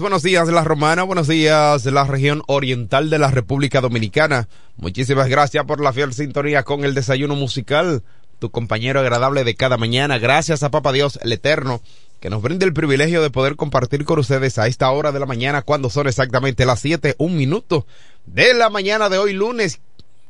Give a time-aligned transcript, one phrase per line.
[0.00, 4.46] Buenos días la Romana, buenos días la región oriental de la República Dominicana.
[4.76, 8.02] Muchísimas gracias por la fiel sintonía con el desayuno musical,
[8.38, 10.18] tu compañero agradable de cada mañana.
[10.18, 11.80] Gracias a Papa Dios el Eterno
[12.20, 15.26] que nos brinde el privilegio de poder compartir con ustedes a esta hora de la
[15.26, 17.86] mañana cuando son exactamente las 7, un minuto
[18.26, 19.80] de la mañana de hoy lunes.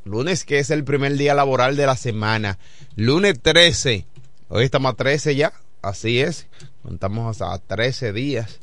[0.04, 2.58] Lunes que es el primer día laboral de la semana.
[2.94, 4.06] Lunes 13.
[4.50, 5.52] Hoy estamos a 13 ya.
[5.82, 6.46] Así es.
[6.84, 8.60] Contamos a 13 días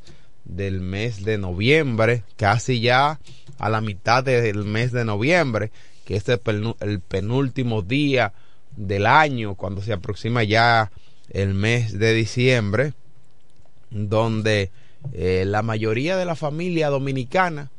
[0.50, 3.19] del mes de noviembre, casi ya
[3.58, 5.72] a la mitad del mes de noviembre,
[6.06, 8.33] que es el penúltimo día
[8.75, 10.91] del año, cuando se aproxima ya
[11.30, 12.94] el mes de diciembre,
[13.91, 14.72] donde
[15.13, 17.69] eh, la mayoría de la familia dominicana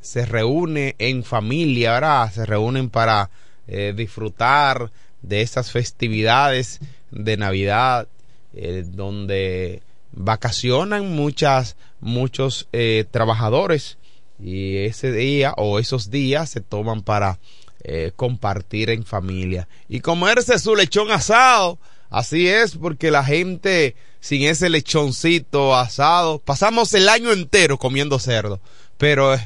[0.00, 2.32] se reúne en familia, ¿verdad?
[2.32, 3.30] Se reúnen para
[3.66, 4.90] eh, disfrutar
[5.22, 8.08] de esas festividades de Navidad,
[8.54, 9.82] eh, donde
[10.18, 13.98] vacacionan muchas, muchos eh, trabajadores
[14.38, 17.38] y ese día o esos días se toman para
[17.84, 21.78] eh, compartir en familia y comerse su lechón asado.
[22.10, 28.60] Así es, porque la gente sin ese lechoncito asado, pasamos el año entero comiendo cerdo,
[28.96, 29.40] pero eh,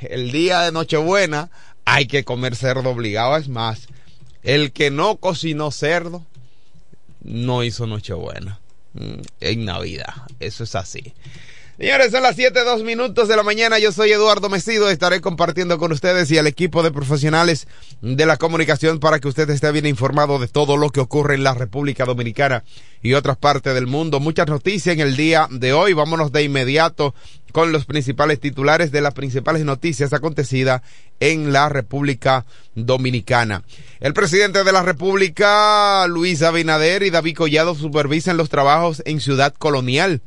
[0.00, 1.50] el día de Nochebuena
[1.84, 3.36] hay que comer cerdo obligado.
[3.36, 3.88] Es más,
[4.42, 6.22] el que no cocinó cerdo
[7.22, 8.60] no hizo Nochebuena.
[9.40, 10.14] En Navidad.
[10.40, 11.12] Eso es así.
[11.76, 13.80] Señores, son las 7, 2 minutos de la mañana.
[13.80, 14.88] Yo soy Eduardo Mesido.
[14.88, 17.66] Estaré compartiendo con ustedes y al equipo de profesionales
[18.00, 21.42] de la comunicación para que usted esté bien informado de todo lo que ocurre en
[21.42, 22.62] la República Dominicana
[23.02, 24.20] y otras partes del mundo.
[24.20, 25.94] Muchas noticias en el día de hoy.
[25.94, 27.12] Vámonos de inmediato
[27.50, 30.82] con los principales titulares de las principales noticias acontecidas
[31.18, 32.46] en la República
[32.76, 33.64] Dominicana.
[33.98, 39.52] El presidente de la República, Luis Abinader y David Collado supervisan los trabajos en Ciudad
[39.58, 40.22] Colonial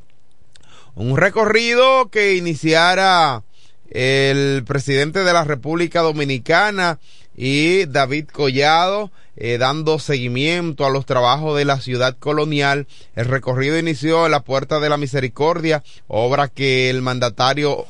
[0.97, 3.43] un recorrido que iniciara
[3.91, 6.99] el presidente de la República Dominicana
[7.35, 12.87] y David Collado eh, dando seguimiento a los trabajos de la ciudad colonial.
[13.15, 17.85] El recorrido inició en la Puerta de la Misericordia, obra que el mandatario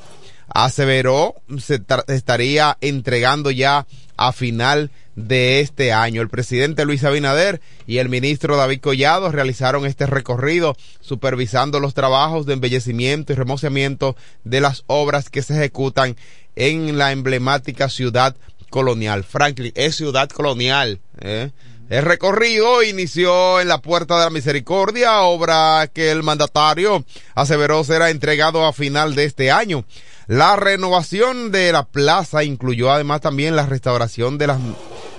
[0.47, 3.87] aseveró se estaría entregando ya
[4.17, 6.21] a final de este año.
[6.21, 12.45] El presidente Luis Abinader y el ministro David Collado realizaron este recorrido supervisando los trabajos
[12.45, 16.15] de embellecimiento y remozamiento de las obras que se ejecutan
[16.55, 18.35] en la emblemática ciudad
[18.69, 19.23] colonial.
[19.23, 20.99] Franklin, es ciudad colonial.
[21.19, 21.51] ¿eh?
[21.89, 28.09] El recorrido inició en la Puerta de la Misericordia, obra que el mandatario aseveró será
[28.09, 29.85] entregado a final de este año.
[30.27, 34.59] La renovación de la plaza incluyó además también la restauración de las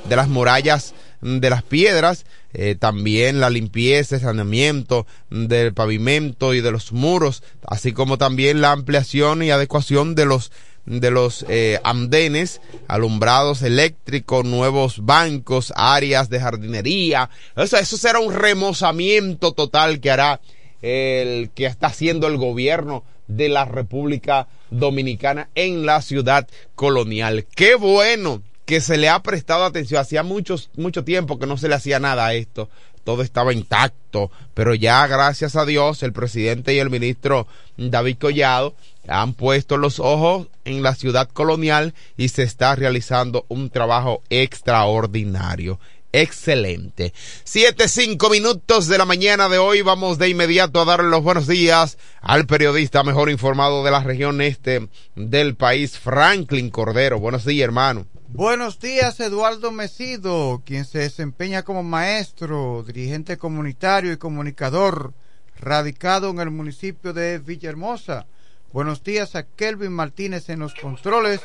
[0.08, 6.60] de las murallas de las piedras, eh, también la limpieza, el saneamiento del pavimento y
[6.60, 10.52] de los muros, así como también la ampliación y adecuación de los
[10.86, 17.28] de los eh, andenes, alumbrados eléctricos, nuevos bancos, áreas de jardinería.
[17.56, 20.40] Eso, eso será un remozamiento total que hará
[20.80, 27.46] el que está haciendo el gobierno de la República Dominicana en la ciudad colonial.
[27.54, 30.00] Qué bueno que se le ha prestado atención.
[30.00, 32.68] Hacía muchos, mucho tiempo que no se le hacía nada a esto.
[33.04, 37.46] Todo estaba intacto, pero ya gracias a Dios el presidente y el ministro
[37.78, 38.74] David Collado
[39.06, 45.80] han puesto los ojos en la ciudad colonial y se está realizando un trabajo extraordinario.
[46.12, 47.12] Excelente.
[47.44, 49.82] Siete, cinco minutos de la mañana de hoy.
[49.82, 54.40] Vamos de inmediato a darle los buenos días al periodista mejor informado de la región
[54.40, 57.20] este del país, Franklin Cordero.
[57.20, 58.06] Buenos días, hermano.
[58.28, 65.12] Buenos días, Eduardo Mesido, quien se desempeña como maestro, dirigente comunitario y comunicador,
[65.60, 68.26] radicado en el municipio de Villahermosa.
[68.72, 71.40] Buenos días a Kelvin Martínez en los controles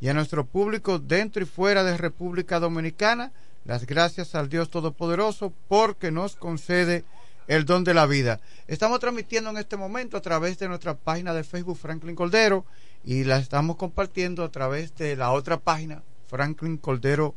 [0.00, 3.32] y a nuestro público dentro y fuera de República Dominicana
[3.64, 7.04] las gracias al Dios Todopoderoso porque nos concede
[7.46, 8.40] el don de la vida.
[8.68, 12.64] Estamos transmitiendo en este momento a través de nuestra página de Facebook Franklin Coldero
[13.04, 17.34] y la estamos compartiendo a través de la otra página Franklin Coldero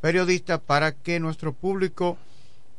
[0.00, 2.18] Periodista para que nuestro público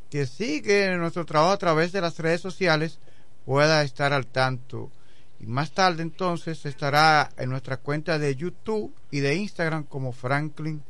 [0.10, 3.00] que sigue nuestro trabajo a través de las redes sociales
[3.46, 4.92] pueda estar al tanto.
[5.40, 10.84] Y más tarde entonces estará en nuestra cuenta de YouTube y de Instagram como Franklin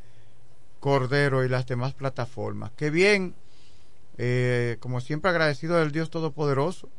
[0.79, 2.71] Cordero y las demás plataformas.
[2.75, 3.35] Qué bien,
[4.17, 6.89] eh, como siempre agradecido del Dios Todopoderoso.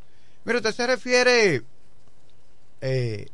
[0.44, 1.62] Mira, usted se refiere,
[2.80, 3.28] eh,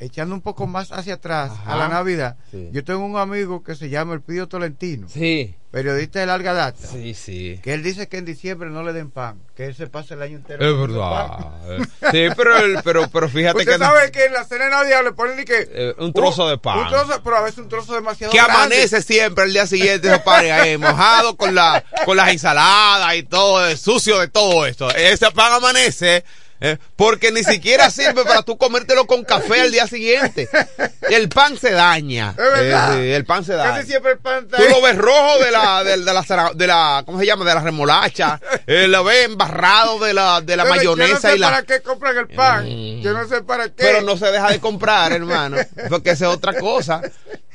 [0.00, 2.36] echando un poco más hacia atrás a la Navidad.
[2.72, 5.08] Yo tengo un amigo que se llama El Pío Tolentino.
[5.08, 6.86] Sí periodista de larga data.
[6.86, 7.60] Sí, sí.
[7.62, 10.22] Que él dice que en diciembre no le den pan, que él se pase el
[10.22, 10.64] año entero.
[10.64, 11.52] Es verdad.
[12.10, 12.52] sí, pero,
[12.82, 13.78] pero, pero fíjate Usted que.
[13.78, 15.68] sabe que en la cena de Navidad le ponen que.
[15.70, 16.78] Eh, un trozo de pan.
[16.78, 18.54] Un trozo, pero a veces un trozo demasiado Que grande.
[18.54, 23.22] amanece siempre el día siguiente esos panes ahí, mojado con, la, con las ensaladas y
[23.24, 24.90] todo, sucio de todo esto.
[24.94, 26.24] Ese pan amanece
[26.60, 26.78] ¿eh?
[26.96, 30.48] porque ni siquiera sirve para tú comértelo con café al día siguiente.
[31.10, 32.34] El pan se daña.
[32.38, 33.76] Eh, el pan se daña.
[33.76, 37.18] Casi siempre el pan Tú lo ves rojo de la, de, la, de la, ¿cómo
[37.18, 37.44] se llama?
[37.44, 38.40] De la remolacha.
[38.66, 41.50] Eh, lo ves embarrado de la, de la mayonesa yo no sé y la.
[41.50, 42.64] para qué compran el pan.
[42.66, 43.00] Mm.
[43.02, 43.74] Yo no sé para qué.
[43.76, 45.56] Pero no se deja de comprar, hermano.
[45.88, 47.00] Porque esa es otra cosa.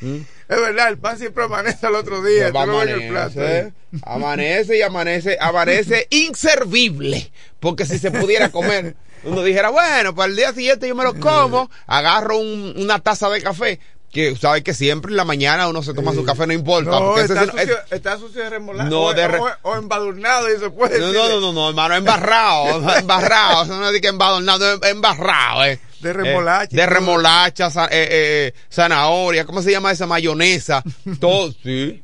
[0.02, 0.22] ¿Mm?
[0.48, 2.48] Es verdad, el pan siempre amanece al otro día.
[2.48, 3.74] amanece,
[4.04, 7.32] amanece y amanece, amanece inservible.
[7.60, 11.20] Porque si se pudiera comer, uno dijera, bueno, para el día siguiente yo me lo
[11.20, 13.80] como, agarro una taza de café,
[14.12, 16.92] que sabes que siempre en la mañana uno se toma su café, no importa.
[16.92, 18.90] No, está, sucio, está, sucio, de remolacha.
[18.90, 19.26] No, o, de
[19.64, 23.64] o, embadurnado y se puede no, no, no, no, hermano, embarrado, embarrado.
[23.64, 25.80] Eso no es que embadurnado, embarrado, eh.
[26.04, 26.76] De remolacha.
[26.76, 30.84] de remolacha, eh, eh, zanahoria, ¿cómo se llama esa mayonesa?
[31.20, 32.04] Todo, sí.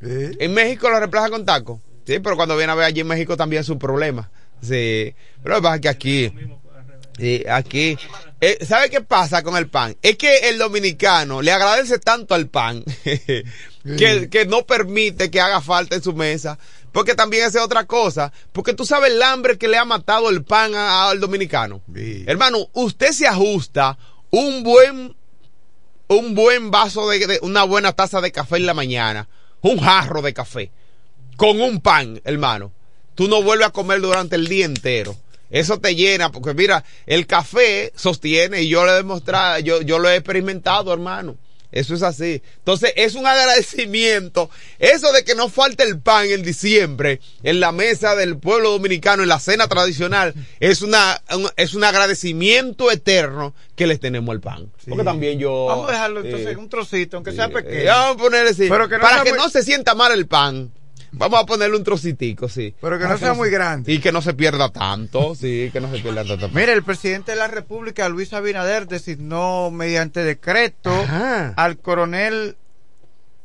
[0.00, 1.80] En México lo reemplaza con taco.
[2.06, 4.30] Sí, pero cuando viene a ver allí en México también es un problema.
[4.60, 5.14] Sí.
[5.42, 6.32] Pero lo que pasa es que aquí,
[7.18, 7.96] sí, aquí,
[8.40, 9.96] eh, ¿sabe qué pasa con el pan?
[10.02, 15.60] Es que el dominicano le agradece tanto al pan que, que no permite que haga
[15.60, 16.58] falta en su mesa.
[16.92, 18.32] Porque también es otra cosa.
[18.52, 21.80] Porque tú sabes el hambre que le ha matado el pan al dominicano.
[22.26, 23.98] Hermano, usted se ajusta
[24.30, 25.16] un buen,
[26.08, 29.28] un buen vaso de, una buena taza de café en la mañana.
[29.62, 30.70] Un jarro de café.
[31.36, 32.72] Con un pan, hermano.
[33.14, 35.16] Tú no vuelves a comer durante el día entero.
[35.50, 39.98] Eso te llena, porque mira, el café sostiene y yo lo he demostrado, yo, yo
[39.98, 41.36] lo he experimentado, hermano.
[41.72, 42.42] Eso es así.
[42.58, 44.50] Entonces, es un agradecimiento.
[44.78, 49.22] Eso de que no falte el pan en diciembre en la mesa del pueblo dominicano,
[49.22, 51.20] en la cena tradicional, es una
[51.56, 54.70] es un agradecimiento eterno que les tenemos al pan.
[54.86, 55.66] Porque también yo.
[55.66, 57.86] Vamos a dejarlo entonces en un trocito, aunque sea pequeño.
[57.86, 58.68] vamos a ponerle así.
[58.68, 60.70] para que no se sienta mal el pan.
[61.12, 62.74] Vamos a ponerle un trocitico, sí.
[62.80, 63.92] Pero que no sea muy grande.
[63.92, 66.48] Y que no se pierda tanto, sí, que no se pierda tanto.
[66.48, 70.92] Mire, el presidente de la República, Luis Abinader, designó mediante decreto
[71.56, 72.56] al coronel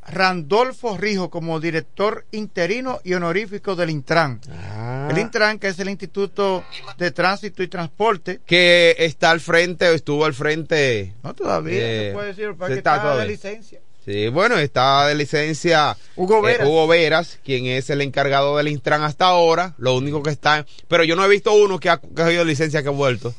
[0.07, 4.39] Randolfo Rijo como director interino y honorífico del Intran.
[4.49, 5.09] Ah.
[5.11, 6.63] El Intran, que es el Instituto
[6.97, 8.39] de Tránsito y Transporte.
[8.45, 11.13] Que está al frente, o estuvo al frente.
[11.23, 13.81] No, todavía, se puede decir, para que está de licencia.
[14.07, 16.67] Sí, bueno, está de licencia Hugo eh, Veras.
[16.69, 19.73] Hugo Veras, quien es el encargado del Intran hasta ahora.
[19.77, 20.65] Lo único que está.
[20.87, 23.35] Pero yo no he visto uno que ha cogido licencia que ha vuelto.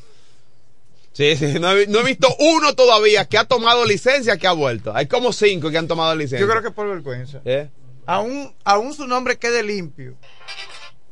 [1.13, 4.95] Sí, sí, no he, visto uno todavía que ha tomado licencia que ha vuelto.
[4.95, 6.39] Hay como cinco que han tomado licencia.
[6.39, 7.41] Yo creo que por vergüenza.
[7.45, 7.67] ¿Eh?
[8.05, 10.17] Aún, aún su nombre quede limpio.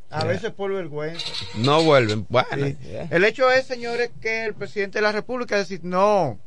[0.08, 1.26] A veces por vergüenza.
[1.56, 2.26] No vuelven.
[2.28, 2.76] Bueno.
[3.10, 6.38] El hecho es, señores, que el presidente de la República decir no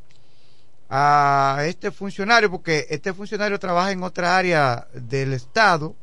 [0.94, 5.96] a este funcionario, porque este funcionario trabaja en otra área del Estado,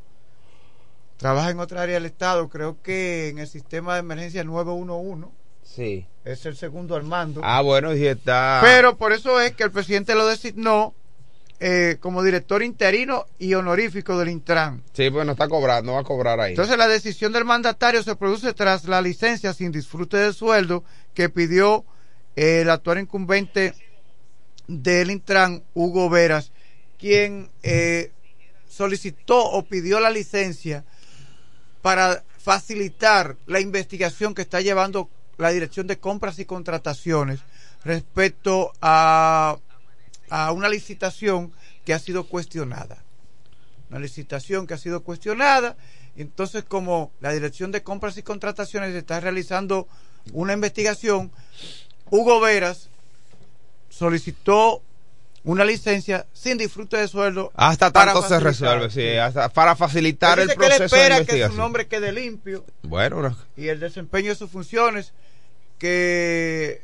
[1.18, 5.28] trabaja en otra área del Estado, creo que en el sistema de emergencia 911.
[5.62, 6.06] Sí.
[6.24, 7.42] Es el segundo al mando.
[7.44, 8.60] Ah, bueno, y está.
[8.62, 10.94] Pero por eso es que el presidente lo designó
[11.60, 14.82] eh, como director interino y honorífico del Intran.
[14.94, 16.52] Sí, pues no está cobrando, no va a cobrar ahí.
[16.52, 21.28] Entonces la decisión del mandatario se produce tras la licencia sin disfrute de sueldo que
[21.28, 21.84] pidió
[22.36, 23.74] el actual incumbente
[24.68, 26.52] del Intran, Hugo Veras,
[26.98, 28.12] quien eh,
[28.68, 30.84] solicitó o pidió la licencia
[31.82, 35.08] para facilitar la investigación que está llevando
[35.38, 37.40] la Dirección de Compras y Contrataciones
[37.84, 39.58] respecto a,
[40.28, 41.52] a una licitación
[41.84, 43.02] que ha sido cuestionada.
[43.88, 45.76] Una licitación que ha sido cuestionada.
[46.16, 49.88] Entonces, como la Dirección de Compras y Contrataciones está realizando
[50.32, 51.32] una investigación,
[52.10, 52.90] Hugo Veras
[53.98, 54.80] solicitó
[55.42, 57.50] una licencia sin disfrute de sueldo.
[57.54, 61.88] Hasta tanto se resuelve, sí, hasta para facilitar el proceso que espera que su nombre
[61.88, 62.64] quede limpio.
[62.82, 65.12] Bueno, y el desempeño de sus funciones,
[65.78, 66.82] que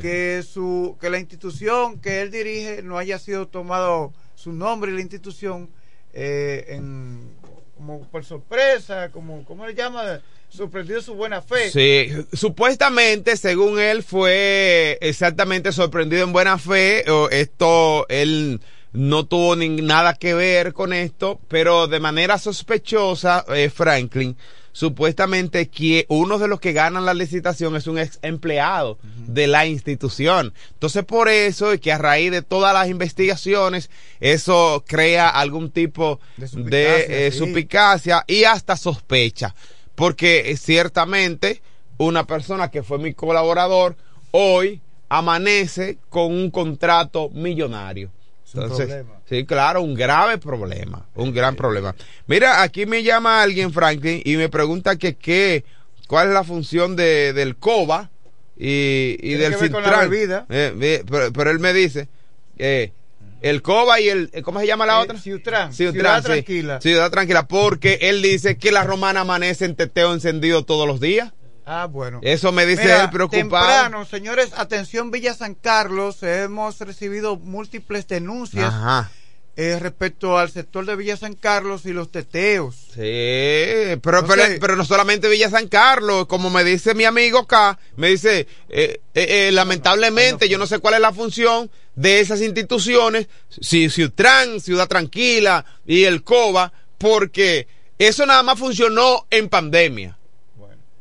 [0.00, 4.94] que su que la institución que él dirige no haya sido tomado su nombre y
[4.94, 5.70] la institución
[6.12, 7.30] eh, en,
[7.76, 10.20] como por sorpresa, como ¿cómo le llama?
[10.48, 11.70] Sorprendido su buena fe.
[11.70, 17.04] Sí, supuestamente, según él, fue exactamente sorprendido en buena fe.
[17.30, 18.60] Esto, él
[18.92, 24.36] no tuvo ni nada que ver con esto, pero de manera sospechosa, eh, Franklin,
[24.72, 29.66] supuestamente que uno de los que ganan la licitación es un ex empleado de la
[29.66, 30.52] institución.
[30.72, 36.20] Entonces, por eso, y que a raíz de todas las investigaciones, eso crea algún tipo
[36.36, 39.54] de suspicacia, eh, y hasta sospecha
[39.96, 41.60] porque eh, ciertamente
[41.98, 43.96] una persona que fue mi colaborador
[44.30, 48.10] hoy amanece con un contrato millonario.
[48.54, 51.94] Entonces, sí, claro, un grave problema, un gran problema.
[52.26, 55.64] Mira, aquí me llama alguien, Franklin, y me pregunta que qué,
[56.06, 58.10] cuál es la función de, del COBA
[58.56, 60.10] y, y del Cintran.
[60.48, 62.08] Eh, pero, pero, él me dice,
[62.56, 62.92] eh,
[63.40, 65.18] el COBA y el, ¿cómo se llama la otra?
[65.18, 66.80] Ciudad, Ciudad Tranquila.
[66.80, 71.32] Ciudad Tranquila, porque él dice que la romana amanece en teteo encendido todos los días.
[71.64, 72.20] Ah, bueno.
[72.22, 73.66] Eso me dice él preocupado.
[73.66, 78.72] Temprano, señores, atención Villa San Carlos, hemos recibido múltiples denuncias.
[78.72, 79.10] Ajá
[79.58, 82.74] eh, respecto al sector de Villa San Carlos y los teteos.
[82.94, 84.24] Sí, pero,
[84.60, 89.00] pero, no solamente Villa San Carlos, como me dice mi amigo acá, me dice, eh,
[89.14, 94.88] eh, lamentablemente yo no sé cuál es la función de esas instituciones, si Ciudad, Ciudad
[94.88, 97.66] Tranquila y el COBA, porque
[97.98, 100.18] eso nada más funcionó en pandemia.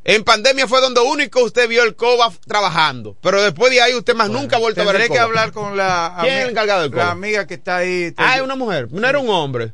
[0.07, 3.17] En pandemia fue donde único usted vio el COBA trabajando.
[3.21, 5.15] Pero después de ahí usted más nunca ha vuelto a ver el COBA.
[5.15, 7.05] que hablar con la, ¿Quién es el encargado del COBA?
[7.05, 8.13] La amiga que está ahí.
[8.15, 8.87] Ah, es una mujer.
[8.91, 9.73] No era un hombre.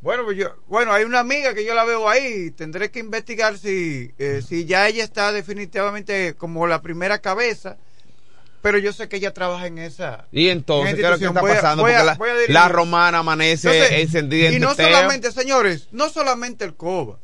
[0.00, 2.50] Bueno, pues yo, bueno, hay una amiga que yo la veo ahí.
[2.52, 7.76] Tendré que investigar si, eh, si ya ella está definitivamente como la primera cabeza.
[8.62, 10.26] Pero yo sé que ella trabaja en esa.
[10.32, 11.82] Y entonces, ¿qué es lo que está pasando?
[11.82, 17.18] Porque la, romana amanece encendida Y no solamente, señores, no solamente el COBA.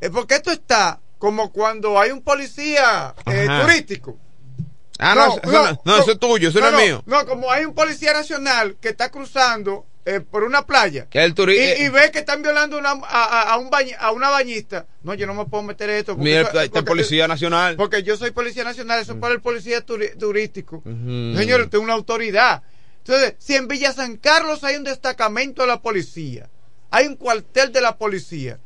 [0.00, 4.18] Es porque esto está como cuando hay un policía eh, turístico.
[4.98, 7.00] Ah, no, no, eso, es tuyo, eso no, es mío.
[7.06, 11.84] No, como hay un policía nacional que está cruzando eh, por una playa el y,
[11.84, 14.86] y, ve que están violando una, a, un a una bañista.
[15.04, 16.16] No, yo no me puedo meter esto.
[16.16, 17.76] Porque Mira, este policía nacional.
[17.76, 20.82] Porque yo soy policía nacional, eso es para el policía turístico.
[20.84, 22.64] Señor, usted es una autoridad.
[22.98, 26.48] Entonces, si en Villa San Carlos hay un destacamento de la policía,
[26.90, 28.58] hay un cuartel de la policía,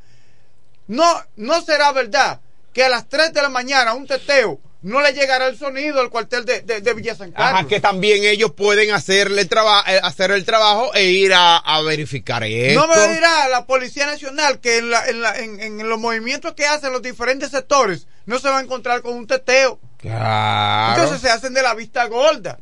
[0.88, 1.04] no,
[1.36, 2.40] no será verdad
[2.76, 6.10] que a las 3 de la mañana un teteo no le llegará el sonido al
[6.10, 7.60] cuartel de, de, Villa San Carlos.
[7.60, 12.78] Ajá, que también ellos pueden hacerle eh, hacer el trabajo e ir a, verificar esto.
[12.78, 16.66] No me dirá la Policía Nacional que en, la, en, la, en, los movimientos que
[16.66, 19.80] hacen los diferentes sectores no se va a encontrar con un teteo.
[19.96, 21.00] Claro.
[21.00, 22.58] Entonces se hacen de la vista gorda.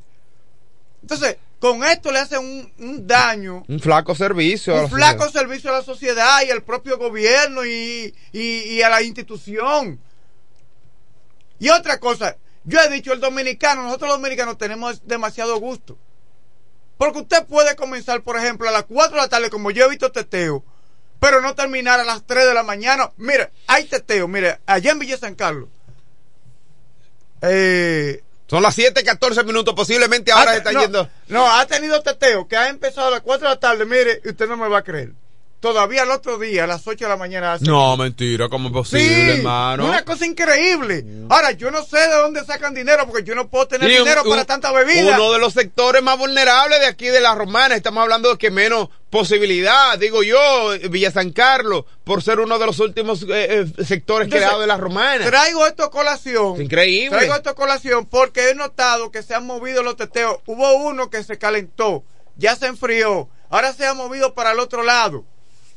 [1.03, 3.65] Entonces, con esto le hacen un, daño.
[3.69, 4.83] Un flaco servicio.
[4.83, 9.99] Un flaco servicio a la sociedad y al propio gobierno y, y, a la institución.
[11.59, 15.97] Y otra cosa, yo he dicho, el dominicano, nosotros los dominicanos tenemos demasiado gusto.
[16.99, 19.89] Porque usted puede comenzar, por ejemplo, a las 4 de la tarde, como yo he
[19.89, 20.63] visto teteo,
[21.19, 23.11] pero no terminar a las 3 de la mañana.
[23.17, 25.71] Mire, hay teteo, mire, allá en Villa San Carlos.
[27.41, 28.23] Eh,
[28.55, 31.09] son las 7:14 minutos, posiblemente ahora se está yendo.
[31.27, 33.85] No, ha tenido teteo que ha empezado a las 4 de la tarde.
[33.85, 35.13] Mire, usted no me va a creer.
[35.65, 37.57] Todavía el otro día, a las 8 de la mañana.
[37.63, 39.87] No, mentira, ¿cómo es posible, sí, hermano?
[39.87, 41.03] Una cosa increíble.
[41.31, 44.45] Ahora, yo no sé de dónde sacan dinero, porque yo no puedo tener dinero para
[44.45, 45.17] tanta bebida.
[45.17, 48.51] Uno de los sectores más vulnerables de aquí de la Romana, estamos hablando de que
[48.51, 50.39] menos posibilidad, digo yo,
[50.91, 54.77] Villa San Carlos, por ser uno de los últimos eh, eh, sectores creados de la
[54.77, 55.25] Romana.
[55.25, 56.61] Traigo esto a colación.
[56.61, 57.17] increíble.
[57.17, 60.41] Traigo esto a colación porque he notado que se han movido los teteos.
[60.45, 62.05] Hubo uno que se calentó,
[62.37, 65.25] ya se enfrió, ahora se ha movido para el otro lado.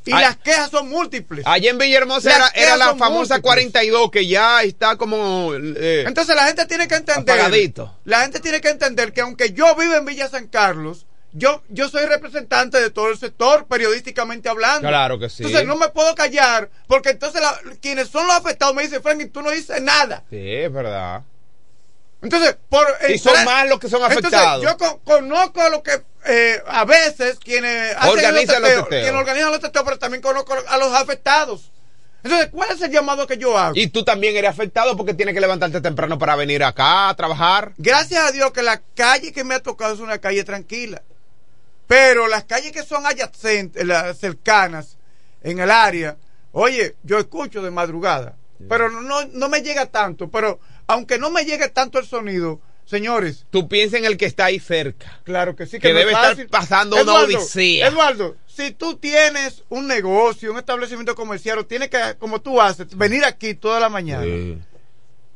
[0.08, 1.46] Y las quejas son múltiples.
[1.46, 5.52] Allá en Villahermosa era, era, la famosa 42 que ya está como...
[5.56, 7.36] Eh, Entonces la gente tiene que entender...
[7.36, 7.96] Apagadito.
[8.06, 11.90] La gente tiene que entender que aunque yo vivo en Villa San Carlos, yo, yo
[11.90, 14.88] soy representante de todo el sector, periodísticamente hablando.
[14.88, 15.44] Claro que sí.
[15.44, 17.42] Entonces no me puedo callar, porque entonces
[17.82, 20.24] quienes son los afectados me dicen, Frank, tú no dices nada.
[20.30, 21.24] Sí, es verdad.
[22.22, 22.86] Entonces, por.
[23.10, 24.64] Y son más los que son afectados.
[24.64, 26.02] Entonces, yo conozco a lo que.
[26.26, 30.78] Eh, a veces quienes organizan los teteos, quienes organizan los teteos, pero también conozco a
[30.78, 31.72] los afectados.
[32.24, 33.74] Entonces, ¿cuál es el llamado que yo hago?
[33.76, 37.74] Y tú también eres afectado porque tienes que levantarte temprano para venir acá a trabajar.
[37.78, 41.04] Gracias a Dios que la calle que me ha tocado es una calle tranquila.
[41.88, 44.98] Pero las calles que son adyacentes, las cercanas,
[45.42, 46.18] en el área,
[46.52, 48.36] oye, yo escucho de madrugada,
[48.68, 50.30] pero no, no me llega tanto.
[50.30, 53.46] Pero aunque no me llegue tanto el sonido, señores.
[53.50, 55.20] Tú piensas en el que está ahí cerca.
[55.24, 55.80] Claro que sí.
[55.80, 57.88] Que, debe estar pasando una odisea.
[57.88, 62.96] Eduardo, si tú tienes un negocio, un establecimiento comercial, o tienes que, como tú haces,
[62.98, 64.26] venir aquí toda la mañana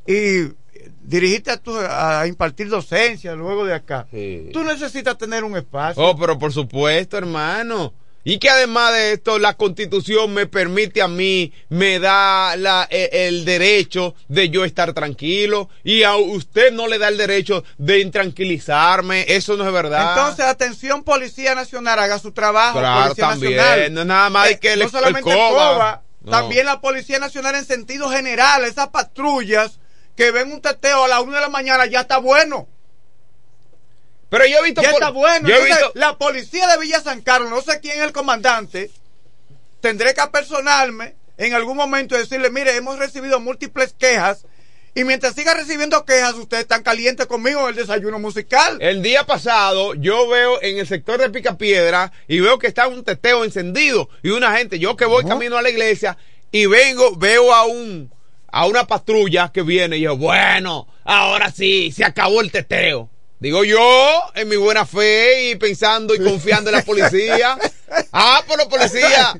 [0.06, 0.48] y
[1.02, 4.06] dirigirte a, a impartir docencia luego de acá.
[4.52, 6.02] Tú necesitas tener un espacio.
[6.02, 7.94] Oh, pero por supuesto, hermano.
[8.24, 13.26] Y que además de esto, la constitución me permite a mí, me da la, e,
[13.26, 18.00] el derecho de yo estar tranquilo y a usted no le da el derecho de
[18.00, 19.24] intranquilizarme.
[19.28, 20.10] Eso no es verdad.
[20.10, 22.78] Entonces, atención, Policía Nacional, haga su trabajo.
[22.78, 23.56] Claro, también.
[23.92, 25.34] No es nada más que no solamente
[26.30, 29.80] también la Policía Nacional en sentido general, esas patrullas
[30.16, 32.68] que ven un teteo a la una de la mañana ya está bueno.
[34.32, 34.80] Pero yo he visto.
[34.80, 35.46] Ya está bueno.
[35.92, 38.90] La policía de Villa San Carlos, no sé quién es el comandante,
[39.82, 44.46] tendré que apersonarme en algún momento y decirle: mire, hemos recibido múltiples quejas.
[44.94, 48.78] Y mientras siga recibiendo quejas, ustedes están calientes conmigo en el desayuno musical.
[48.80, 53.04] El día pasado, yo veo en el sector de Picapiedra y veo que está un
[53.04, 56.16] teteo encendido y una gente, yo que voy camino a la iglesia
[56.50, 58.10] y vengo, veo a un
[58.50, 63.10] a una patrulla que viene y yo, bueno, ahora sí, se acabó el teteo.
[63.42, 67.58] Digo yo, en mi buena fe y pensando y confiando en la policía.
[68.10, 69.38] Ah, pero policía.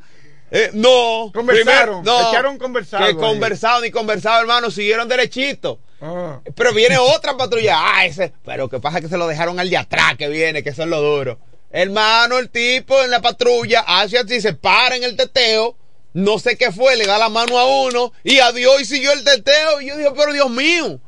[0.51, 1.31] Eh, no.
[1.33, 2.05] Conversaron.
[2.05, 2.29] no.
[2.29, 3.07] Echaron conversado.
[3.07, 4.71] Que conversado ni conversado, hermano.
[4.71, 5.79] Siguieron derechito.
[6.03, 6.41] Ah.
[6.55, 7.77] Pero viene otra patrulla.
[7.79, 8.35] Ah, ese.
[8.45, 10.89] Pero que pasa que se lo dejaron al de atrás que viene, que eso es
[10.89, 11.39] lo duro.
[11.71, 15.77] Hermano, el tipo en la patrulla hace así, se para en el teteo
[16.13, 19.25] no sé qué fue, le da la mano a uno y adiós y siguió el
[19.25, 19.81] teteo.
[19.81, 21.01] Y yo digo, pero Dios mío.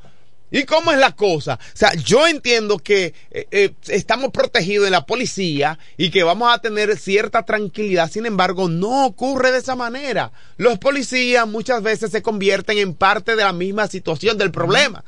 [0.54, 1.54] ¿Y cómo es la cosa?
[1.54, 6.54] O sea, yo entiendo que eh, eh, estamos protegidos en la policía y que vamos
[6.54, 8.08] a tener cierta tranquilidad.
[8.08, 10.30] Sin embargo, no ocurre de esa manera.
[10.56, 15.02] Los policías muchas veces se convierten en parte de la misma situación del problema.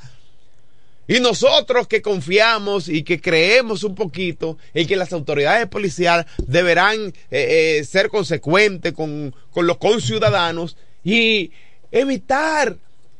[1.06, 7.14] Y nosotros que confiamos y que creemos un poquito en que las autoridades policiales deberán
[7.30, 11.52] eh, ser consecuentes con, los conciudadanos y
[11.92, 12.78] evitar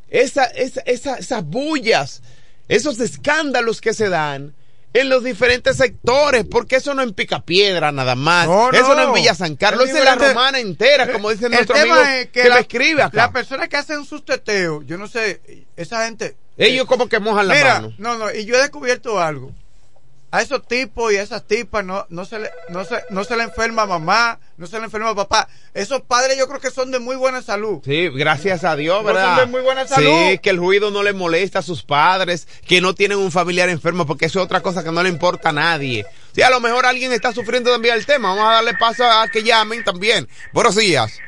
[0.08, 2.22] esa, esa, esas bullas,
[2.68, 4.54] esos escándalos que se dan
[4.92, 9.34] en los diferentes sectores, porque eso no en Picapiedra nada más, eso no en Villa
[9.34, 11.96] San Carlos, es en la romana entera, como dice nuestro amigo
[12.32, 13.16] que, me escribe acá.
[13.16, 17.48] Las personas que hacen sus teteos, yo no sé, esa gente ellos como que mojan
[17.48, 17.94] la mano.
[17.98, 19.52] No, no, y yo he descubierto algo.
[20.36, 23.38] A esos tipos y a esas tipas no, no, se le, no, se, no se
[23.38, 25.48] le enferma mamá, no se le enferma papá.
[25.72, 27.80] Esos padres yo creo que son de muy buena salud.
[27.82, 29.38] Sí, gracias a Dios, ¿verdad?
[29.38, 30.10] son de muy buena salud.
[30.10, 33.70] Sí, que el ruido no le molesta a sus padres, que no tienen un familiar
[33.70, 36.04] enfermo, porque eso es otra cosa que no le importa a nadie.
[36.32, 38.28] Sí, a lo mejor alguien está sufriendo también el tema.
[38.28, 40.28] Vamos a darle paso a que llamen también.
[40.52, 41.18] Buenos días.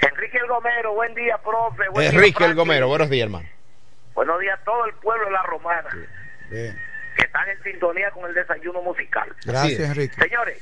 [0.00, 1.84] Enrique El Gomero, buen día, profe.
[2.04, 3.48] Enrique El Gomero, buenos días, hermano.
[4.12, 5.88] Buenos días a todo el pueblo de La Romana.
[7.20, 9.32] Que están en sintonía con el desayuno musical.
[9.44, 10.16] Gracias, Enrique.
[10.16, 10.60] Señores,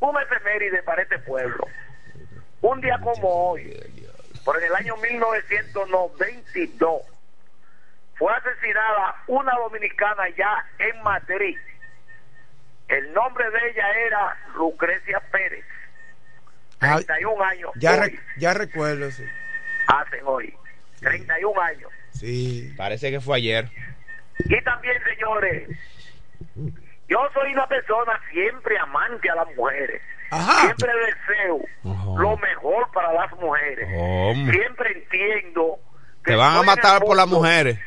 [0.00, 1.66] un efeméride para este pueblo.
[2.60, 3.74] Un día como hoy,
[4.44, 7.02] por el año 1992,
[8.16, 11.56] fue asesinada una dominicana ya en Madrid.
[12.88, 15.64] El nombre de ella era Lucrecia Pérez.
[16.80, 17.70] 31 ah, años.
[17.76, 19.24] Ya, ya recuerdo, sí.
[19.86, 20.54] Hacen hoy.
[21.00, 21.90] 31 años.
[22.10, 22.74] Sí.
[22.76, 23.70] Parece que fue ayer.
[24.38, 25.68] Y también, señores,
[27.08, 30.02] yo soy una persona siempre amante a las mujeres.
[30.60, 31.60] Siempre deseo
[32.18, 33.88] lo mejor para las mujeres.
[34.50, 35.78] Siempre entiendo
[36.24, 37.78] que te van a matar por las mujeres.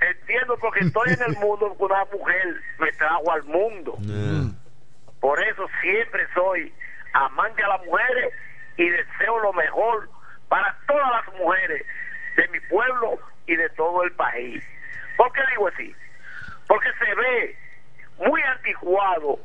[0.00, 3.98] Entiendo porque estoy en el mundo con una mujer me trajo al mundo.
[5.20, 6.72] Por eso siempre soy
[7.12, 8.32] amante a las mujeres
[8.76, 10.08] y deseo lo mejor
[10.48, 11.84] para todas las mujeres
[12.36, 14.64] de mi pueblo y de todo el país.
[15.20, 15.94] ¿Por qué digo así?
[16.66, 17.58] Porque se ve
[18.16, 19.38] muy anticuado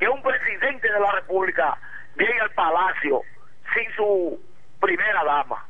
[0.00, 1.78] que un presidente de la República
[2.16, 3.22] llegue al palacio
[3.72, 4.44] sin su
[4.80, 5.64] primera dama.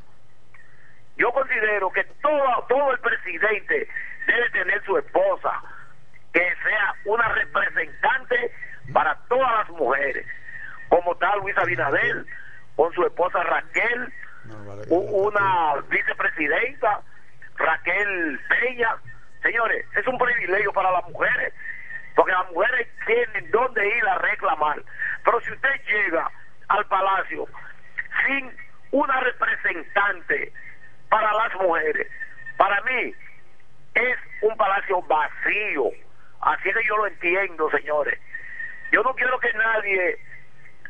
[1.18, 3.88] Yo considero que todo, todo el presidente
[4.26, 5.60] debe tener su esposa,
[6.32, 8.54] que sea una representante
[8.90, 10.26] para todas las mujeres,
[10.88, 12.26] como tal Luis Abinadel,
[12.74, 14.14] con su esposa Raquel,
[14.88, 17.02] una vicepresidenta,
[17.56, 18.96] Raquel Peña.
[19.42, 21.52] Señores, es un privilegio para las mujeres,
[22.14, 24.82] porque las mujeres tienen dónde ir a reclamar.
[25.24, 26.30] Pero si usted llega
[26.68, 27.48] al palacio
[28.26, 28.56] sin
[28.92, 30.52] una representante
[31.08, 32.08] para las mujeres,
[32.56, 33.14] para mí
[33.94, 35.90] es un palacio vacío.
[36.40, 38.18] Así que yo lo entiendo, señores.
[38.92, 40.18] Yo no quiero que nadie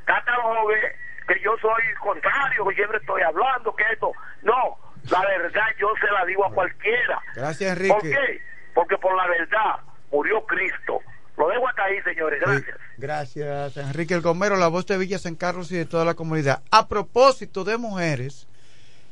[0.04, 0.96] catalogue
[1.28, 4.12] que yo soy contrario, que siempre estoy hablando, que esto.
[4.42, 4.76] No,
[5.10, 7.20] la verdad yo se la digo a cualquiera.
[7.34, 7.94] Gracias, Enrique.
[7.94, 8.40] ¿Por qué?
[8.74, 11.00] Porque por la verdad murió Cristo.
[11.36, 12.40] Lo dejo hasta ahí, señores.
[12.40, 12.76] Gracias.
[12.98, 16.62] gracias, Enrique El Gomero, la voz de Villa San Carlos y de toda la comunidad.
[16.70, 18.46] A propósito de mujeres,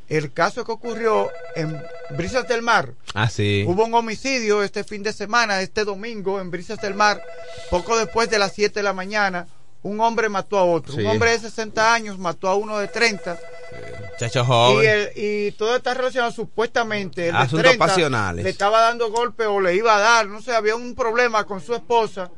[0.09, 2.90] el caso que ocurrió en Brisas del Mar.
[3.14, 3.64] Ah, sí.
[3.66, 7.22] Hubo un homicidio este fin de semana, este domingo, en Brisas del Mar,
[7.70, 9.46] poco después de las 7 de la mañana.
[9.83, 10.94] Un hombre mató a otro.
[10.94, 13.38] Un hombre de 60 años mató a uno de 30.
[14.20, 15.09] Chacho joven.
[15.16, 17.28] Y, y todo está relacionado supuestamente.
[17.28, 18.44] El Asuntos 30 pasionales.
[18.44, 20.26] Le estaba dando golpe o le iba a dar.
[20.26, 22.30] No sé, había un problema con su esposa,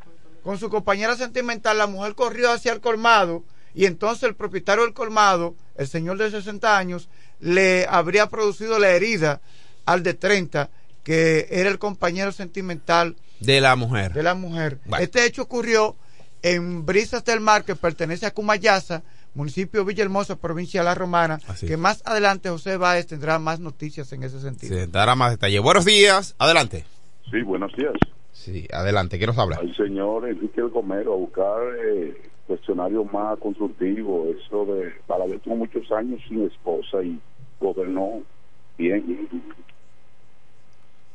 [0.45, 1.79] con su compañera sentimental.
[1.79, 3.43] La mujer corrió hacia el colmado
[3.75, 7.09] y entonces el propietario del colmado, el señor de 60 años,
[7.41, 9.41] le habría producido la herida
[9.85, 10.71] al de 30,
[11.03, 14.13] que era el compañero sentimental de la mujer.
[14.13, 14.79] De la mujer.
[15.01, 15.97] Este hecho ocurrió
[16.43, 19.03] en Brisas del Mar, que pertenece a Cumayasa,
[19.35, 24.23] municipio Villahermosa, provincia de La Romana, que más adelante José Báez tendrá más noticias en
[24.23, 24.79] ese sentido.
[24.79, 25.59] Sí, dará más detalle.
[25.59, 26.85] Buenos días, adelante.
[27.31, 27.95] Sí, buenos días.
[28.33, 29.57] Sí, adelante, ¿qué nos habla?
[29.57, 35.41] Al señor Enrique El Gomero a buscar eh, cuestionario más constructivo, eso de, para ver,
[35.41, 37.21] tuvo muchos años sin esposa y
[37.61, 38.23] gobernó
[38.77, 39.31] bien.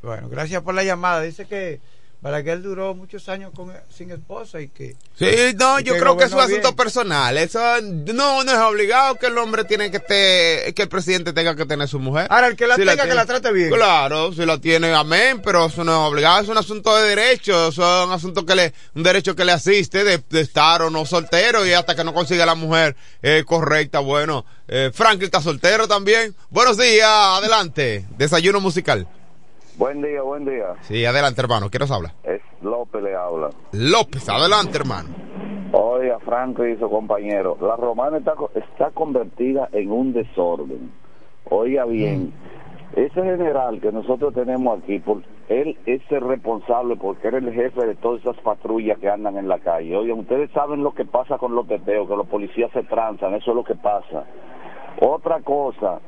[0.01, 1.21] Bueno, gracias por la llamada.
[1.21, 1.79] Dice que
[2.19, 4.95] Balaguer duró muchos años con, sin esposa y que...
[5.15, 7.37] Sí, no, yo creo que es un asunto personal.
[7.37, 11.55] Eso no, no es obligado que el hombre tiene que te, que el presidente tenga
[11.55, 12.25] que tener su mujer.
[12.31, 13.69] Ahora, el que la tenga, que la trate bien.
[13.69, 17.67] Claro, si la tiene, amén, pero eso no es obligado, es un asunto de derecho,
[17.67, 21.05] eso es un asunto que le, un derecho que le asiste de, estar o no
[21.05, 24.43] soltero y hasta que no consiga la mujer eh, correcta, bueno.
[24.67, 26.35] Eh, Franklin está soltero también.
[26.49, 28.05] Buenos días, adelante.
[28.17, 29.07] Desayuno musical.
[29.77, 30.73] Buen día, buen día.
[30.81, 31.69] Sí, adelante, hermano.
[31.69, 32.11] ¿Quién nos habla?
[32.23, 33.49] Es López le habla.
[33.73, 35.09] López, adelante, hermano.
[35.71, 40.91] Oiga, Franco y su compañero, la romana está, está convertida en un desorden.
[41.49, 42.33] Oiga bien,
[42.95, 42.99] mm.
[42.99, 47.85] ese general que nosotros tenemos aquí, por, él es el responsable porque era el jefe
[47.85, 49.95] de todas esas patrullas que andan en la calle.
[49.95, 53.51] Oigan, ustedes saben lo que pasa con los teteos, que los policías se transan, eso
[53.51, 54.25] es lo que pasa.
[55.01, 55.99] Otra cosa,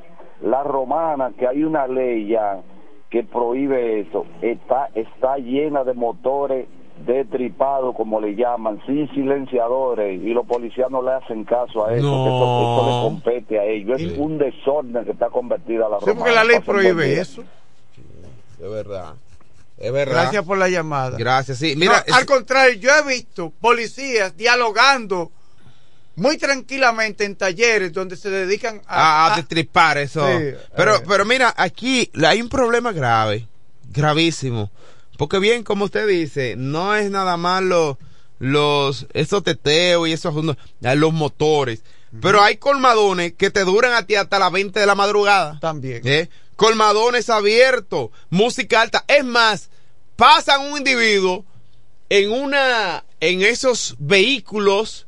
[0.42, 2.62] la romana, que hay una ley ya
[3.10, 6.68] que prohíbe eso está está llena de motores
[7.06, 11.94] de tripado como le llaman, sin silenciadores, y los policías no le hacen caso a
[11.94, 14.02] eso, eso, le compete a ellos.
[14.02, 17.44] Es un desorden que está convertida la sí, porque la ley prohíbe eso.
[18.60, 19.14] de verdad.
[19.78, 20.24] Es verdad.
[20.24, 21.18] Gracias por la llamada.
[21.18, 21.74] Gracias, sí.
[21.78, 25.32] Mira, Al contrario, yo he visto policías dialogando
[26.20, 30.26] muy tranquilamente en talleres donde se dedican a, a, destripar eso.
[30.76, 31.04] pero, eh.
[31.08, 33.48] pero mira, aquí hay un problema grave,
[33.92, 34.72] gravísimo.
[35.18, 37.98] Porque bien, como usted dice, no es nada más los,
[38.40, 40.34] los esos teteos y esos
[40.82, 41.84] los motores.
[42.22, 45.60] Pero hay colmadones que te duran a ti hasta las 20 de la madrugada.
[45.60, 46.02] También.
[46.06, 46.30] ¿Eh?
[46.56, 49.04] Colmadones abiertos, música alta.
[49.08, 49.70] Es más,
[50.16, 51.46] pasan un individuo
[52.10, 55.06] en una, en esos vehículos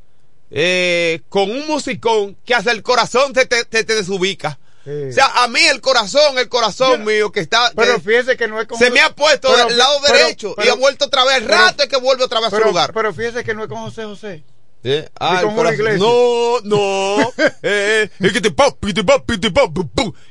[0.51, 4.59] eh, con un musicón que hace el corazón te, te, te, desubica.
[4.85, 7.71] O sea, a mí el corazón, el corazón mío que está.
[7.75, 8.79] Pero fíjese que no es como.
[8.79, 11.45] Se me ha puesto del lado derecho y ha vuelto otra vez.
[11.45, 12.91] rato es que vuelve otra vez a su lugar.
[12.93, 14.43] Pero fíjese que no es con José José.
[14.83, 15.07] ¿Eh?
[15.19, 17.33] Ah, no, no.
[17.61, 18.09] eh,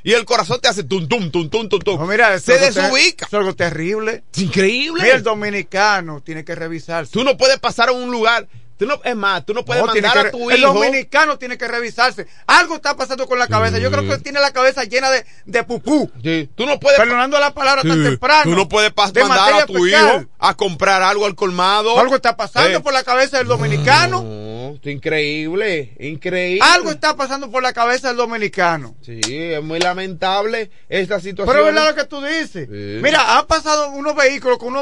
[0.02, 2.08] y el corazón te hace tum, tum, tum, tum, tum, tum.
[2.08, 3.26] mira, se desubica.
[3.26, 4.24] Es algo terrible.
[4.32, 5.06] Es increíble.
[5.06, 7.12] Y el dominicano tiene que revisarse.
[7.12, 8.48] Tú no puedes pasar a un lugar
[8.80, 10.50] Tú no, es más, tú no puedes mandar a tu hijo.
[10.52, 12.26] El dominicano tiene que revisarse.
[12.46, 13.76] Algo está pasando con la cabeza.
[13.76, 16.10] Yo creo que tiene la cabeza llena de, de pupú.
[16.22, 16.48] Sí.
[16.54, 16.98] Tú no puedes.
[16.98, 18.44] Perdonando la palabra tan temprano.
[18.44, 22.00] Tú no puedes mandar a tu hijo a comprar algo al colmado.
[22.00, 22.80] Algo está pasando eh.
[22.80, 24.22] por la cabeza del dominicano.
[24.22, 26.64] No, es increíble, increíble.
[26.66, 28.96] Algo está pasando por la cabeza del dominicano.
[29.02, 31.54] Sí, es muy lamentable esta situación.
[31.54, 32.66] Pero es verdad lo que tú dices.
[32.66, 34.72] Mira, han pasado unos vehículos con,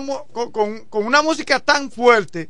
[0.52, 2.48] con, con una música tan fuerte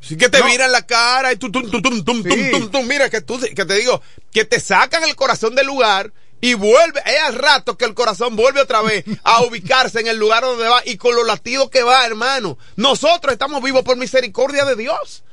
[0.00, 0.46] Sí, que te No.
[0.46, 2.28] miran la cara y tú, tum, tum, tum, tum, Sí.
[2.28, 2.86] tum, tum, tum.
[2.86, 4.00] mira que tú, que te digo,
[4.32, 8.36] que te sacan el corazón del lugar y vuelve, es al rato que el corazón
[8.36, 11.82] vuelve otra vez a ubicarse en el lugar donde va y con los latidos que
[11.82, 12.58] va, hermano.
[12.76, 15.24] Nosotros estamos vivos por misericordia de Dios.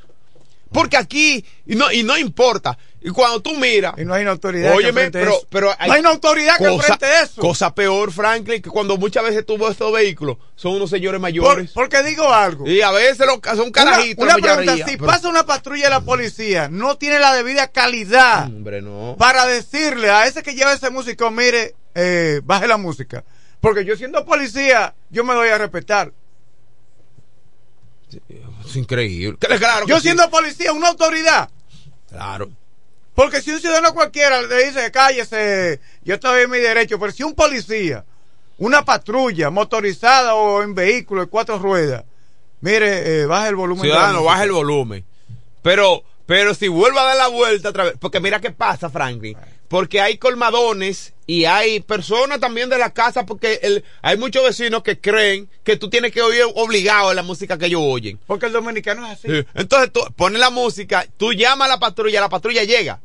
[0.74, 4.32] Porque aquí, y no, y no importa, y cuando tú miras, Y no hay una
[4.32, 7.40] autoridad que Óyeme, enfrente pero, no hay una autoridad que enfrente eso.
[7.40, 11.72] Cosa peor, Franklin, que cuando muchas veces tuvo estos vehículos, son unos señores Por- mayores.
[11.74, 12.68] porque digo algo.
[12.68, 14.24] y a veces los, son Una, carajitos.
[14.26, 17.68] una mayoría, pregunta, si pero- pasa una patrulla de la policía, no tiene la debida
[17.68, 19.16] calidad Hombre, no.
[19.20, 23.24] para decirle a ese que lleva ese músico, mire, eh, baje la música.
[23.62, 26.12] Porque yo siendo policía, yo me doy a respetar.
[28.66, 29.38] Es increíble.
[29.40, 30.04] Claro que Yo sí.
[30.04, 31.50] siendo policía, una autoridad.
[32.10, 32.50] Claro.
[33.16, 37.24] Porque si un ciudadano cualquiera le dice, cállese, yo estoy en mi derecho, pero si
[37.24, 38.04] un policía,
[38.58, 42.04] una patrulla motorizada o en vehículo de cuatro ruedas,
[42.60, 43.84] mire, eh, baja el volumen.
[43.84, 45.06] Ciudadano, baja el volumen.
[45.62, 49.38] Pero, pero si vuelve a dar la vuelta otra vez, porque mira qué pasa, Franklin.
[49.70, 54.84] Porque hay colmadones y hay personas también de la casa, porque el, hay muchos vecinos
[54.84, 58.20] que creen que tú tienes que oír obligado la música que ellos oyen.
[58.28, 59.28] Porque el dominicano es así.
[59.30, 59.46] Sí.
[59.56, 63.02] Entonces tú pones la música, tú llamas a la patrulla, la patrulla llega.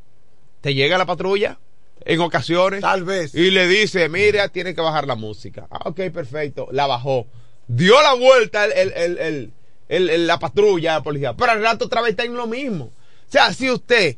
[0.61, 1.59] Te llega la patrulla
[2.04, 2.83] en ocasiones.
[2.83, 3.35] Tal vez.
[3.35, 5.66] Y le dice, mira, tiene que bajar la música.
[5.70, 6.68] Ah, ok, perfecto.
[6.72, 7.26] La bajó.
[7.66, 9.52] Dio la vuelta el, el, el, el-
[9.88, 11.35] el- el- la patrulla, la policía.
[11.35, 12.85] Pero al rato otra vez está en lo mismo.
[13.28, 14.16] O sea, si usted,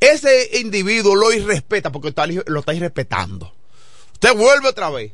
[0.00, 3.52] ese individuo lo irrespeta, porque está- lo está irrespetando.
[4.14, 5.12] Usted vuelve otra vez.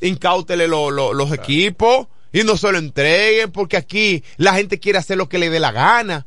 [0.00, 4.98] Incáutele lo- lo- los equipos y no se lo entreguen, porque aquí la gente quiere
[4.98, 6.26] hacer lo que le dé la gana.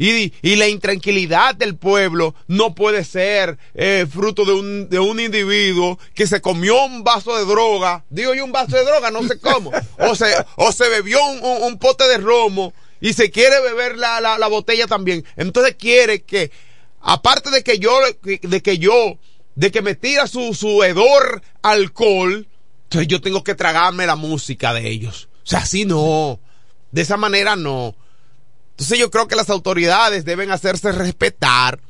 [0.00, 5.18] Y, y la intranquilidad del pueblo no puede ser eh, fruto de un, de un
[5.18, 9.26] individuo que se comió un vaso de droga, digo yo un vaso de droga, no
[9.26, 13.32] sé cómo, o se, o se bebió un, un- un pote de romo y se
[13.32, 15.24] quiere beber la, la, la botella también.
[15.36, 16.52] Entonces quiere que,
[17.00, 19.18] aparte de que yo, de que yo,
[19.54, 22.46] de que me tira su, su hedor alcohol,
[22.84, 25.28] entonces yo tengo que tragarme la música de ellos.
[25.44, 26.40] O sea, así no.
[26.90, 27.94] De esa manera no.
[28.70, 31.80] Entonces yo creo que las autoridades deben hacerse respetar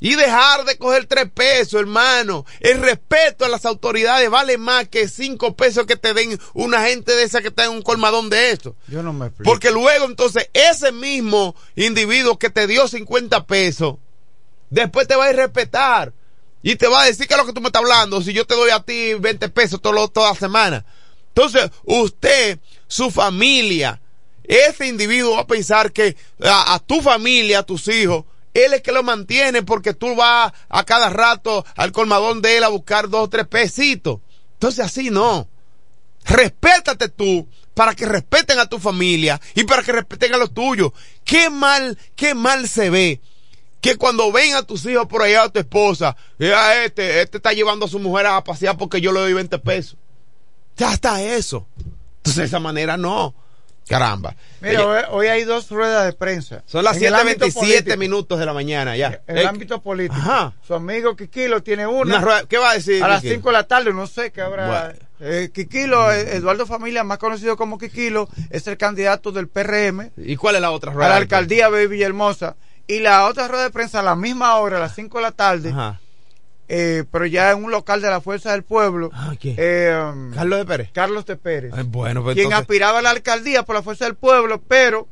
[0.00, 2.46] y dejar de coger tres pesos, hermano.
[2.58, 7.14] El respeto a las autoridades vale más que cinco pesos que te den una gente
[7.14, 8.74] de esa que está en un colmadón de esto.
[8.88, 9.50] Yo no me explico.
[9.50, 13.96] Porque luego entonces ese mismo individuo que te dio 50 pesos,
[14.70, 16.14] después te va a ir a respetar.
[16.62, 18.46] Y te va a decir que es lo que tú me estás hablando, si yo
[18.46, 20.84] te doy a ti 20 pesos todo, toda semana.
[21.28, 24.00] Entonces, usted, su familia,
[24.44, 28.82] ese individuo va a pensar que a, a tu familia, a tus hijos, él es
[28.82, 33.08] que lo mantiene porque tú vas a cada rato al colmadón de él a buscar
[33.08, 34.20] dos o tres pesitos.
[34.54, 35.48] Entonces así no.
[36.24, 40.92] Respétate tú para que respeten a tu familia y para que respeten a los tuyos.
[41.24, 43.20] Qué mal, qué mal se ve
[43.80, 46.16] que cuando ven a tus hijos por allá a tu esposa,
[46.54, 49.58] "Ah, este, este está llevando a su mujer a pasear porque yo le doy 20
[49.58, 49.96] pesos.
[50.76, 51.66] Ya está eso.
[52.18, 53.34] Entonces de esa manera no.
[53.90, 54.34] Caramba.
[54.60, 56.62] Mira, Oye, hoy, hay dos ruedas de prensa.
[56.66, 57.96] son las En el ámbito 7.27 político.
[57.98, 59.20] minutos de la mañana ya.
[59.26, 60.14] En el Eh, ámbito político.
[60.16, 60.52] Ajá.
[60.66, 62.16] Su amigo Kikilo tiene una.
[62.16, 63.02] una rueda- ¿Qué va a decir?
[63.02, 63.34] a las Kiki?
[63.34, 64.66] 5 de la tarde, no sé qué habrá.
[64.66, 64.98] Bueno.
[65.22, 70.36] Eh, Kikilo, eh, Eduardo Familia, más conocido como Kikilo, es el candidato del PRM ¿Y
[70.36, 71.08] cuál es la otra a rueda?
[71.08, 72.56] la de alcaldía de Villahermosa.
[72.86, 75.32] Y la otra rueda de prensa a la misma hora, a las 5 de la
[75.32, 76.00] tarde, Ajá.
[76.72, 79.10] Eh, pero ya en un local de la Fuerza del Pueblo.
[79.12, 79.56] Ah, ¿quién?
[79.58, 80.90] eh, um, Carlos de Pérez.
[80.92, 81.72] Carlos de Pérez.
[81.74, 85.08] Ay, bueno, pues quien entonces- aspiraba a la alcaldía por la Fuerza del Pueblo, pero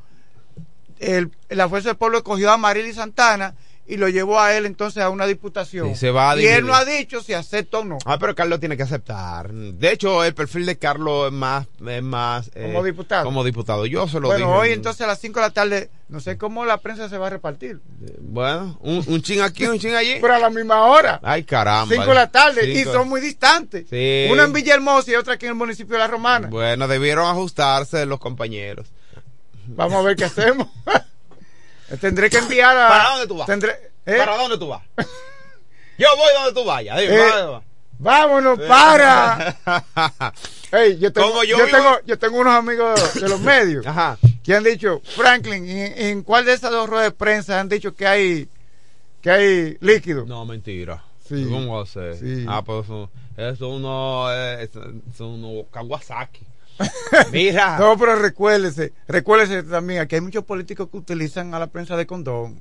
[1.00, 3.54] el- la Fuerza del Pueblo cogió a Marily Santana
[3.88, 5.88] y lo llevó a él entonces a una diputación.
[5.88, 7.96] Sí, se va a y él no ha dicho si acepta o no.
[8.04, 9.50] Ah, pero Carlos tiene que aceptar.
[9.50, 13.24] De hecho, el perfil de Carlos es más, es más eh, Como diputado.
[13.24, 13.86] Como diputado.
[13.86, 14.58] Yo se lo bueno, dije.
[14.58, 17.28] hoy entonces a las 5 de la tarde, no sé cómo la prensa se va
[17.28, 17.80] a repartir.
[18.20, 20.18] Bueno, un, un chin aquí, un chin allí.
[20.20, 21.18] Pero a la misma hora.
[21.22, 21.94] Ay, caramba.
[21.94, 23.86] 5 de la tarde y son muy distantes.
[23.88, 24.28] Sí.
[24.30, 26.48] Una en Villahermosa y otra aquí en el municipio de La Romana.
[26.48, 28.88] Bueno, debieron ajustarse los compañeros.
[29.66, 30.68] Vamos a ver qué hacemos.
[32.00, 32.88] Tendré que enviar a.
[32.88, 33.46] ¿Para dónde tú vas?
[33.46, 33.72] Tendré,
[34.06, 34.16] ¿eh?
[34.18, 34.82] ¿Para dónde tú vas?
[35.98, 36.98] Yo voy donde tú vayas.
[37.00, 37.60] Dime, Eh.
[38.00, 39.56] Vámonos, para.
[40.70, 44.18] Ey, yo tengo, yo yo, vivo- tengo, yo tengo unos amigos de los medios Ajá.
[44.44, 47.94] que han dicho, Franklin, ¿en, en cuál de esas dos ruedas de prensa han dicho
[47.96, 48.48] que hay
[49.20, 50.24] que hay líquido?
[50.26, 51.02] No, mentira.
[51.28, 51.44] Sí.
[51.50, 52.16] ¿Cómo va a ser?
[52.16, 52.44] Sí.
[52.48, 54.68] Ah, pues eso, eso uno, eh,
[55.16, 56.46] son unos Kawasaki.
[57.32, 57.78] Mira.
[57.78, 62.06] No, pero recuérdese, recuérdese también, aquí hay muchos políticos que utilizan a la prensa de
[62.06, 62.58] condón.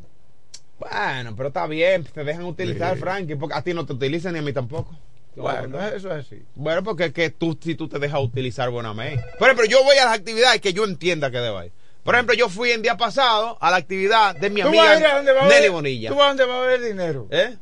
[0.79, 3.01] Bueno, pero está bien, te dejan utilizar, Sí.
[3.01, 4.95] Frankie, porque a ti no te utilizan ni a mí tampoco.
[5.35, 6.43] Bueno, eso es así.
[6.55, 9.23] Bueno, porque es que tú, si tú te dejas utilizar buenamente.
[9.39, 11.71] Pero, pero yo voy a las actividades que yo entienda que deba ir.
[12.03, 16.09] Por ejemplo, yo fui el día pasado a la actividad de mi amiga Nelly Bonilla.
[16.09, 17.27] ¿Tú vas a dónde va a haber dinero?
[17.29, 17.55] ¿Eh?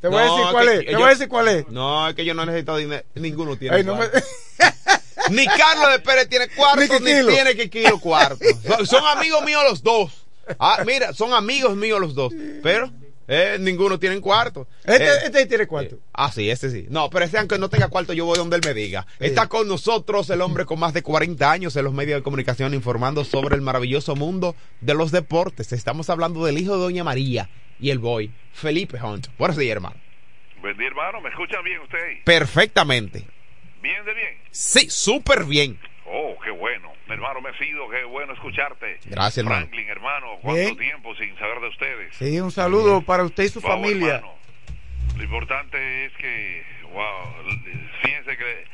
[0.00, 0.86] Te voy a decir cuál es.
[0.86, 1.68] Te voy a decir cuál es.
[1.68, 3.04] No, es que yo no necesito dinero.
[3.14, 3.84] Ninguno tiene.
[5.30, 8.44] ni Carlos de Pérez tiene cuarto, ni, ni tiene Kikilo cuarto.
[8.84, 10.26] son amigos míos los dos.
[10.58, 12.32] Ah, mira, son amigos míos los dos.
[12.62, 12.90] Pero
[13.32, 14.66] eh, ninguno tiene cuarto.
[14.84, 15.94] Este, eh, este tiene cuarto.
[15.94, 16.86] Eh, ah, sí, este sí.
[16.90, 19.06] No, pero este, aunque no tenga cuarto, yo voy donde él me diga.
[19.20, 22.74] Está con nosotros el hombre con más de 40 años en los medios de comunicación
[22.74, 25.72] informando sobre el maravilloso mundo de los deportes.
[25.72, 29.28] Estamos hablando del hijo de Doña María y el boy, Felipe Hunt.
[29.38, 29.94] Buenos días, hermano.
[30.60, 31.20] Buen día, hermano.
[31.20, 32.18] ¿Me escuchan bien ustedes?
[32.24, 33.26] Perfectamente.
[33.82, 34.38] ¿Bien de bien?
[34.50, 35.78] Sí, súper bien.
[36.04, 36.92] Oh, qué bueno.
[37.06, 38.98] Mi hermano Mesido, qué bueno escucharte.
[39.06, 39.66] Gracias, hermano.
[39.66, 42.16] Franklin, hermano, cuánto tiempo sin saber de ustedes.
[42.16, 44.22] Sí, un saludo para usted y su familia.
[45.16, 47.02] Lo importante es que, wow,
[48.02, 48.64] fíjense que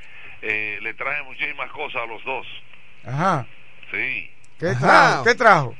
[0.42, 2.46] eh, le traje muchísimas cosas a los dos.
[3.04, 3.46] Ajá.
[3.90, 4.30] Sí.
[4.58, 5.24] ¿Qué trajo?
[5.24, 5.76] ¿Qué trajo?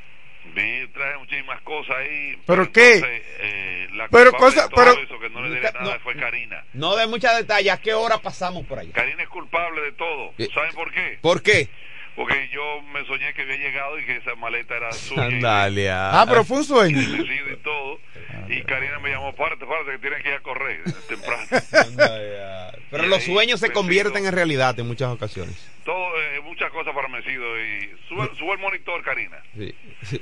[0.55, 2.39] Me traje muchísimas cosas ahí.
[2.47, 3.03] ¿Pero, qué?
[3.41, 6.65] Eh, la pero cosas, pero eso, que no le diré nada fue Karina.
[6.73, 7.73] No de muchas detalles.
[7.73, 8.89] ¿A qué hora pasamos por ahí?
[8.89, 10.33] Karina es culpable de todo.
[10.55, 11.19] ¿Saben por qué?
[11.21, 11.69] ¿Por qué?
[12.17, 15.23] Porque yo me soñé que había llegado y que esa maleta era suya.
[15.23, 16.21] Sandalia.
[16.21, 16.99] Ah, pero fue un sueño.
[16.99, 18.01] Y todo.
[18.49, 21.47] Y Karina me llamó, párate, párate, que tienes que ir a correr temprano.
[22.91, 25.71] pero los sueños se convierten en realidad en muchas ocasiones.
[25.85, 27.45] Todo, eh, muchas cosas para Mesido.
[27.61, 29.37] Y sube, sube, el monitor, Karina.
[29.55, 29.75] Sí.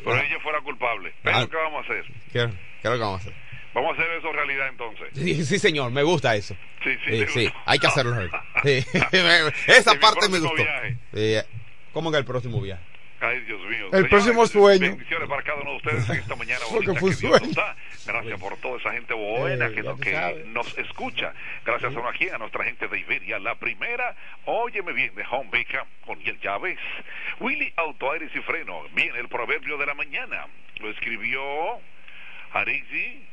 [0.03, 1.13] Pero ella fuera culpable.
[1.23, 1.47] Pero ah.
[1.49, 2.05] ¿qué vamos a hacer?
[2.33, 3.45] ¿Qué, es lo que vamos a hacer?
[3.73, 5.09] Vamos a hacer eso realidad entonces.
[5.15, 6.57] Sí, sí señor, me gusta eso.
[6.83, 8.15] Sí, sí, sí, hay que hacerlo.
[8.63, 8.83] Sí.
[9.67, 10.55] Esa parte me gustó.
[11.13, 11.45] Viaje.
[11.95, 12.83] ¿Cómo que el próximo viaje?
[13.21, 13.89] Ay, Dios mío.
[13.93, 14.81] El próximo sueño.
[14.81, 17.77] Bendiciones para cada uno de ustedes en esta mañana Porque fue que Dios nos da.
[18.05, 21.33] Gracias por toda esa gente buena que, que nos escucha.
[21.65, 23.39] Gracias a aquí, a nuestra gente de Iberia.
[23.39, 26.79] La primera, óyeme bien, de Home Baker con el Llaves.
[27.39, 28.83] Willy Auto Aires y Freno.
[28.93, 30.49] Viene el proverbio de la mañana.
[30.81, 31.41] Lo escribió
[32.53, 33.25] Arisi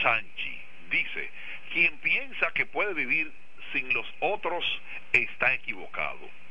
[0.00, 0.60] Sanchi.
[0.92, 1.30] Dice,
[1.72, 3.32] quien piensa que puede vivir
[3.72, 4.64] sin los otros
[5.12, 6.41] está equivocado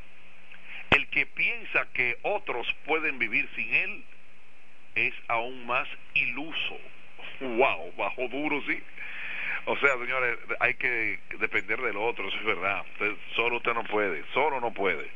[0.91, 4.03] el que piensa que otros pueden vivir sin él
[4.95, 6.79] es aún más iluso.
[7.39, 7.93] ¡Wow!
[7.97, 8.81] Bajo duro, sí.
[9.65, 12.83] O sea, señores, hay que depender del otro, eso es verdad.
[13.35, 15.09] solo usted no puede, solo no puede.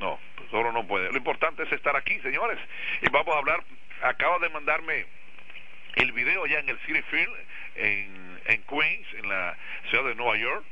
[0.00, 0.18] No,
[0.50, 1.10] solo no puede.
[1.10, 2.58] Lo importante es estar aquí, señores.
[3.02, 3.62] Y vamos a hablar,
[4.02, 5.06] acaba de mandarme
[5.96, 7.34] el video ya en el City Field,
[7.76, 9.56] en, en Queens, en la
[9.88, 10.64] ciudad de Nueva York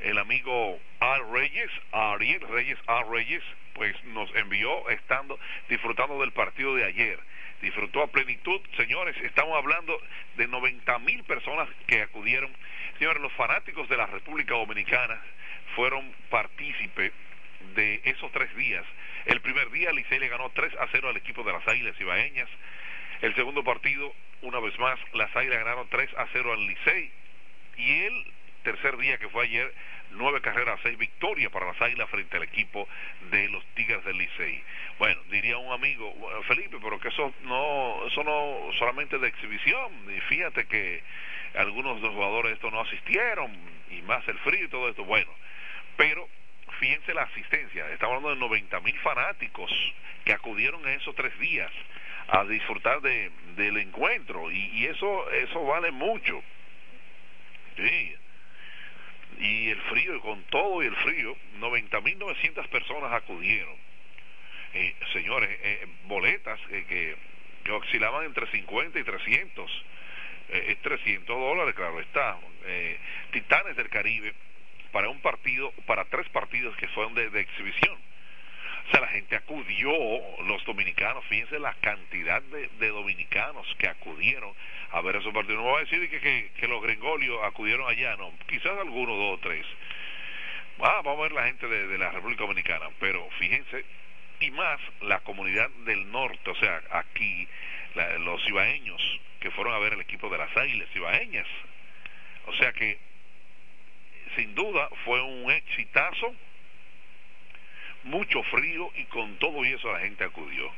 [0.00, 3.42] el amigo Al Reyes, Ariel Reyes, Al Reyes,
[3.74, 7.18] pues nos envió estando disfrutando del partido de ayer.
[7.62, 10.00] Disfrutó a plenitud, señores, estamos hablando
[10.36, 12.50] de 90 mil personas que acudieron.
[12.98, 15.20] Señores, los fanáticos de la República Dominicana
[15.74, 17.12] fueron partícipe
[17.74, 18.84] de esos tres días.
[19.26, 22.48] El primer día Licey le ganó 3 a 0 al equipo de las Águilas Ibaeñas.
[23.20, 27.10] El segundo partido, una vez más, las Águilas ganaron 3 a 0 al Licey.
[27.76, 28.26] Y el
[28.62, 29.72] tercer día que fue ayer,
[30.10, 32.88] nueve carreras, seis victorias para las Águilas frente al equipo
[33.30, 34.62] de los Tigres del Licey.
[34.98, 36.14] Bueno, diría un amigo,
[36.46, 41.02] Felipe, pero que eso no, eso no solamente de exhibición, y fíjate que
[41.54, 43.52] algunos de los jugadores esto no asistieron,
[43.90, 45.30] y más el frío y todo esto, bueno,
[45.96, 46.28] pero
[46.78, 49.72] fíjense la asistencia, estamos hablando de 90 mil fanáticos
[50.24, 51.70] que acudieron en esos tres días
[52.28, 56.42] a disfrutar de, del encuentro, y, y eso, eso vale mucho.
[57.76, 58.16] Sí,
[59.38, 63.74] y el frío, y con todo y el frío, 90.900 personas acudieron.
[64.74, 67.16] Eh, señores, eh, boletas eh, que,
[67.64, 69.84] que, oscilaban entre 50 y 300.
[70.50, 72.38] es 300 dólares, claro está.
[73.32, 74.34] Titanes del Caribe
[74.92, 77.96] para un partido, para tres partidos que fueron de, exhibición.
[78.88, 79.92] O sea, la gente acudió,
[80.46, 84.54] los dominicanos, fíjense la cantidad de, de dominicanos que acudieron
[84.92, 85.62] a ver esos partidos.
[85.62, 89.38] No voy a decir que, que, los gringolios acudieron allá, no, quizás algunos, dos o
[89.38, 89.66] tres.
[90.80, 93.84] Ah, vamos a ver la gente de, la República Dominicana, pero fíjense,
[94.40, 97.48] y más la comunidad del norte, o sea, aquí,
[98.20, 101.46] los ibaeños que fueron a ver el equipo de las Águilas Ibaeñas.
[102.46, 102.98] O sea que,
[104.36, 106.34] sin duda, fue un exitazo,
[108.04, 110.72] mucho frío y con todo y eso la gente acudió.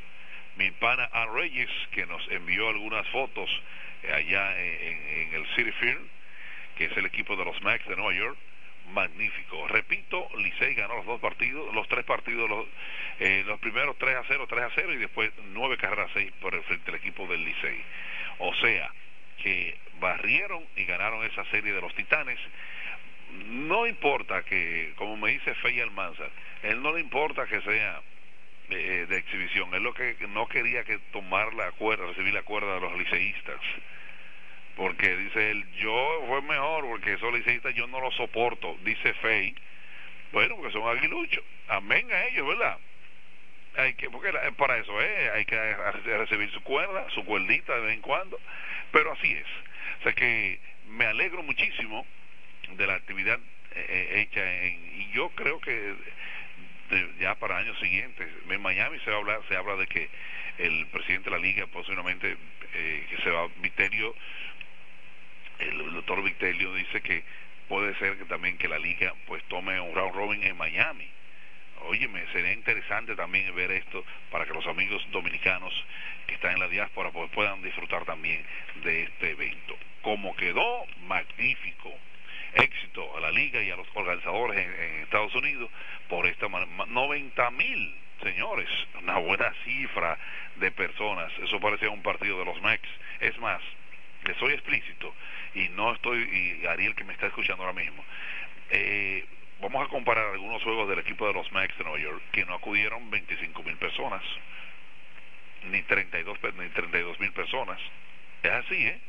[0.56, 1.26] Mi pana A.
[1.26, 3.48] Reyes, que nos envió algunas fotos
[4.12, 6.06] allá en, el City Field,
[6.76, 8.36] que es el equipo de los Max de Nueva York.
[8.92, 9.68] Magnífico.
[9.68, 12.66] Repito, Licey ganó los dos partidos, los tres partidos, los,
[13.20, 16.32] eh, los primeros 3 a 0, 3 a 0 y después nueve carreras a 6
[16.40, 17.84] por el frente del equipo del Licey.
[18.38, 18.90] O sea,
[19.42, 22.38] que barrieron y ganaron esa serie de los Titanes.
[23.46, 26.24] No importa que, como me dice Fey Almanza,
[26.62, 28.02] él no le importa que sea
[28.70, 29.74] eh, de exhibición.
[29.74, 33.60] Es lo que no quería que tomar la cuerda, recibir la cuerda de los liceístas.
[34.76, 39.54] Porque dice él, yo fue mejor porque esos liceístas yo no los soporto, dice Fey.
[40.32, 41.42] Bueno, porque son aguiluchos.
[41.68, 42.78] Amén a ellos, ¿verdad?
[43.76, 45.56] Hay que, porque para eso es, hay que
[46.16, 48.38] recibir su cuerda, su cuerdita de vez en cuando.
[48.92, 49.46] Pero así es.
[50.00, 50.58] O sea que
[50.88, 52.06] me alegro muchísimo
[52.76, 53.38] de la actividad
[53.74, 55.94] eh, eh, hecha en, y yo creo que
[57.18, 60.08] ya para años siguientes en Miami se habla se habla de que
[60.58, 62.36] el presidente de la liga posiblemente
[62.74, 64.14] eh, que se va Viterio
[65.58, 67.22] el, doctor Vitelio dice que
[67.68, 71.08] puede ser que también que la liga pues tome un round robin en Miami
[71.82, 75.72] Óyeme, sería interesante también ver esto para que los amigos dominicanos
[76.26, 78.44] que están en la diáspora pues puedan disfrutar también
[78.84, 79.76] de este evento.
[80.02, 81.92] Como quedó magnífico,
[82.54, 85.70] éxito a la liga y a los organizadores en, Estados Unidos
[86.08, 88.68] por esta 90 mil señores,
[89.00, 90.18] una buena cifra
[90.56, 92.82] de personas, eso parecía un partido de los Mex,
[93.20, 93.62] es más,
[94.24, 95.14] que soy explícito
[95.54, 96.18] y no estoy,
[96.62, 98.04] y Ariel que me está escuchando ahora mismo,
[98.70, 99.24] eh,
[99.60, 102.54] vamos a comparar algunos juegos del equipo de los Mex de Nueva York que no
[102.54, 104.22] acudieron 25 mil personas,
[105.70, 107.80] ni 32 ni 32 mil personas,
[108.42, 109.00] es así, ¿eh?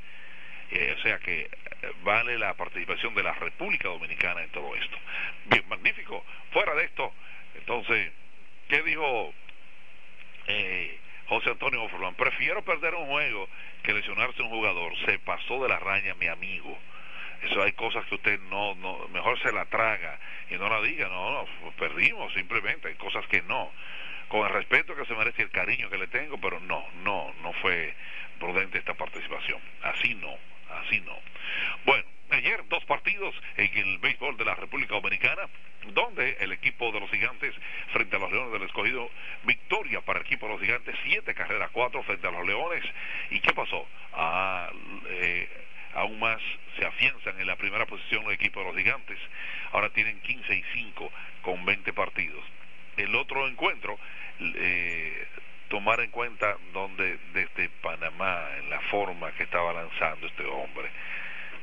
[0.72, 4.98] O sea que eh, vale la participación de la República Dominicana en todo esto.
[5.46, 6.24] Bien, magnífico.
[6.52, 7.14] Fuera de esto,
[7.56, 8.12] entonces,
[8.70, 9.34] ¿qué dijo
[10.48, 10.98] eh,
[11.28, 12.16] José Antonio Offerman?
[12.16, 13.50] Prefiero perder un juego
[13.84, 14.94] que lesionarse un jugador.
[15.06, 16.78] Se pasó de la raya mi amigo.
[17.42, 20.20] Eso hay cosas que usted no, no, mejor se la traga
[20.50, 23.72] y no la diga, no, no, pues perdimos simplemente, hay cosas que no.
[24.28, 27.52] Con el respeto que se merece el cariño que le tengo, pero no, no, no
[27.54, 27.96] fue
[28.40, 29.60] prudente esta participación.
[29.82, 30.38] Así no,
[30.80, 31.18] así no.
[31.86, 35.48] Bueno, ayer dos partidos en el béisbol de la República Dominicana,
[35.94, 37.54] donde el equipo de los gigantes
[37.92, 39.10] frente a los leones del escogido,
[39.44, 42.84] victoria para el equipo de los gigantes, siete carreras, cuatro frente a los leones.
[43.32, 43.88] ¿Y qué pasó?
[44.14, 44.70] Ah,
[45.10, 45.50] eh,
[45.96, 46.42] aún más
[46.78, 49.18] se afianzan en la primera posición el equipo de los gigantes.
[49.72, 51.12] Ahora tienen 15 y 5
[51.42, 52.44] con 20 partidos.
[52.98, 53.98] El otro encuentro,
[54.40, 55.28] eh,
[55.72, 60.90] tomar en cuenta donde desde Panamá, en la forma que estaba lanzando este hombre.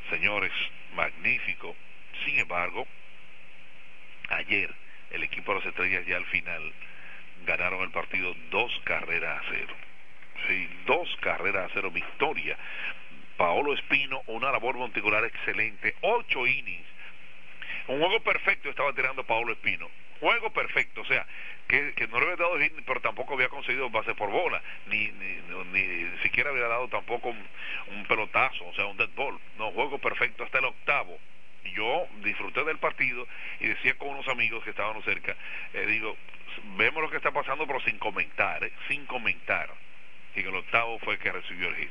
[0.08, 0.50] Señores,
[0.94, 1.76] magnífico.
[2.24, 2.86] Sin embargo,
[4.30, 4.74] ayer
[5.10, 6.72] el equipo de las estrellas ya al final
[7.44, 9.74] ganaron el partido dos carreras a cero.
[10.48, 12.56] Sí, dos carreras a cero, victoria
[13.36, 16.86] Paolo Espino, una labor monticular excelente, ocho innings.
[17.86, 19.88] Un juego perfecto estaba tirando Paolo Espino.
[20.20, 21.24] Juego perfecto, o sea,
[21.68, 26.18] que, no le había dado hit, pero tampoco había conseguido base por bola, ni, ni,
[26.22, 29.38] siquiera había dado tampoco un, pelotazo, o sea, un dead ball.
[29.58, 31.18] No, juego perfecto hasta el octavo
[31.74, 33.26] yo disfruté del partido
[33.60, 35.36] y decía con unos amigos que estaban cerca,
[35.74, 36.16] eh, digo,
[36.76, 39.68] vemos lo que está pasando, pero sin comentar, eh, sin comentar.
[40.34, 41.90] Y el octavo fue que recibió el hit.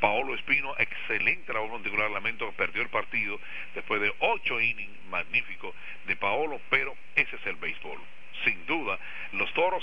[0.00, 3.38] Paolo Espino, excelente labor particular, lamento que perdió el partido
[3.74, 5.74] después de ocho innings magníficos
[6.06, 8.00] de Paolo, pero ese es el béisbol.
[8.44, 8.98] Sin duda,
[9.32, 9.82] los toros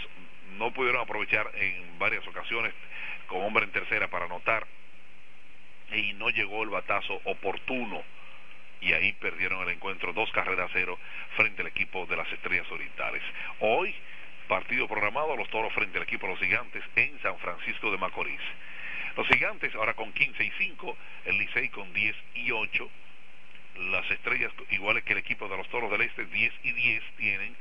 [0.58, 2.74] no pudieron aprovechar en varias ocasiones
[3.28, 4.66] con hombre en tercera para anotar
[5.92, 8.04] y no llegó el batazo oportuno
[8.82, 10.98] y ahí perdieron el encuentro dos carreras cero
[11.36, 13.24] frente al equipo de las Estrellas Orientales.
[13.60, 13.94] Hoy,
[14.48, 18.42] partido programado, los toros frente al equipo de los gigantes en San Francisco de Macorís.
[19.16, 22.90] Los gigantes ahora con 15 y 5, el Licey con 10 y 8,
[23.90, 27.56] las estrellas iguales que el equipo de los Toros del Este, 10 y 10 tienen,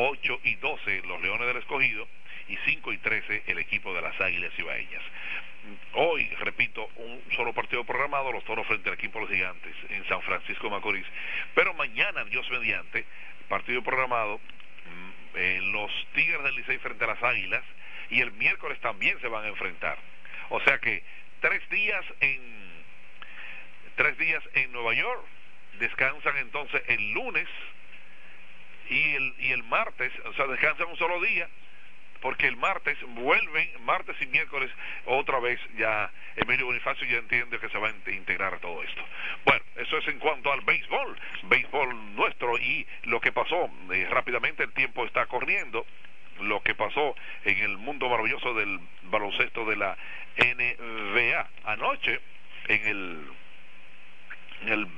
[0.00, 2.08] 8 y 12 los Leones del Escogido
[2.48, 5.02] y 5 y 13 el equipo de las Águilas Ibaeñas.
[5.92, 10.08] Hoy, repito, un solo partido programado, los Toros frente al equipo de los Gigantes en
[10.08, 11.06] San Francisco de Macorís.
[11.54, 13.04] Pero mañana, Dios mediante,
[13.48, 17.62] partido programado, mm, los Tigres del Licey frente a las Águilas
[18.08, 19.98] y el miércoles también se van a enfrentar.
[20.48, 21.02] O sea que
[21.40, 22.70] tres días en
[23.96, 25.22] tres días en Nueva York,
[25.78, 27.46] descansan entonces el lunes
[28.90, 31.48] y el, y el martes, o sea, descansan un solo día,
[32.20, 34.70] porque el martes vuelven, martes y miércoles,
[35.06, 39.02] otra vez ya Emilio Bonifacio ya entiende que se va a integrar todo esto.
[39.44, 44.64] Bueno, eso es en cuanto al béisbol, béisbol nuestro y lo que pasó, eh, rápidamente
[44.64, 45.86] el tiempo está corriendo,
[46.40, 47.14] lo que pasó
[47.44, 49.96] en el mundo maravilloso del baloncesto de la
[50.36, 51.48] NBA.
[51.64, 52.20] Anoche,
[52.68, 53.26] en el,
[54.62, 54.88] en el,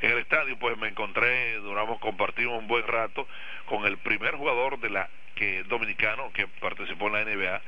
[0.00, 3.26] en el estadio, pues me encontré, duramos, compartimos un buen rato
[3.66, 7.62] con el primer jugador de la que dominicano que participó en la NBA,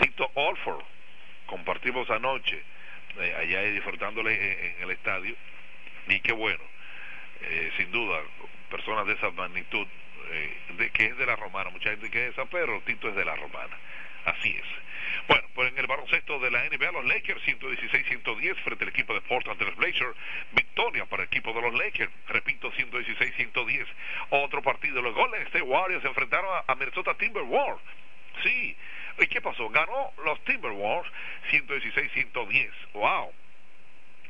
[0.00, 0.84] Tito Alford.
[1.46, 2.62] Compartimos anoche
[3.18, 5.34] eh, allá disfrutándole en, el estadio
[6.08, 6.62] y qué bueno,
[7.42, 8.20] eh, sin duda,
[8.70, 9.86] personas de esa magnitud
[10.30, 11.70] eh, de, que es de la romana.
[11.70, 13.76] Mucha gente que es San Pedro, Tito es de la romana.
[14.24, 14.82] Así es.
[15.28, 19.20] Bueno, pues en el baloncesto de la NBA, los Lakers 116-110 frente al equipo de
[19.22, 20.16] Portland de los Blazers.
[20.52, 22.12] Victoria para el equipo de los Lakers.
[22.28, 23.86] Repito, 116-110.
[24.30, 25.00] Otro partido.
[25.00, 27.82] Los Golden State Warriors se enfrentaron a, Minnesota Timberwolves.
[28.42, 28.76] Sí.
[29.18, 29.68] ¿Y qué pasó?
[29.68, 31.10] Ganó los Timberwolves
[31.50, 32.70] 116-110.
[32.94, 33.32] ¡Wow!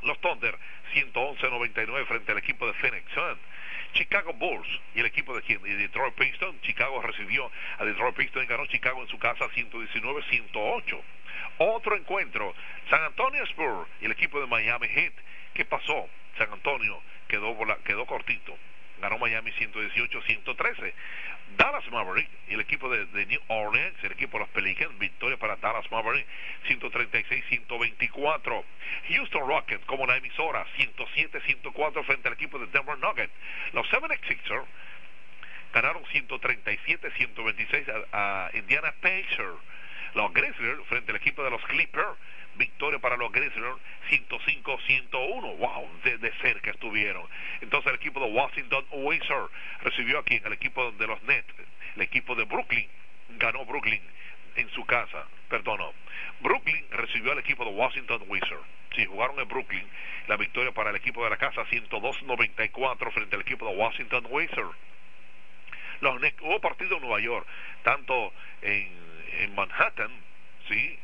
[0.03, 0.59] Los Thunder
[0.95, 3.05] 111-99 frente al equipo de Phoenix.
[3.93, 6.61] Chicago Bulls y el equipo de, de Detroit Pistons.
[6.63, 11.01] Chicago recibió a Detroit Pistons y ganó Chicago en su casa 119-108.
[11.59, 12.55] Otro encuentro,
[12.91, 15.13] San Antonio Spurs y el equipo de Miami Heat.
[15.55, 16.09] ¿Qué pasó?
[16.39, 18.57] San Antonio quedó, quedó cortito
[19.03, 20.95] ganó Miami 118-113.
[21.57, 25.57] Dallas Maverick y el equipo de, New Orleans, el equipo de los Pelicans, victoria para
[25.57, 26.27] Dallas Maverick
[26.69, 28.65] 136-124.
[29.09, 33.33] Houston Rockets como la emisora 107-104 frente al equipo de Denver Nuggets.
[33.73, 34.65] Los 76ers
[35.75, 39.59] ganaron 137-126 a, a Indiana Pacers.
[40.15, 42.17] Los Grizzlies frente al equipo de los Clippers
[42.57, 43.75] victoria para los Grizzlies
[44.11, 45.57] 105-101.
[45.59, 47.27] Wow, de, cerca estuvieron.
[47.61, 49.51] Entonces el equipo de Washington Wizards
[49.83, 51.55] recibió aquí el equipo de los Nets,
[51.97, 52.89] el equipo de Brooklyn,
[53.39, 54.03] ganó Brooklyn
[54.57, 55.81] en su casa, perdón,
[56.41, 58.67] Brooklyn recibió al equipo de Washington Wizards.
[58.95, 59.87] Sí, jugaron en Brooklyn.
[60.29, 64.77] La victoria para el equipo de la casa 102-94 frente al equipo de Washington Wizards.
[66.01, 67.47] Los hubo partido en Nueva York,
[67.85, 68.91] tanto en,
[69.39, 70.11] en Manhattan,
[70.69, 70.99] sí,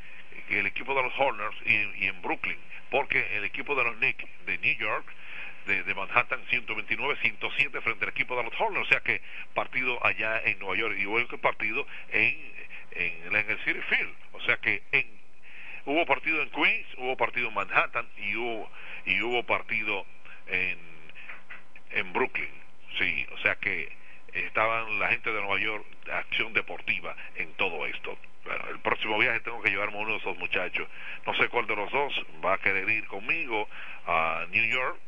[0.49, 2.59] el equipo de los Horners y, en Brooklyn,
[2.91, 5.07] porque el equipo de los Knicks de New York
[5.67, 9.21] de, Manhattan 129-107 frente al equipo de los Horners, o sea que
[9.55, 12.53] partido allá en Nueva York y hubo partido en,
[12.93, 15.07] en, el City Field, o sea que en,
[15.85, 18.71] hubo partido en Queens, hubo partido en Manhattan y hubo,
[19.05, 20.07] y hubo partido
[20.47, 20.79] en,
[21.91, 22.51] en Brooklyn,
[22.99, 23.93] sí, o sea que
[24.33, 28.19] estaban la gente de Nueva York, acción deportiva en todo esto
[28.71, 30.87] el próximo viaje tengo que llevarme uno de esos muchachos.
[31.27, 32.13] No sé cuál de los dos
[32.45, 33.69] va a querer ir conmigo
[34.07, 34.99] a New York,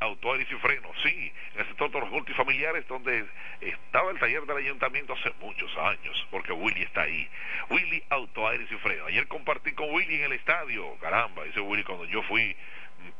[0.00, 3.26] Auto y Freno, sí, en el sector de los multifamiliares donde
[3.60, 7.28] estaba el taller del ayuntamiento hace muchos años, porque Willy está ahí.
[7.68, 9.06] Willy Auto y Freno.
[9.06, 12.56] Ayer compartí con Willy en el estadio, caramba, dice Willy cuando yo fui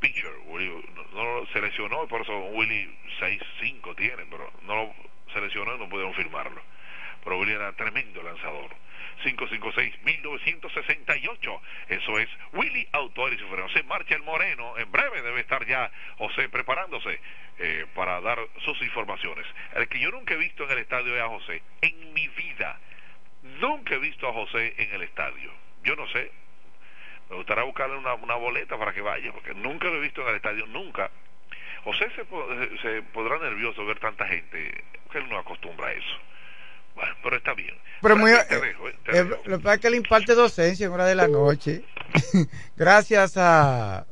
[0.01, 0.71] pitcher, Willy
[1.15, 2.89] no, lo seleccionó, por eso Willy
[3.21, 4.95] 6-5 tiene, pero no lo
[5.33, 6.63] seleccionó y no pudieron firmarlo.
[7.23, 8.71] Pero Willy era tremendo lanzador.
[9.25, 11.61] 556-1968.
[11.89, 13.39] Eso es Willy Auto y
[13.75, 14.79] Se marcha el Moreno.
[14.79, 17.21] En breve debe estar ya José preparándose
[17.59, 19.47] eh, para dar sus informaciones.
[19.75, 21.63] El que yo nunca he visto en el estadio es a José.
[21.83, 22.81] En mi vida.
[23.61, 25.53] Nunca he visto a José en el estadio.
[25.83, 26.33] Yo no sé.
[27.31, 30.29] Me gustaría buscarle una, una boleta para que vaya, porque nunca lo he visto en
[30.29, 30.67] el estadio.
[30.67, 31.11] Nunca.
[31.85, 32.25] José se,
[32.83, 36.17] se podrá nervioso ver tanta gente, que él no acostumbra a eso.
[36.95, 37.75] Bueno, pero está bien.
[38.03, 40.87] Pero muy, te eh, dejo, eh, eh, lo que pasa es que le imparte docencia
[40.87, 41.85] en hora de la noche.
[42.77, 44.07] Gracias a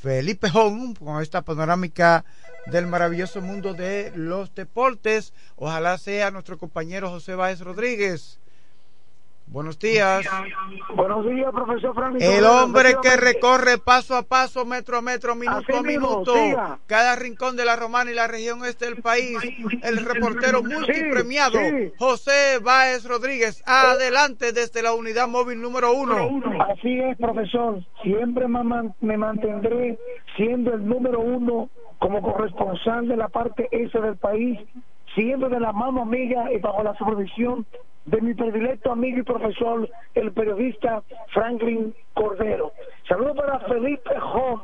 [0.00, 2.24] Felipe Hong con esta panorámica
[2.66, 5.34] del maravilloso mundo de los deportes.
[5.56, 8.38] Ojalá sea nuestro compañero José Báez Rodríguez
[9.46, 10.26] Buenos días.
[10.96, 12.16] Buenos días, profesor Frank.
[12.20, 16.34] El hombre que recorre paso a paso, metro a metro, minuto a minuto,
[16.86, 19.38] cada rincón de la Romana y la región este del país.
[19.82, 21.58] El reportero multipremiado,
[21.98, 23.62] José Báez Rodríguez.
[23.66, 26.16] Adelante desde la unidad móvil número uno.
[26.68, 27.80] Así es, profesor.
[28.02, 29.98] Siempre me mantendré
[30.36, 34.58] siendo el número uno como corresponsal de la parte ese del país,
[35.14, 37.66] siendo de la mano amiga y bajo la supervisión
[38.04, 42.72] de mi predilecto amigo y profesor, el periodista Franklin Cordero.
[43.08, 44.60] Saludos para Felipe Hom,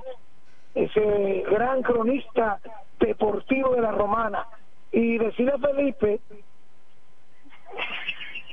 [0.75, 2.61] ese gran cronista
[2.99, 4.47] deportivo de la Romana.
[4.93, 6.21] Y decirle a Felipe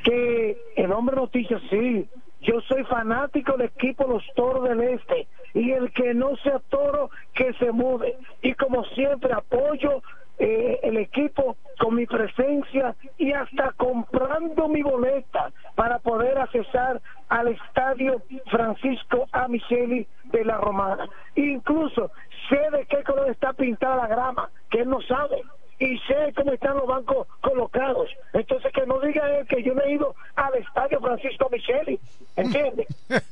[0.04, 2.08] que el hombre noticias, sí,
[2.42, 7.10] Yo soy fanático del equipo Los Toros del Este y el que no sea toro,
[7.34, 8.16] que se mude.
[8.44, 10.04] Y como siempre apoyo
[10.40, 17.48] eh, el equipo con mi presencia y hasta comprando mi boleta para poder accesar al
[17.50, 21.08] estadio Francisco Amicheli de la Romana.
[21.36, 22.12] Incluso
[22.50, 25.42] sé de qué color está pintada la grama, que él no sabe
[25.80, 28.10] y sé cómo están los bancos colocados.
[28.34, 32.00] Entonces, que no diga él que yo me he ido al estadio Francisco Micheli,
[32.36, 32.88] ¿entiende?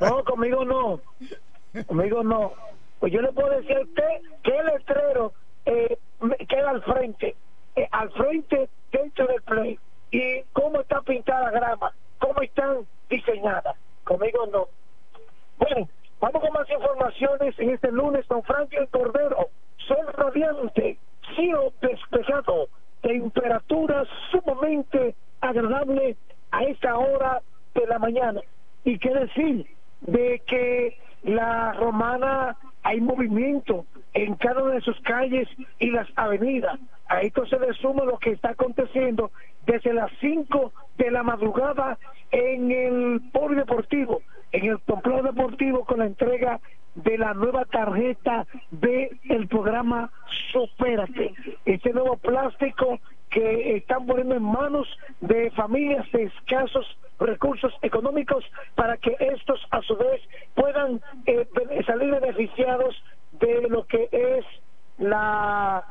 [0.00, 1.00] No, conmigo no,
[1.86, 2.52] conmigo no.
[2.98, 4.08] Pues yo le puedo decir a usted
[4.42, 5.32] que el letrero
[5.66, 5.98] eh,
[6.48, 7.36] queda al frente,
[7.76, 9.78] eh, al frente dentro del play.
[10.10, 13.76] Y cómo está pintada la grama, cómo están diseñadas.
[14.04, 14.68] Conmigo no.
[15.58, 15.88] Bueno,
[16.20, 19.48] vamos con más informaciones en este lunes con Franklin Cordero.
[19.86, 20.98] Sol radiante
[21.34, 22.68] cielo despejado,
[23.02, 26.16] temperatura sumamente agradable
[26.50, 27.42] a esta hora
[27.74, 28.40] de la mañana.
[28.84, 29.66] Y qué decir
[30.00, 32.56] de que la romana
[32.90, 36.76] hay movimiento en cada una de sus calles y las avenidas.
[37.06, 39.30] A esto se le suma lo que está aconteciendo
[39.64, 41.98] desde las 5 de la madrugada
[42.32, 46.58] en el polideportivo, en el complejo deportivo con la entrega
[46.96, 50.10] de la nueva tarjeta de el programa
[50.50, 51.32] Supérate.
[51.64, 52.98] Este nuevo plástico
[53.30, 54.86] que están poniendo en manos
[55.20, 56.86] de familias de escasos
[57.18, 60.20] recursos económicos para que estos a su vez
[60.54, 61.48] puedan eh,
[61.86, 62.94] salir beneficiados
[63.32, 64.44] de lo que es
[64.98, 65.84] la,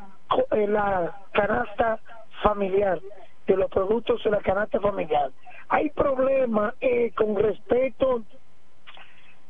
[0.52, 2.00] eh, la canasta
[2.44, 3.00] familiar
[3.48, 5.32] de los productos de la canasta familiar.
[5.70, 8.24] Hay problema eh, con respecto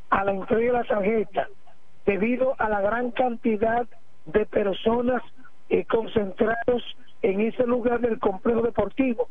[0.10, 1.48] a la entrega de la tarjeta
[2.06, 3.86] debido a la gran cantidad
[4.26, 5.22] de personas
[5.70, 6.84] eh, concentrados
[7.22, 9.28] en ese lugar del complejo deportivo.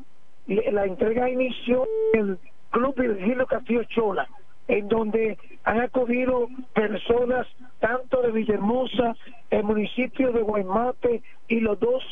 [0.47, 2.39] La entrega inició el
[2.71, 4.29] Club Virgilio Castillo Chola,
[4.67, 7.47] en donde han acudido personas
[7.81, 9.17] tanto de Villahermosa,
[9.51, 12.03] el municipio de Guaymate y los dos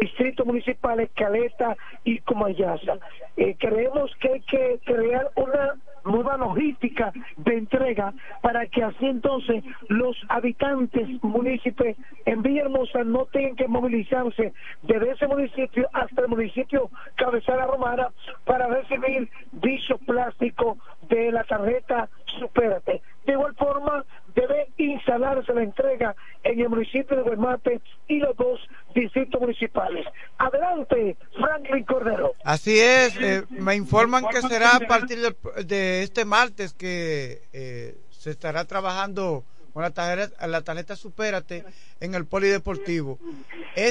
[0.00, 2.98] distritos municipales, Caleta y Comayasa.
[3.36, 8.12] Eh, creemos que hay que crear una nueva logística de entrega
[8.42, 11.96] para que así entonces los habitantes municipios
[12.26, 14.52] en Villahermosa no tengan que movilizarse
[14.82, 18.08] desde ese municipio hasta el municipio Cabezada Romana
[18.44, 20.76] para recibir dicho plástico
[21.08, 22.08] de la tarjeta
[22.38, 23.00] Supérate.
[23.26, 24.04] De igual forma,
[24.34, 28.60] debe instalarse la entrega en el municipio de Guaymate y los dos
[28.94, 30.06] distritos municipales.
[30.38, 32.32] Adelante, Franklin Cordero.
[32.44, 38.30] Así es, eh, me informan que será a partir de, este martes que eh, se
[38.30, 41.64] estará trabajando con la tarjeta, la tarjeta Supérate
[42.00, 43.18] en el polideportivo.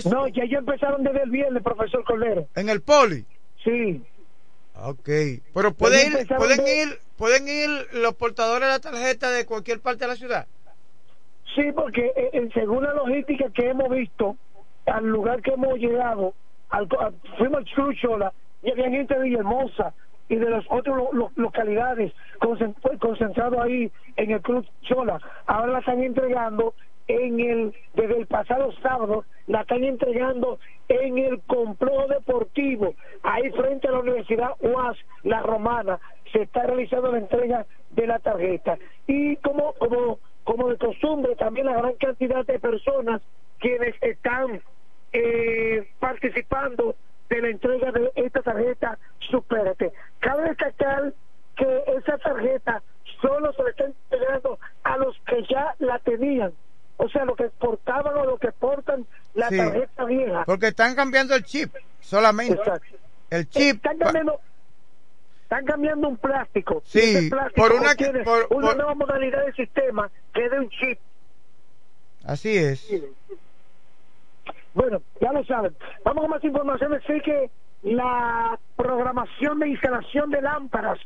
[0.06, 2.48] no, ya, ya empezaron desde el viernes, profesor Cordero.
[2.56, 3.26] ¿En el poli?
[3.64, 4.02] Sí.
[4.76, 5.10] Ok,
[5.54, 10.06] pero pueden ir, pueden ir, pueden ir los portadores de la tarjeta de cualquier parte
[10.06, 10.48] de la ciudad.
[11.56, 14.36] Sí, porque eh, en según la logística que hemos visto,
[14.88, 16.34] al lugar que hemos llegado,
[16.70, 16.88] al,
[17.38, 19.94] fuimos al Chuchola y había gente de Villahermosa
[20.30, 20.96] y de las otras
[21.36, 22.12] localidades
[23.00, 25.20] concentrados ahí en el Cruz Chola.
[25.46, 26.74] Ahora la están entregando
[27.08, 32.94] en el desde el pasado sábado la están entregando en el complejo deportivo.
[33.24, 36.00] Ahí frente a la Universidad UAS La Romana
[36.32, 38.78] se está realizando la entrega de la tarjeta.
[39.08, 43.22] Y como como como de costumbre también la gran cantidad de personas
[43.60, 44.62] quienes están
[45.14, 46.96] eh, participando
[47.30, 48.98] de la entrega de esta tarjeta
[49.30, 49.92] Supérate.
[50.20, 51.14] Cabe destacar
[51.56, 52.82] que esa tarjeta
[53.22, 56.54] solo se le está entregando a los que ya la tenían
[56.98, 60.44] o sea, lo que portaban o lo que portan la tarjeta vieja.
[60.46, 62.62] Porque están cambiando el chip solamente.
[63.30, 63.78] El chip.
[63.78, 64.40] Están cambiando,
[65.44, 66.84] están cambiando un plástico.
[66.86, 71.00] Sí, por una, por, una nueva modalidad de sistema que es de un chip.
[72.26, 72.88] Así es.
[74.74, 75.76] Bueno, ya lo saben.
[76.04, 77.00] Vamos con más información.
[77.06, 77.50] Sé que
[77.84, 81.00] la programación de instalación de lámparas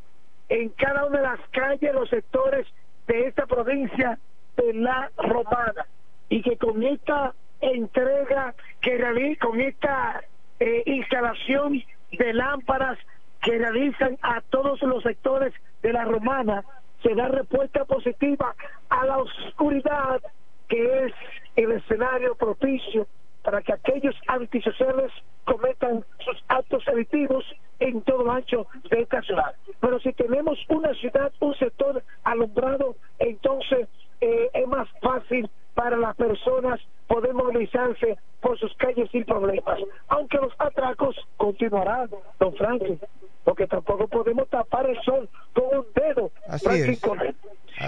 [0.49, 2.67] en cada una de las calles, los sectores
[3.07, 4.19] de esta provincia
[4.57, 5.85] de la romana
[6.29, 10.21] y que con esta entrega que realiza, con esta
[10.59, 11.81] eh, instalación
[12.11, 12.97] de lámparas
[13.41, 16.63] que realizan a todos los sectores de la romana,
[17.03, 18.55] se da respuesta positiva
[18.89, 20.21] a la oscuridad
[20.67, 21.13] que es
[21.55, 23.07] el escenario propicio
[23.43, 25.11] para que aquellos antisociales
[25.45, 27.45] cometan sus actos delictivos
[27.79, 29.55] en todo el ancho de esta ciudad.
[29.79, 33.87] Pero si tenemos una ciudad, un sector alumbrado, entonces
[34.21, 39.79] eh, es más fácil para las personas poder movilizarse por sus calles sin problemas.
[40.07, 42.09] Aunque los atracos continuarán,
[42.39, 42.99] don Franklin,
[43.43, 46.31] porque tampoco podemos tapar el sol con un dedo.
[46.47, 47.01] Así es.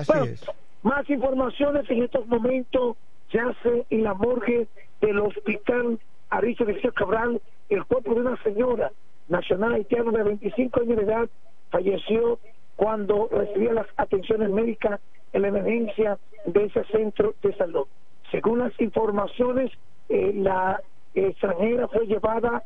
[0.08, 0.26] bueno,
[0.84, 2.96] Más informaciones en estos momentos
[3.32, 4.68] se hace en la morgue
[5.02, 6.00] del hospital
[6.30, 8.92] Aricio Vicente Cabral el cuerpo de una señora
[9.28, 11.30] nacional haitiana de 25 años de edad
[11.70, 12.40] falleció
[12.76, 15.00] cuando recibía las atenciones médicas
[15.34, 17.88] en la emergencia de ese centro de salud.
[18.32, 19.72] Según las informaciones,
[20.10, 20.82] eh, la
[21.14, 22.64] extranjera fue llevada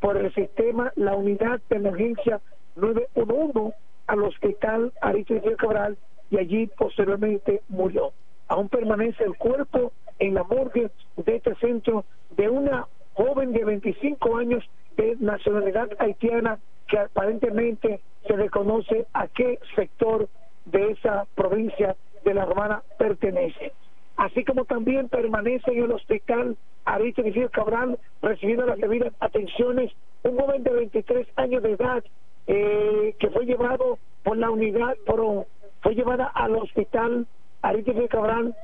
[0.00, 2.40] por el sistema, la unidad de emergencia
[2.76, 3.74] 911
[4.06, 5.96] al hospital Aristides Cabral
[6.30, 8.12] y allí posteriormente murió.
[8.48, 12.04] Aún permanece el cuerpo en la morgue de este centro
[12.36, 14.64] de una joven de 25 años
[14.96, 16.58] de nacionalidad haitiana
[16.88, 20.28] que aparentemente se reconoce a qué sector
[20.64, 23.72] de esa provincia de la Romana pertenece.
[24.16, 29.92] Así como también permanece en el hospital Aristides Cabral recibiendo las debidas atenciones
[30.22, 32.04] un joven de 23 años de edad
[32.46, 34.94] eh, que fue llevado por la unidad,
[35.82, 37.26] fue llevada al hospital
[37.62, 38.54] Aristides Cabral,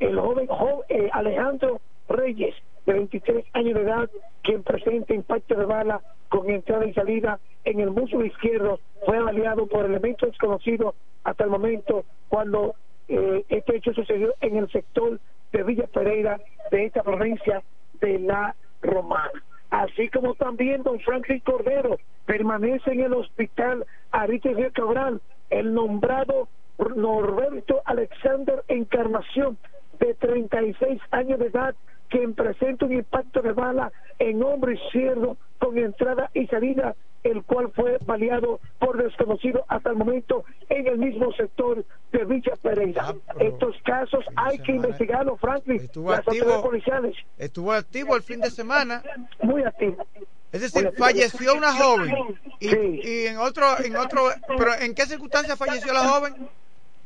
[0.00, 0.48] el joven,
[0.88, 2.54] eh, Alejandro Reyes,
[2.86, 4.10] de 23 años de edad,
[4.42, 9.66] quien presenta impacto de bala con entrada y salida en el muslo izquierdo, fue avaliado
[9.66, 10.94] por elementos desconocidos
[11.24, 12.74] hasta el momento cuando
[13.08, 15.18] eh, este hecho sucedió en el sector
[15.52, 16.40] de Villa Pereira
[16.70, 17.62] de esta provincia
[18.00, 19.42] de La Romana.
[19.70, 26.48] Así como también don Franklin Cordero permanece en el hospital Aristides Cabral, el nombrado
[26.96, 29.58] Norberto Alexander Encarnación,
[29.98, 31.74] de 36 años de edad,
[32.08, 36.94] quien presenta un impacto de bala en hombre izquierdo con entrada y salida,
[37.24, 42.52] el cual fue baleado por desconocido hasta el momento en el mismo sector de Villa
[42.62, 43.02] Pereira.
[43.08, 45.80] Ah, Estos casos hay que investigarlos, Franklin.
[45.80, 47.16] Estuvo activo, policiales.
[47.36, 49.02] Estuvo activo el fin de semana.
[49.42, 50.06] Muy activo.
[50.52, 52.14] Es decir, falleció una joven
[52.58, 54.22] y, y en otro, en otro,
[54.56, 56.48] pero ¿en qué circunstancias falleció la joven?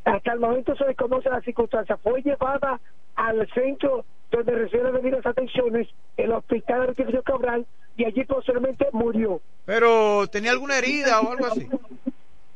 [0.04, 1.96] Hasta el momento se desconoce la circunstancia.
[1.96, 2.80] Fue llevada
[3.16, 7.66] al centro donde recibe las debidas atenciones, el hospital de Cabral,
[7.96, 9.40] y allí posiblemente murió.
[9.64, 11.68] ¿Pero tenía alguna herida o algo así?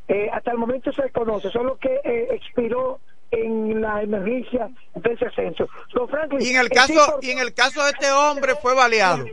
[0.08, 5.30] Eh, hasta el momento se desconoce, solo que eh, expiró en la emergencia de ese
[5.30, 5.68] centro.
[6.38, 9.24] y en el caso y en el caso de este hombre fue baleado.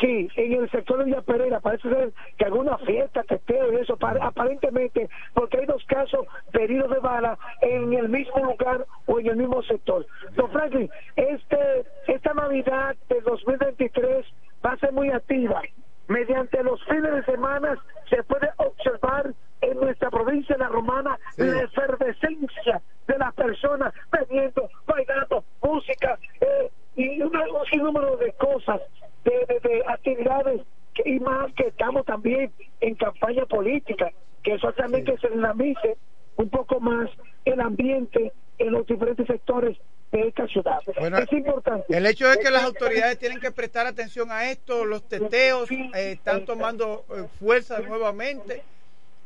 [0.00, 3.98] Sí, en el sector de Villa Pereira parece ser que alguna fiesta, testeo y eso,
[4.00, 9.26] aparentemente, porque hay dos casos de heridos de bala en el mismo lugar o en
[9.26, 10.06] el mismo sector.
[10.36, 14.26] Don Franklin, este esta Navidad de 2023
[14.64, 15.62] va a ser muy activa.
[16.08, 21.62] Mediante los fines de semana se puede observar en nuestra provincia de la Romana la
[21.62, 27.32] efervescencia de las personas bebiendo, bailando, música eh, y un
[27.70, 28.80] sinnúmero de cosas,
[29.24, 30.62] de, actividades
[31.04, 34.10] y más que estamos también en campaña política,
[34.42, 35.96] que eso también que se dinamice
[36.36, 37.08] un poco más
[37.44, 39.78] el ambiente en los diferentes sectores
[40.12, 40.80] de esta ciudad.
[40.86, 41.96] es importante.
[41.96, 46.12] El hecho es que las autoridades tienen que prestar atención a esto, los teteos eh,
[46.12, 48.62] están tomando eh, fuerza nuevamente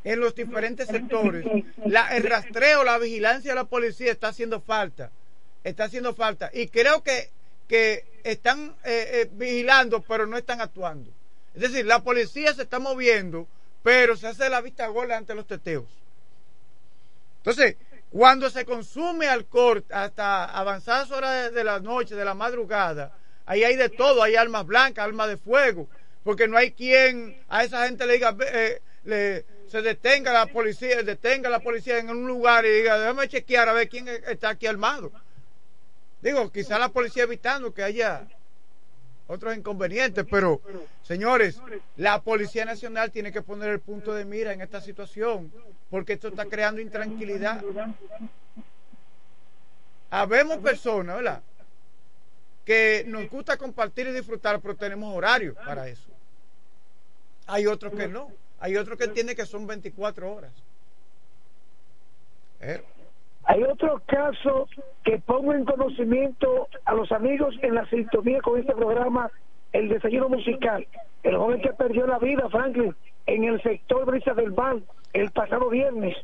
[0.05, 1.45] en los diferentes sectores.
[1.87, 5.11] La, el rastreo, la vigilancia de la policía está haciendo falta.
[5.65, 6.51] Está haciendo falta.
[6.53, 7.31] Y creo que,
[7.67, 11.11] que están eh, eh, vigilando, pero no están actuando.
[11.55, 13.49] Es decir, la policía se está moviendo,
[13.83, 15.87] pero se hace la vista gola ante los teteos.
[17.39, 17.77] Entonces,
[18.15, 23.11] cuando se consume alcohol hasta avanzadas horas de, la noche, de la madrugada,
[23.45, 25.89] ahí hay de todo, hay armas blancas, armas de fuego,
[26.23, 31.51] porque no hay quien a esa gente le diga, eh, se detenga la policía, detenga
[31.51, 35.11] la policía en un lugar y diga, déjame chequear a ver quién está aquí armado.
[36.23, 38.29] Digo, quizá la policía evitando que haya
[39.27, 40.61] otros inconvenientes, pero
[41.03, 41.61] señores,
[41.97, 45.53] la Policía Nacional tiene que poner el punto de mira en esta situación,
[45.91, 47.63] porque esto está creando intranquilidad.
[50.11, 51.43] Habemos personas, ¿verdad?
[52.65, 56.11] Que nos gusta compartir y disfrutar, pero tenemos horario para eso.
[57.47, 58.31] Hay otros que no.
[58.61, 60.53] Hay otro que entiende que son 24 horas.
[62.61, 62.83] Eh.
[63.47, 64.69] Hay otro caso
[65.05, 69.31] que pongo en conocimiento a los amigos en la sintonía con este programa,
[69.73, 70.87] el desayuno musical.
[71.23, 72.95] El joven que perdió la vida, Franklin,
[73.27, 76.17] en el sector Brisa del Val, el pasado viernes.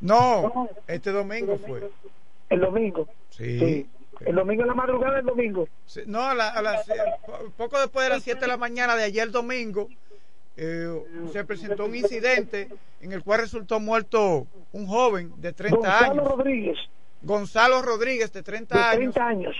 [0.00, 1.90] No, este domingo fue.
[2.50, 3.08] El domingo.
[3.30, 3.88] Sí.
[4.20, 5.68] El domingo en la madrugada del domingo.
[6.06, 6.86] no, a, las,
[7.56, 9.88] poco después de las 7 de la mañana de ayer domingo,
[10.56, 11.02] eh,
[11.32, 12.68] se presentó un incidente
[13.00, 16.28] en el cual resultó muerto un joven de 30 Gonzalo años.
[16.28, 16.78] Rodríguez.
[17.22, 19.56] Gonzalo Rodríguez, de 30, años.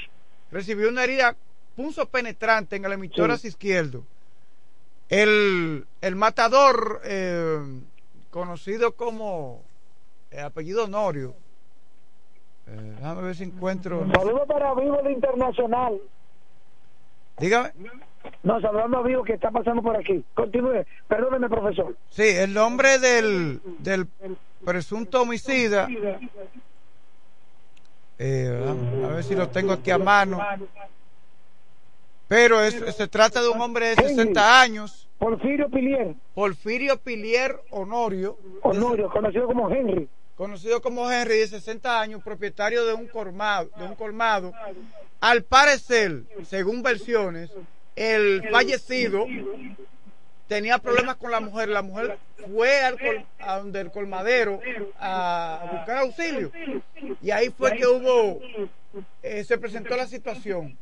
[0.50, 1.34] recibió una herida
[1.74, 4.04] punzo penetrante en el emitoras izquierdo.
[5.08, 7.58] El, el matador, eh,
[8.30, 9.62] conocido como
[10.30, 11.34] el apellido Honorio,
[12.66, 14.06] eh, déjame ver si encuentro.
[14.12, 16.00] Saludos para Vivo de Internacional.
[17.44, 17.72] Dígame.
[18.42, 20.24] No, saludando a Vivo que está pasando por aquí.
[20.32, 20.86] Continúe.
[21.06, 21.94] Perdóneme, profesor.
[22.08, 24.06] Sí, el nombre del, del
[24.64, 25.86] presunto homicida.
[28.18, 28.74] Eh,
[29.04, 30.40] a ver si lo tengo aquí a mano.
[32.28, 35.06] Pero es, se trata de un hombre de 60 años.
[35.18, 36.14] Porfirio Pilier.
[36.34, 38.38] Porfirio Pilier Honorio.
[38.62, 40.08] Honorio, conocido como Henry.
[40.36, 43.70] Conocido como Henry, de 60 años, propietario de un colmado.
[43.76, 44.52] De un colmado.
[45.20, 47.50] Al parecer, según versiones,
[47.96, 49.26] el fallecido
[50.48, 51.68] tenía problemas con la mujer.
[51.68, 52.18] La mujer
[52.52, 54.60] fue al a donde el colmadero
[54.98, 56.50] a buscar auxilio.
[57.22, 58.40] Y ahí fue que hubo,
[59.22, 60.76] eh, se presentó la situación.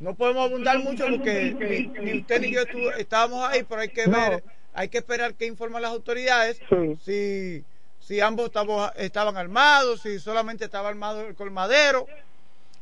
[0.00, 2.62] No podemos abundar mucho porque ni, usted ni yo
[2.98, 6.60] estábamos ahí, pero hay que ver, hay que esperar que informen las autoridades
[7.04, 7.64] si,
[8.08, 8.50] si ambos
[8.96, 12.06] estaban armados, si solamente estaba armado el colmadero,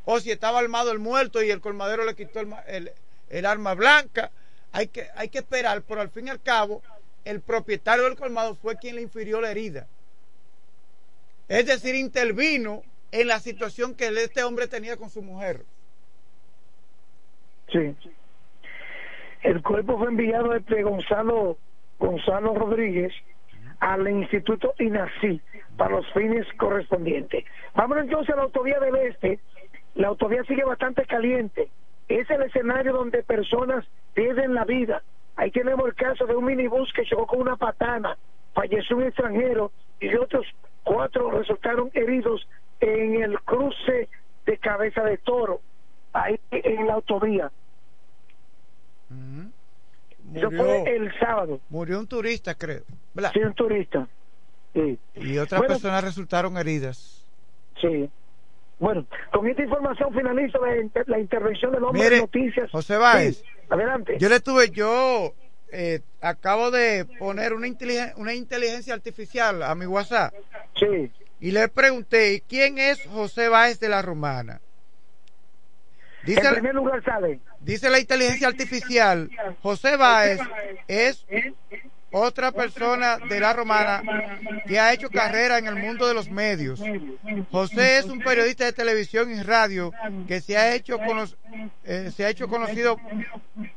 [0.05, 4.31] o si estaba armado el muerto y el colmadero le quitó el, arma blanca.
[4.71, 6.81] Hay que, hay que esperar, pero al fin y al cabo,
[7.25, 9.89] el propietario del colmado fue quien le infirió la herida.
[11.49, 15.65] Es decir, intervino en la situación que este hombre tenía con su mujer.
[17.73, 17.97] Sí.
[19.43, 21.59] El cuerpo fue enviado desde Gonzalo,
[21.99, 23.13] Gonzalo Rodríguez
[23.81, 25.41] al Instituto INACI
[25.77, 27.45] para los fines correspondientes.
[27.75, 29.41] Vamos entonces a la autovía del Este.
[29.95, 31.69] La autovía sigue bastante caliente.
[32.09, 35.03] Es el escenario donde personas pierden la vida.
[35.37, 38.17] Ahí tenemos el caso de un minibús que chocó con una patana,
[38.55, 39.71] falleció un extranjero
[40.01, 40.47] y otros
[40.83, 42.47] cuatro resultaron heridos
[42.81, 44.09] en el cruce
[44.47, 45.61] de cabeza de toro
[46.13, 47.51] ahí en la autovía.
[50.35, 51.61] Eso fue el sábado.
[51.69, 52.83] Murió un turista, creo.
[53.33, 54.09] Sí, un turista.
[55.15, 57.25] Y otras personas resultaron heridas.
[57.81, 58.11] Sí.
[58.79, 60.59] Bueno, con esta información finalizo
[61.07, 62.71] la, intervención del hombre de noticias.
[62.71, 63.43] José Báez.
[63.71, 64.17] adelante.
[64.19, 65.33] Yo le tuve, yo
[65.73, 70.35] eh, acabo de poner una, inteligencia, una inteligencia artificial a mi WhatsApp.
[70.75, 71.11] Sí.
[71.41, 74.61] Y le pregunté, ¿quién es José Báez de la Romana?
[76.27, 77.41] Dice, en primer lugar sale.
[77.67, 79.29] Dice la inteligencia artificial,
[79.61, 80.39] José Báez
[80.87, 81.27] es
[82.13, 84.05] otra persona de la romana
[84.69, 86.81] que ha hecho carrera en el mundo de los medios.
[87.51, 89.93] José es un periodista de televisión y radio
[90.29, 91.01] que se ha hecho,
[91.83, 93.01] eh, se ha hecho conocido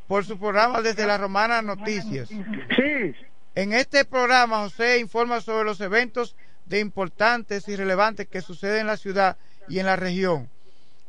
[0.08, 2.30] por su programa desde la romana Noticias.
[2.30, 3.16] Sí.
[3.56, 6.36] En este programa José informa sobre los eventos
[6.68, 9.38] de importantes y relevantes que suceden en la ciudad
[9.68, 10.48] y en la región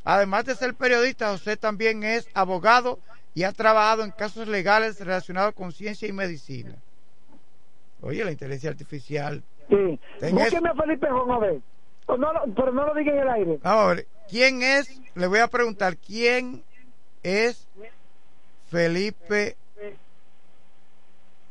[0.04, 2.98] Además de ser periodista, José también es abogado
[3.34, 6.74] y ha trabajado en casos legales relacionados con ciencia y medicina.
[8.00, 9.42] Oye, la inteligencia artificial.
[9.68, 10.00] Sí.
[10.32, 11.60] Búsqueme a Felipe Jón a ver.
[12.06, 13.58] pero no lo diga en el aire.
[13.62, 15.00] Ahora, ¿quién es?
[15.14, 16.64] Le voy a preguntar, ¿quién
[17.22, 17.68] es
[18.70, 19.56] Felipe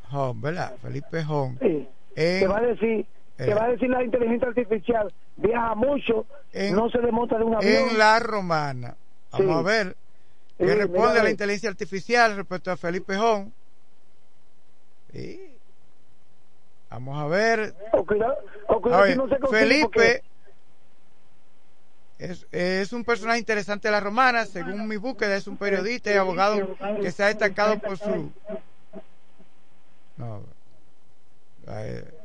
[0.09, 0.75] Jón, verdad?
[0.81, 1.59] Felipe Jón.
[1.61, 1.87] Sí.
[2.45, 3.05] va a decir
[3.45, 6.25] te va a decir la inteligencia artificial, viaja mucho,
[6.73, 7.89] no se desmonta de un avión.
[7.89, 8.95] En la romana.
[9.31, 9.95] Vamos a ver
[10.57, 13.53] qué responde la inteligencia artificial respecto a Felipe Jón.
[16.89, 17.73] Vamos a ver.
[19.49, 20.23] Felipe
[22.17, 26.15] es, es, un personaje interesante de la romana, según mi búsqueda, es un periodista y
[26.15, 28.31] abogado que se ha destacado por su...
[30.17, 30.43] No,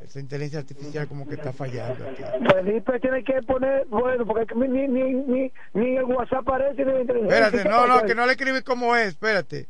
[0.02, 2.22] esa inteligencia artificial como que está fallando aquí.
[2.54, 7.64] Felipe tiene que poner, bueno, porque ni, ni, ni, ni el WhatsApp aparece ni Espérate,
[7.64, 9.68] no, no, que no le escribí como es, espérate.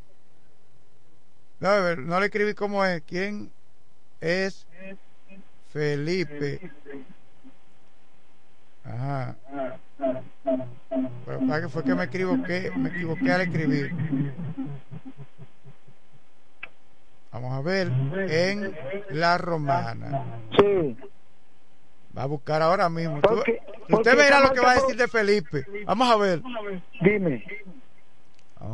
[1.59, 3.03] No, no le escribí como es.
[3.03, 3.51] ¿Quién
[4.20, 4.66] es
[5.72, 6.70] Felipe?
[8.85, 9.35] Ajá.
[11.25, 13.93] Pero para que fue que me equivoqué, me equivoqué al escribir.
[17.33, 17.91] Vamos a ver
[18.29, 18.75] en
[19.11, 20.41] la romana.
[20.59, 20.97] Sí.
[22.17, 23.21] Va a buscar ahora mismo.
[23.89, 25.67] usted verá lo que va a decir de Felipe.
[25.87, 26.43] Vamos a ver.
[27.01, 27.45] Dime.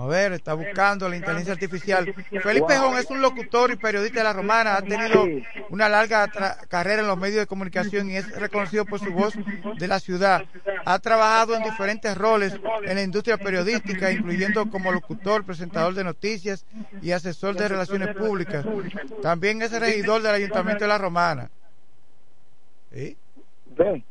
[0.00, 2.14] Vamos a ver, está buscando la inteligencia artificial.
[2.42, 5.26] Felipe Jón es un locutor y periodista de la Romana, ha tenido
[5.68, 6.26] una larga
[6.70, 9.34] carrera en los medios de comunicación y es reconocido por su voz
[9.76, 10.46] de la ciudad.
[10.86, 16.64] Ha trabajado en diferentes roles en la industria periodística, incluyendo como locutor, presentador de noticias
[17.02, 18.64] y asesor de relaciones públicas.
[19.20, 21.50] También es regidor del Ayuntamiento de la Romana.
[22.90, 23.18] ¿Sí?
[23.76, 24.02] Ve.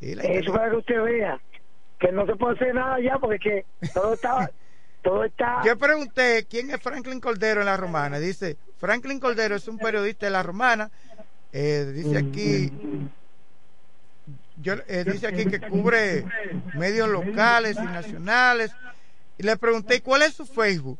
[0.00, 1.40] Eso para que usted vea
[2.00, 4.50] que no se puede hacer nada ya porque que todo está
[5.64, 10.26] yo pregunté quién es Franklin Cordero en la romana dice Franklin Cordero es un periodista
[10.26, 10.90] de la romana
[11.52, 12.72] eh, dice aquí
[14.56, 16.24] yo, eh, dice aquí que cubre
[16.74, 18.70] medios locales y nacionales
[19.38, 20.98] y le pregunté cuál es su Facebook.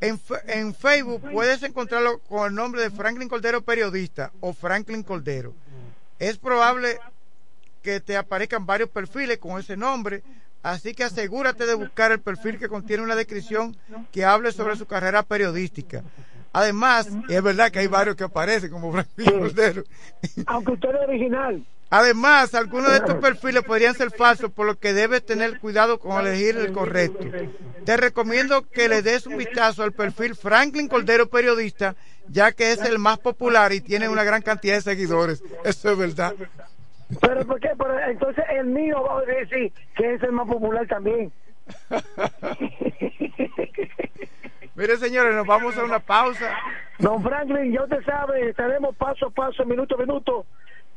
[0.00, 5.54] En, en, Facebook puedes encontrarlo con el nombre de Franklin Cordero Periodista o Franklin Cordero.
[6.18, 6.98] Es probable
[7.82, 10.22] que te aparezcan varios perfiles con ese nombre,
[10.64, 13.76] así que asegúrate de buscar el perfil que contiene una descripción
[14.10, 16.02] que hable sobre su carrera periodística.
[16.52, 19.84] Además, es verdad que hay varios que aparecen como Franklin Cordero.
[20.46, 21.64] Aunque usted es original.
[21.90, 26.18] Además, algunos de estos perfiles podrían ser falsos, por lo que debes tener cuidado con
[26.26, 27.24] elegir el correcto.
[27.84, 31.94] Te recomiendo que le des un vistazo al perfil Franklin Cordero Periodista,
[32.28, 35.42] ya que es el más popular y tiene una gran cantidad de seguidores.
[35.64, 36.34] Eso es verdad.
[37.20, 37.70] Pero ¿por qué?
[37.76, 41.32] Pero entonces el mío va a decir que es el más popular también.
[44.76, 46.50] Mire, señores, nos vamos a una pausa.
[46.98, 50.46] Don Franklin, ya usted sabe, estaremos paso a paso, minuto a minuto,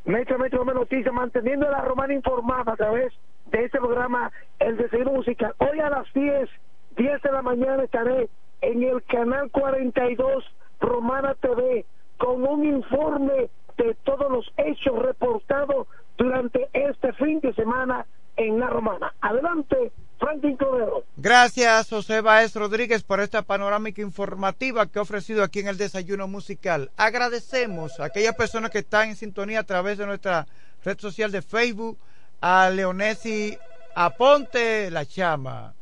[0.06, 3.14] metro a metro de noticias, manteniendo a la romana informada a través
[3.52, 5.54] de este programa, El Desayuno Musical.
[5.60, 6.50] Hoy a las 10,
[6.98, 8.30] 10 de la mañana estaré
[8.62, 10.44] en el canal 42
[10.80, 11.86] Romana TV
[12.18, 18.06] con un informe de todos los hechos reportados durante este fin de semana
[18.36, 19.14] en La Romana.
[19.22, 21.04] Adelante, Franklin Cordero.
[21.18, 26.28] Gracias, José Baez Rodríguez, por esta panorámica informativa que ha ofrecido aquí en el Desayuno
[26.28, 26.92] Musical.
[26.98, 30.48] Agradecemos a aquellas personas que están en sintonía a través de nuestra
[30.84, 31.98] red social de Facebook,
[32.42, 33.58] a Leonesi
[33.96, 35.74] Aponte La Chama.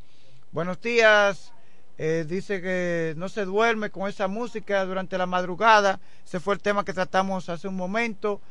[0.51, 1.54] Buenos días.
[1.97, 5.99] Eh, dice que no se duerme con esa música durante la madrugada.
[6.25, 8.41] Ese fue el tema que tratamos hace un momento.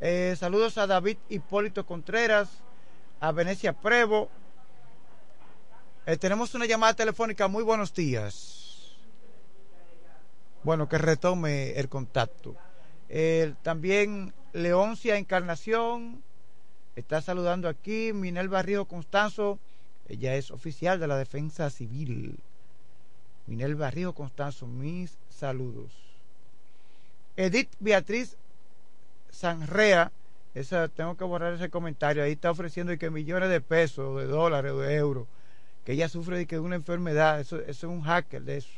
[0.00, 2.48] Eh, saludos a David Hipólito Contreras,
[3.20, 4.28] a Venecia Prevo,
[6.06, 7.48] eh, tenemos una llamada telefónica.
[7.48, 8.96] Muy buenos días.
[10.64, 12.56] Bueno, que retome el contacto.
[13.62, 16.22] También Leoncia Encarnación
[16.96, 18.12] está saludando aquí.
[18.12, 19.58] Minel Barrio Constanzo,
[20.08, 22.38] ella es oficial de la Defensa Civil.
[23.48, 25.92] Minel Barrio Constanzo, mis saludos.
[27.36, 28.36] Edith Beatriz
[29.30, 30.12] Sanrea,
[30.54, 34.76] esa, tengo que borrar ese comentario, ahí está ofreciendo que millones de pesos, de dólares,
[34.76, 35.26] de euros
[35.88, 38.68] que ella sufre de, que una enfermedad, eso, es un hacker de eso.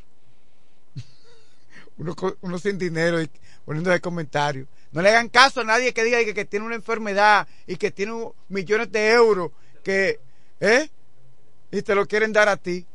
[2.40, 3.28] uno, sin dinero y
[3.64, 4.68] poniendo de comentarios.
[4.92, 8.30] No le hagan caso a nadie que diga que, tiene una enfermedad y que tiene
[8.48, 9.50] millones de euros,
[9.82, 10.20] que,
[10.60, 10.88] ¿eh?
[11.72, 12.86] Y te lo quieren dar a ti.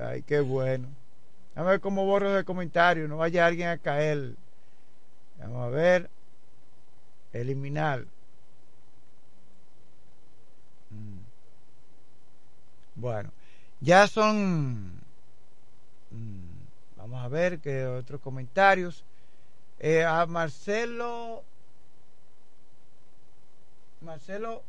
[0.00, 0.88] Ay, qué bueno.
[1.54, 4.34] Vamos a ver cómo borro de comentario, no vaya alguien a caer.
[5.38, 6.10] Vamos a ver.
[7.32, 8.06] Eliminar.
[12.94, 13.30] Bueno,
[13.80, 15.00] ya son...
[16.10, 19.04] Mm, vamos a ver qué otros comentarios.
[19.78, 21.44] Eh, a Marcelo...
[24.00, 24.62] Marcelo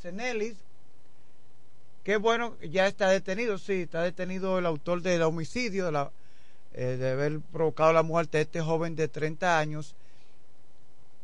[0.00, 0.56] Cenelis,
[2.08, 6.08] qué bueno, ya está detenido, sí, está detenido el autor del homicidio, de,
[6.72, 9.94] eh, haber provocado la muerte de este joven de 30 años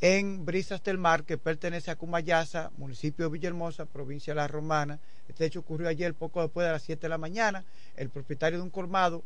[0.03, 4.99] en Brisas del Mar, que pertenece a Cumayasa, municipio de Villahermosa, provincia de La Romana.
[5.27, 7.65] Este hecho ocurrió ayer poco después de las 7 de la mañana.
[7.97, 9.23] El propietario de un colmado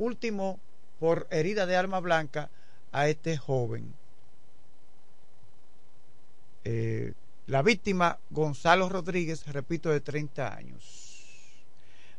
[0.00, 0.58] último
[0.98, 2.50] por herida de arma blanca
[2.90, 3.94] a este joven.
[6.64, 7.12] Eh,
[7.46, 11.24] la víctima, Gonzalo Rodríguez, repito, de 30 años.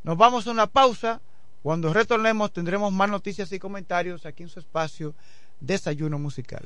[0.03, 1.21] Nos vamos a una pausa.
[1.63, 5.15] Cuando retornemos tendremos más noticias y comentarios aquí en su espacio
[5.59, 6.65] Desayuno Musical.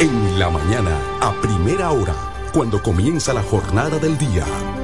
[0.00, 2.14] En la mañana, a primera hora,
[2.52, 4.44] cuando comienza la jornada del día,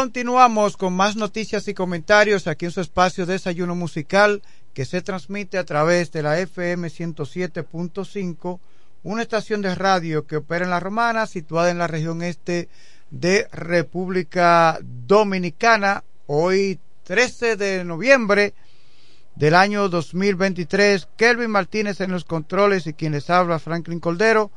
[0.00, 4.42] Continuamos con más noticias y comentarios aquí en su espacio Desayuno Musical
[4.72, 8.60] que se transmite a través de la FM 107.5,
[9.02, 12.68] una estación de radio que opera en La Romana, situada en la región este
[13.10, 16.04] de República Dominicana.
[16.28, 18.54] Hoy 13 de noviembre
[19.34, 24.52] del año 2023, Kelvin Martínez en los controles y quien les habla Franklin Coldero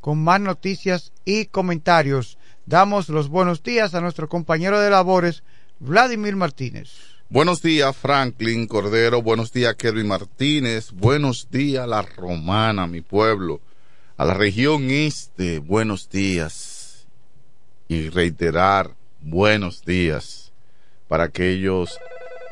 [0.00, 2.38] con más noticias y comentarios.
[2.66, 5.42] Damos los buenos días a nuestro compañero de labores,
[5.80, 6.92] Vladimir Martínez.
[7.28, 9.20] Buenos días, Franklin Cordero.
[9.20, 10.90] Buenos días, Kelvin Martínez.
[10.92, 13.60] Buenos días, La Romana, mi pueblo.
[14.16, 17.06] A la región este, buenos días.
[17.86, 20.52] Y reiterar, buenos días
[21.06, 21.98] para aquellos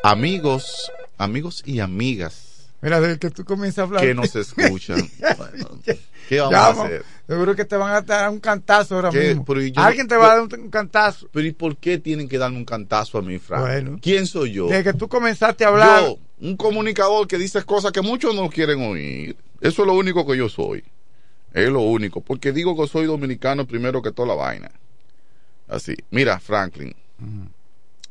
[0.02, 2.52] amigos, amigos y amigas
[2.82, 4.02] Mira, desde que tú comienzas a hablar.
[4.02, 5.09] que nos escuchan.
[5.39, 5.70] Bueno,
[6.28, 7.04] ¿Qué vamos a hacer?
[7.26, 9.34] Seguro que te van a dar un cantazo ahora ¿Qué?
[9.34, 9.44] mismo.
[9.76, 11.28] Alguien te va a dar un, un cantazo.
[11.32, 13.62] Pero ¿y por qué tienen que darme un cantazo a mí, Frank?
[13.62, 13.98] Bueno.
[14.02, 14.66] ¿Quién soy yo?
[14.66, 16.02] Desde que tú comenzaste a hablar.
[16.02, 19.36] Yo, un comunicador que dice cosas que muchos no quieren oír.
[19.60, 20.84] Eso es lo único que yo soy.
[21.54, 22.20] Es lo único.
[22.20, 24.70] Porque digo que soy dominicano primero que toda la vaina.
[25.68, 25.94] Así.
[26.10, 26.94] Mira, Franklin.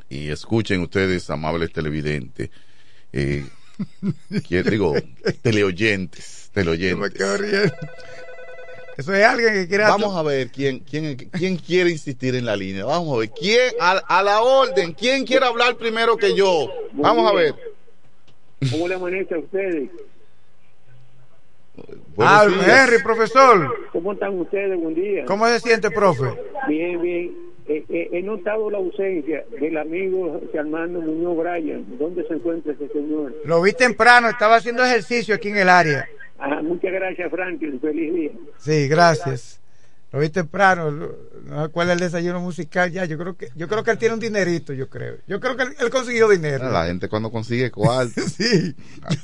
[0.09, 2.49] Y escuchen ustedes, amables televidentes.
[3.11, 3.45] Eh,
[4.49, 4.95] digo,
[5.41, 6.40] teleoyentes.
[6.53, 7.73] Me quedo riendo.
[8.97, 12.55] Eso es alguien que quiere Vamos a ver quién, quién, quién quiere insistir en la
[12.55, 12.85] línea.
[12.85, 13.29] Vamos a ver.
[13.31, 16.69] ¿Quién, a, a la orden, quién quiere hablar primero que yo?
[16.93, 17.55] Vamos a ver.
[18.69, 19.89] ¿Cómo le amanece a ustedes?
[22.15, 22.67] Buenos Ah, días.
[22.89, 23.89] Henry, profesor.
[23.91, 24.77] ¿Cómo están ustedes?
[24.79, 25.25] Buen día.
[25.25, 26.25] ¿Cómo se siente, profe?
[26.67, 27.31] Bien, bien.
[27.67, 31.85] Eh, eh, he notado la ausencia del amigo Armando Muñoz Bryan.
[31.97, 33.33] ¿Dónde se encuentra ese señor?
[33.45, 36.07] Lo vi temprano, estaba haciendo ejercicio aquí en el área.
[36.43, 37.79] Ah, muchas gracias, Franklin.
[37.79, 38.31] Feliz día.
[38.57, 39.59] Sí, gracias.
[40.11, 40.91] Lo vi temprano.
[41.45, 43.05] No sé cuál es el desayuno musical ya.
[43.05, 45.17] Yo creo que yo creo que él tiene un dinerito, yo creo.
[45.27, 46.69] Yo creo que él, él consiguió dinero.
[46.71, 48.75] La gente cuando consigue cuarto sí,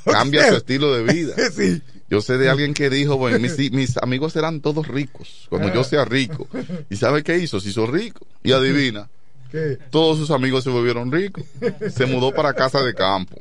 [0.04, 0.48] cambia sé.
[0.50, 1.34] su estilo de vida.
[1.52, 1.82] Sí.
[2.10, 5.74] Yo sé de alguien que dijo, bueno, mis, mis amigos eran todos ricos, cuando Ah.
[5.74, 6.48] yo sea rico.
[6.88, 7.60] ¿Y sabe qué hizo?
[7.60, 8.26] Se hizo rico.
[8.42, 9.10] Y adivina,
[9.50, 9.76] ¿Qué?
[9.90, 11.44] todos sus amigos se volvieron ricos.
[11.90, 13.36] Se mudó para casa de campo.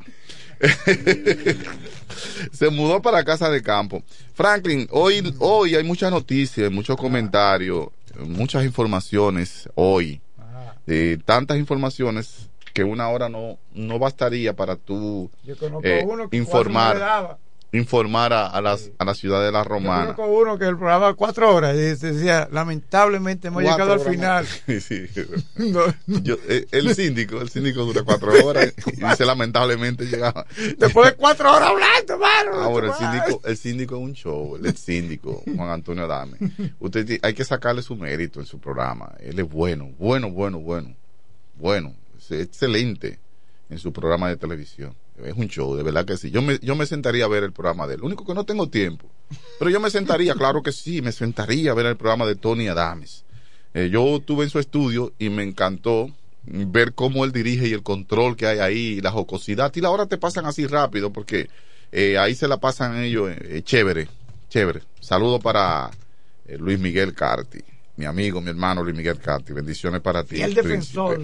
[2.52, 4.04] se mudó para casa de campo.
[4.34, 7.88] Franklin, hoy, hoy hay muchas noticias, muchos comentarios,
[8.20, 10.22] muchas informaciones hoy.
[10.90, 16.30] Eh, tantas informaciones que una hora no, no bastaría para tú Yo conozco eh, uno
[16.30, 17.38] que informar,
[17.74, 20.16] informar a, a las, a la ciudad de la Yo Romana.
[20.16, 24.46] conozco uno que el programa cuatro horas y se decía, lamentablemente hemos llegado al final.
[24.46, 24.84] más.
[24.84, 25.08] Sí.
[25.58, 25.82] No.
[26.24, 30.46] Yo, eh, el síndico, el síndico dura cuatro horas y dice lamentablemente llegaba.
[30.78, 32.64] Después de cuatro horas hablando, mano.
[32.64, 36.38] Ahora, el síndico, el síndico es un show, el, síndico, Juan Antonio Adame.
[36.80, 39.12] Usted hay que sacarle su mérito en su programa.
[39.20, 40.96] Él es bueno, bueno, bueno, bueno.
[41.56, 43.20] Bueno, es excelente
[43.70, 44.96] en su programa de televisión.
[45.24, 46.30] Es un show, de verdad que sí.
[46.30, 48.02] Yo me, yo me sentaría a ver el programa de él.
[48.02, 49.10] Lo único que no tengo tiempo.
[49.58, 52.68] Pero yo me sentaría, claro que sí, me sentaría a ver el programa de Tony
[52.68, 53.26] Adames.
[53.74, 56.12] Eh, yo estuve en su estudio y me encantó
[56.44, 59.76] ver cómo él dirige y el control que hay ahí, la jocosidad.
[59.76, 61.50] Y la hora te pasan así rápido porque
[61.92, 64.08] eh, ahí se la pasan ellos eh, chévere,
[64.50, 64.82] chévere.
[65.00, 65.90] Saludo para
[66.58, 67.60] Luis Miguel Carti,
[67.98, 69.52] mi amigo, mi hermano Luis Miguel Carti.
[69.52, 70.38] Bendiciones para ti.
[70.38, 70.70] Y el príncipe.
[70.70, 71.20] defensor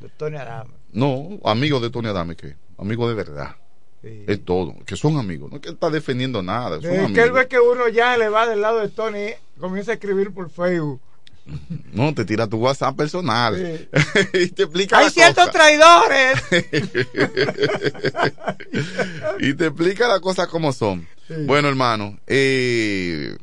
[0.00, 0.70] de Tony Adame.
[0.92, 3.56] No, amigo de Tony Adame, que amigo de verdad.
[4.02, 7.04] Es todo, que son amigos, no es que él está defendiendo nada, son Desde que
[7.20, 7.32] él amigos.
[7.34, 11.00] ve que uno ya le va del lado de Tony, comienza a escribir por Facebook.
[11.92, 13.88] No, te tira tu WhatsApp personal Sí.
[14.44, 15.52] y te explica Hay ciertos cosa.
[15.52, 16.40] traidores.
[19.40, 21.06] y te explica las cosas como son.
[21.26, 21.34] Sí.
[21.46, 23.36] Bueno, hermano, eh,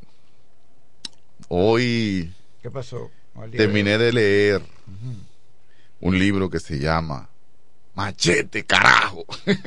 [1.49, 3.11] hoy ¿Qué pasó?
[3.51, 4.61] terminé de leer
[5.99, 7.30] un libro que se llama
[7.98, 9.26] Machete, carajo.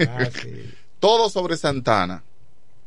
[0.08, 0.72] Ah, sí.
[1.00, 2.22] Todo sobre Santana.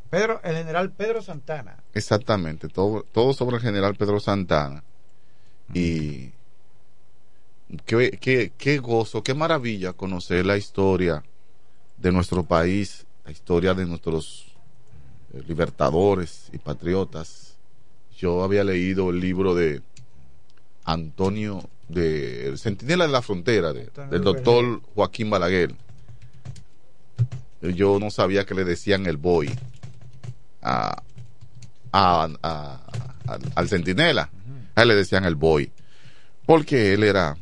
[0.10, 1.84] Pedro, el general Pedro Santana.
[1.94, 4.84] Exactamente, todo, todo sobre el general Pedro Santana.
[5.74, 6.32] Y
[7.86, 11.24] qué, qué, qué gozo, qué maravilla conocer la historia
[11.98, 14.45] de nuestro país, la historia de nuestros
[15.34, 17.57] eh, libertadores y patriotas.
[18.18, 19.82] Yo había leído el libro de
[20.86, 25.76] Antonio, de El Centinela de la Frontera, de- del doctor Joaquín Balaguer.
[27.61, 29.49] Yo no sabía que le decían el boy
[30.61, 31.01] a,
[31.91, 32.81] a- a-
[33.27, 34.30] al, al centinela.
[34.76, 35.72] A él le decían el boy.
[36.45, 37.38] Porque él era,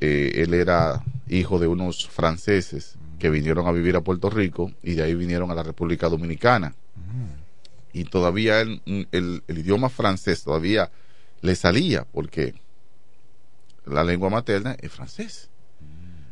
[0.00, 4.94] eh, él era hijo de unos franceses que vinieron a vivir a Puerto Rico y
[4.94, 6.74] de ahí vinieron a la República Dominicana.
[7.94, 8.82] Y todavía el,
[9.12, 10.90] el idioma francés todavía
[11.40, 12.54] le salía porque
[13.86, 15.48] la lengua materna es francés.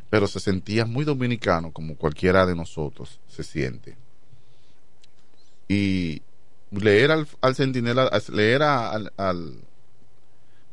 [0.09, 3.97] Pero se sentía muy dominicano, como cualquiera de nosotros se siente.
[5.67, 6.21] Y
[6.71, 9.61] leer al, al centinela, leer al, al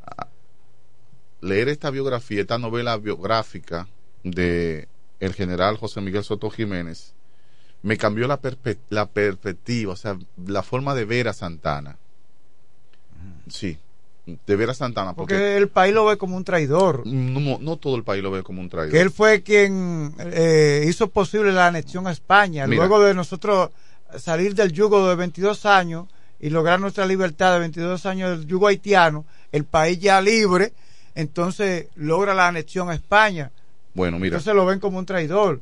[0.07, 0.29] a-
[1.41, 3.89] leer esta biografía, esta novela biográfica
[4.23, 4.89] de
[5.19, 7.15] el general José Miguel Soto Jiménez,
[7.83, 11.99] me cambió la, perpe- la perspectiva, o sea, la forma de ver a Santana.
[13.49, 13.79] Sí,
[14.27, 15.15] de ver a Santana.
[15.15, 17.07] Porque, Porque el país lo ve como un traidor.
[17.07, 18.93] no, no todo el país lo ve como un traidor.
[18.93, 22.67] Que él fue quien eh, hizo posible la anexión a España.
[22.67, 22.87] Mira.
[22.87, 23.71] Luego de nosotros
[24.19, 26.07] salir del yugo de 22 años
[26.39, 30.73] y lograr nuestra libertad de 22 años del yugo haitiano, el país ya libre,
[31.15, 33.51] entonces logra la anexión a España.
[33.95, 35.61] Bueno, mira, Entonces lo ven como un traidor.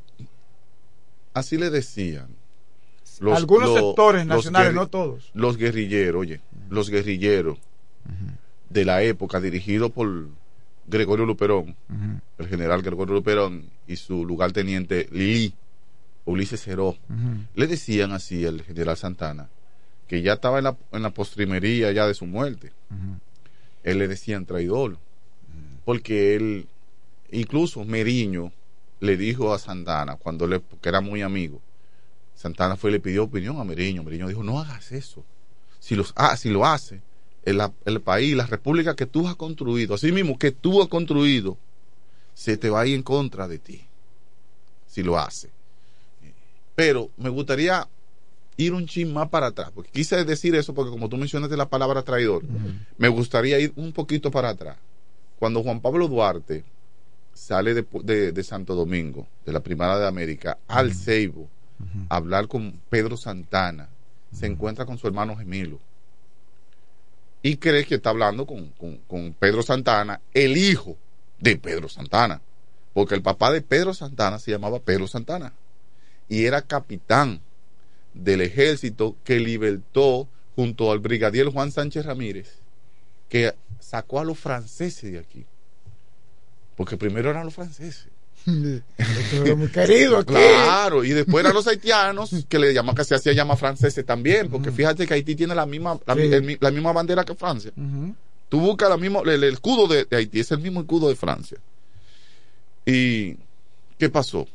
[1.35, 2.29] así le decían.
[3.35, 5.31] Algunos sectores nacionales, no todos.
[5.35, 7.59] Los guerrilleros, oye, los guerrilleros
[8.71, 10.29] de la época, dirigidos por
[10.87, 11.77] Gregorio Luperón,
[12.39, 15.53] el general Gregorio Luperón y su lugarteniente Lili,
[16.25, 16.97] Ulises Ceró,
[17.55, 19.49] le decían así al general Santana,
[20.09, 22.73] que ya estaba en la, en la postrimería ya de su muerte.
[23.83, 24.99] Él le decían traidor,
[25.85, 26.67] porque él,
[27.33, 28.53] incluso Meriño
[29.01, 31.61] le dijo a Santana, cuando le, porque era muy amigo,
[32.35, 34.03] Santana fue y le pidió opinión a Meriño.
[34.03, 35.25] Meriño dijo, no hagas eso.
[35.79, 37.03] Si, los, ah, si lo hace,
[37.45, 41.57] el, país, la república que tú has construido, así mismo que tú has construido,
[42.35, 43.85] se te va a ir en contra de ti.
[44.87, 45.51] Si lo hace.
[46.75, 47.87] Pero me gustaría
[48.57, 51.69] ir un chin más para atrás, porque quise decir eso porque como tú mencionaste la
[51.69, 52.43] palabra traidor,
[52.99, 54.77] me gustaría ir un poquito para atrás.
[55.39, 56.65] Cuando Juan Pablo Duarte
[57.33, 61.49] sale de, de- de Santo Domingo, de la Primera de América, al Ceibo,
[62.11, 63.89] a hablar con Pedro Santana,
[64.33, 65.81] se encuentra con su hermano gemelo
[67.43, 70.97] y cree que está hablando con, con- con Pedro Santana, el hijo
[71.39, 72.43] de Pedro Santana,
[72.93, 75.53] porque el papá de Pedro Santana se llamaba Pedro Santana.
[76.29, 77.41] Y era capitán
[78.15, 82.59] del ejército que libertó junto al brigadier Juan Sánchez Ramírez,
[83.29, 85.47] que sacó a los franceses de aquí,
[86.77, 88.09] porque primero eran los franceses.
[88.47, 90.33] Esto era muy querido aquí.
[90.35, 94.49] Claro, y después eran los haitianos que le llaman que se hacía llamar franceses también,
[94.51, 96.21] porque fíjate que Haití tiene la misma la, Sí.
[96.23, 97.71] el mi- la misma bandera que Francia.
[98.49, 101.17] Tú buscas la misma, el, el escudo de, de Haití, es el mismo escudo de
[101.17, 101.59] Francia.
[102.87, 103.37] ¿Y
[103.99, 104.49] qué pasó?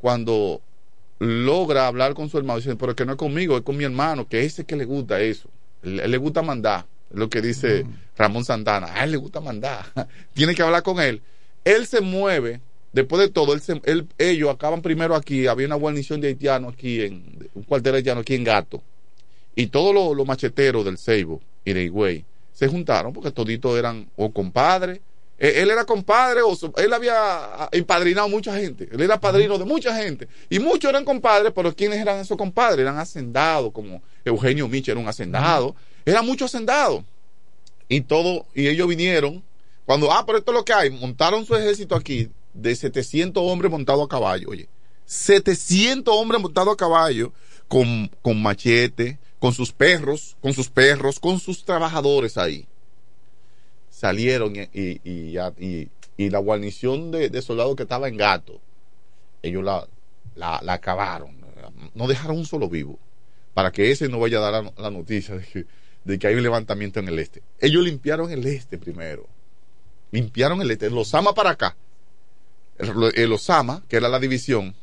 [0.00, 0.60] Cuando
[1.18, 4.26] logra hablar con su hermano, dice, pero que no es conmigo, es con mi hermano,
[4.26, 5.48] que ese que le gusta eso.
[5.82, 7.84] Él le gusta mandar, lo que dice
[8.16, 8.88] Ramón Santana.
[8.94, 9.84] A él le gusta mandar.
[10.34, 11.22] Tiene que hablar con él.
[11.64, 12.60] Él se mueve,
[12.92, 13.80] después de todo, él se-
[14.18, 18.34] ellos acaban primero aquí, había una guarnición de haitianos aquí, en un cuartel haitiano aquí
[18.34, 18.82] en Gato.
[19.54, 24.32] Y todos los, macheteros del Ceibo y de Higüey se juntaron porque toditos eran o
[24.32, 25.00] compadres.
[25.38, 28.88] Eh, Él era compadre, o él había ah, empadrinado mucha gente.
[28.92, 30.28] Él era padrino de mucha gente.
[30.50, 32.80] Y muchos eran compadres, pero ¿quiénes eran esos compadres?
[32.80, 35.74] Eran hacendados, como Eugenio Miche era un hacendado.
[36.04, 37.04] Eran muchos hacendados.
[37.88, 39.42] Y todo, y ellos vinieron.
[39.90, 40.88] Cuando, ah, pero esto es lo que hay.
[40.88, 44.50] Montaron su ejército aquí de 700 hombres montados a caballo.
[44.50, 44.68] Oye,
[45.04, 47.32] 700 hombres montados a caballo
[47.66, 52.68] con, con machete, con sus perros, con sus perros, con sus trabajadores ahí.
[53.90, 58.60] Salieron y, y, la guarnición de, soldados que estaba en Gato,
[59.42, 59.88] ellos la,
[60.36, 61.34] la, acabaron.
[61.96, 62.96] No dejaron un solo vivo.
[63.54, 65.34] Para que ese no vaya a dar la, noticia
[66.04, 67.42] de que hay un levantamiento en el este.
[67.58, 69.26] Ellos limpiaron el este primero.
[70.10, 70.86] Limpiaron el este.
[70.86, 71.76] El Osama para acá.
[72.78, 74.74] El, el Osama, que era la división,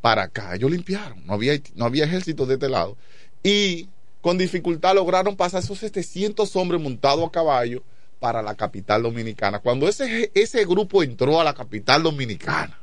[0.00, 0.54] para acá.
[0.54, 1.24] Ellos limpiaron.
[1.26, 2.96] No había, no había ejército de este lado.
[3.42, 3.88] Y
[4.20, 7.82] con dificultad lograron pasar esos 700 hombres montados a caballo
[8.18, 9.60] para la capital dominicana.
[9.60, 12.78] Cuando ese, ese grupo entró a la capital dominicana,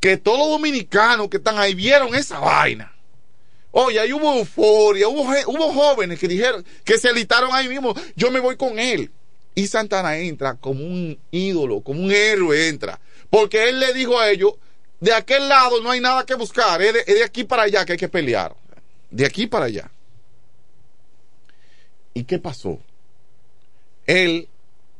[0.00, 2.92] que todos los dominicanos que están ahí vieron esa vaina.
[3.70, 8.30] Oye, ahí hubo euforia, hubo, hubo jóvenes que dijeron, que se alistaron ahí mismo, yo
[8.30, 9.10] me voy con él.
[9.54, 13.00] Y Santana entra como un ídolo, como un héroe entra.
[13.28, 14.54] Porque él le dijo a ellos,
[15.00, 17.84] de aquel lado no hay nada que buscar, es de, es de aquí para allá
[17.84, 18.54] que hay que pelear.
[19.10, 19.90] De aquí para allá.
[22.14, 22.78] ¿Y qué pasó?
[24.06, 24.48] Él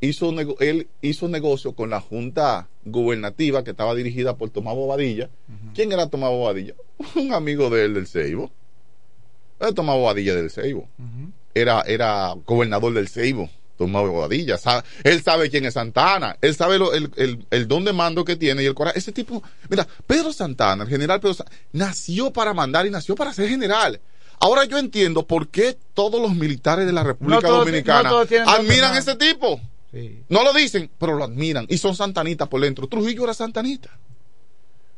[0.01, 5.29] hizo, él hizo negocio con la junta gubernativa que estaba dirigida por Tomás Bobadilla.
[5.73, 6.73] ¿Quién era Tomás Bobadilla?
[7.15, 8.51] Un amigo de él del Ceibo.
[9.59, 10.87] Era Tomás Bobadilla del Ceibo.
[11.53, 13.49] Era, era gobernador del Ceibo.
[13.77, 14.57] Tomás Bobadilla.
[14.57, 16.37] Sa- él sabe quién es Santana.
[16.41, 18.99] Él sabe lo- el, el- el don de mando que tiene y el coraje.
[18.99, 23.33] Ese tipo, mira, Pedro Santana, el general Pedro Santana, nació para mandar y nació para
[23.33, 23.99] ser general.
[24.39, 28.09] Ahora yo entiendo por qué todos los militares de la República No todos- Dominicana no
[28.09, 29.59] todos admiran a ese tipo.
[30.29, 32.87] No lo dicen, pero lo admiran y son santanitas por dentro.
[32.87, 33.89] Trujillo era santanita.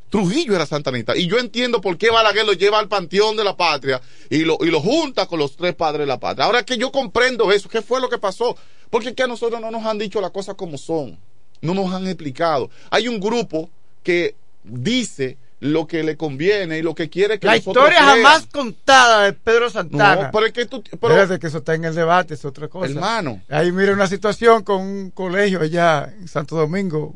[0.09, 1.15] Trujillo era santanita.
[1.17, 3.99] Y yo entiendo por qué Balaguer lo lleva al panteón de la patria
[4.29, 6.45] y lo, y lo junta con los tres padres de la patria.
[6.45, 8.55] Ahora que yo comprendo eso, ¿qué fue lo que pasó?
[8.89, 11.17] Porque es que a nosotros no nos han dicho las cosas como son.
[11.61, 12.69] No nos han explicado.
[12.91, 13.69] Hay un grupo
[14.03, 18.05] que dice lo que le conviene y lo que quiere que La historia crean.
[18.23, 20.15] jamás contada de Pedro Santana.
[20.25, 20.83] No, pero es que tú...
[20.83, 22.91] pero- Espérate que eso está en el debate, es otra cosa.
[22.91, 23.41] Hermano.
[23.49, 27.11] Ahí mira una situación con un colegio allá en Santo Domingo,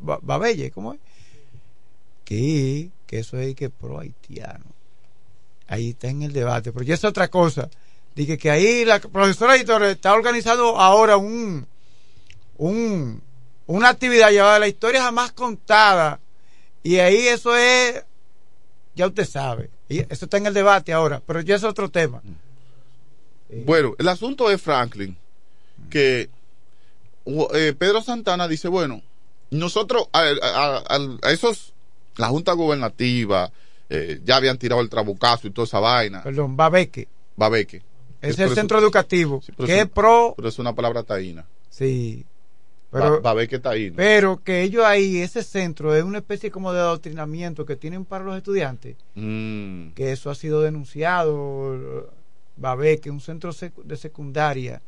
[0.00, 1.00] Ba- Babelle, ¿cómo es?
[2.24, 4.64] Que, que eso es que pro haitiano.
[5.66, 7.68] Ahí está en el debate, pero ya es otra cosa.
[8.14, 11.66] Dije que ahí la profesora editora está organizando ahora un,
[12.58, 13.22] un,
[13.66, 16.20] una actividad llamada La historia jamás contada.
[16.82, 18.04] Y ahí eso es,
[18.94, 19.70] ya usted sabe.
[19.88, 22.22] Y eso está en el debate ahora, pero ya es otro tema.
[23.66, 25.16] Bueno, el asunto es Franklin,
[25.90, 26.28] que
[27.26, 29.02] eh, Pedro Santana dice, bueno,
[29.50, 31.73] nosotros a, a- a- a esos,
[32.16, 33.50] la Junta Gubernativa,
[33.88, 36.22] eh, ya habían tirado el trabucazo y toda esa vaina.
[36.22, 37.08] Perdón, Babeque.
[37.36, 37.82] Babeque.
[38.22, 41.44] Es Pero el eso- centro educativo, pero que es pro, Pero es una palabra taína.
[41.68, 42.24] sí,
[42.90, 43.96] Ba- pero, Babeque taína.
[43.96, 48.24] pero que ellos ahí, ese centro, es una especie como de adoctrinamiento que tienen para
[48.24, 49.88] los estudiantes, Mm.
[49.90, 52.10] que eso ha sido denunciado,
[52.56, 53.50] Babeque, un centro
[53.84, 54.80] de secundaria,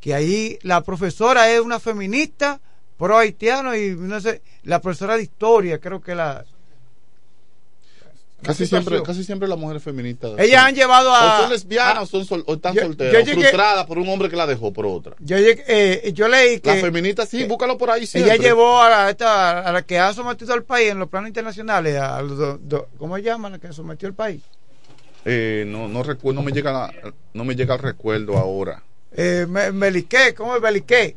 [0.00, 2.60] que ahí la profesora es una feminista,
[3.00, 6.44] pro haitiano, y no sé, la profesora de historia, creo que la...
[8.42, 10.32] Casi siempre, casi siempre las mujeres feministas.
[10.38, 13.26] Ellas han llevado a- O son lesbianas a- o, son sol- o están Yo- solteras.
[13.26, 15.14] yo frustradas por un hombre que la dejó por otra.
[15.18, 16.70] Yo, eh, yo leí que...
[16.70, 18.34] Las feministas, sí, búscalo por ahí siempre.
[18.34, 21.28] Ella llevó a la, esta- a la que ha sometido al país en los planos
[21.28, 24.40] internacionales, a los do- do- ¿cómo se llama la que sometió al país?
[25.26, 26.94] Eh, no, no recuerdo, no me llega la-
[27.34, 28.82] no me llega el recuerdo ahora.
[29.12, 31.14] Eh, Me- Meliqué, ¿cómo es Meliqué?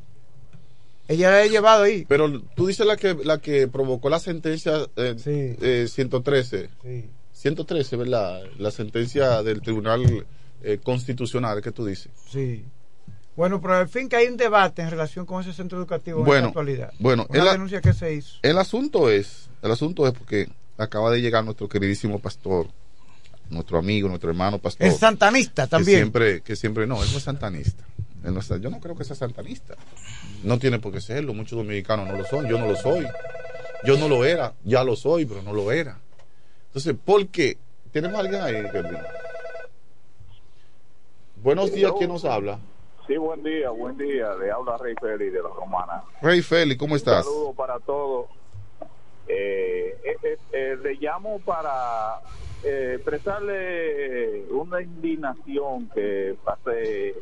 [1.07, 2.05] Ella la ha llevado ahí.
[2.07, 5.15] Pero tú dices la que la que provocó la sentencia eh,
[5.61, 6.69] eh, 113.
[7.34, 8.41] 113, ¿verdad?
[8.57, 10.25] La sentencia del Tribunal
[10.61, 12.11] eh, Constitucional que tú dices.
[12.30, 12.63] Sí.
[13.35, 16.23] Bueno, pero al fin que hay un debate en relación con ese centro educativo en
[16.23, 16.93] la Bueno, actualidad.
[16.99, 18.38] bueno, Una el, denuncia que se hizo.
[18.43, 22.67] el asunto es, el asunto es porque acaba de llegar nuestro queridísimo pastor,
[23.49, 24.85] nuestro amigo, nuestro hermano pastor.
[24.85, 25.97] Es santanista que también.
[25.97, 27.84] siempre, que siempre no, él no es santanista.
[28.62, 29.76] Yo no creo que sea santanista.
[30.44, 31.34] No tiene por qué serlo.
[31.34, 32.48] Muchos dominicanos no lo son.
[32.48, 33.06] Yo no lo soy.
[33.84, 34.54] Yo no lo era.
[34.64, 36.00] Ya lo soy, pero no lo era.
[36.68, 37.58] Entonces, ¿por qué?
[37.91, 38.64] Tenemos a alguien ahí?
[41.36, 42.60] Buenos días, ¿quién nos habla?
[43.06, 44.34] Sí, buen día, buen día.
[44.36, 46.04] Le habla Rey Félix de la Romana.
[46.22, 47.26] Rey Félix, ¿cómo estás?
[47.28, 48.28] Un saludo para todos.
[49.28, 52.22] Eh, eh, eh, eh, le llamo para
[52.64, 57.14] eh, expresarle una indignación que pasé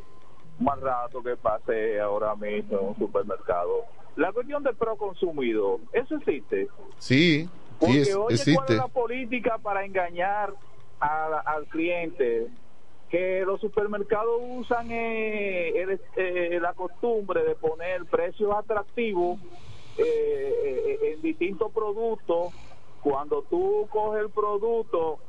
[0.62, 3.86] más rato que pasé ahora mismo en un supermercado.
[4.16, 6.68] La cuestión del proconsumidor, ¿eso existe?
[6.98, 8.74] Sí, sí, Porque es- oye, ¿cuál existe.
[8.74, 10.54] es la política para engañar
[11.00, 12.48] a- al cliente?
[13.10, 19.40] Que los supermercados usan eh, eh, la costumbre de poner precios atractivos
[19.98, 22.54] eh, eh, en distintos productos.
[23.02, 25.20] Cuando tú coges el producto,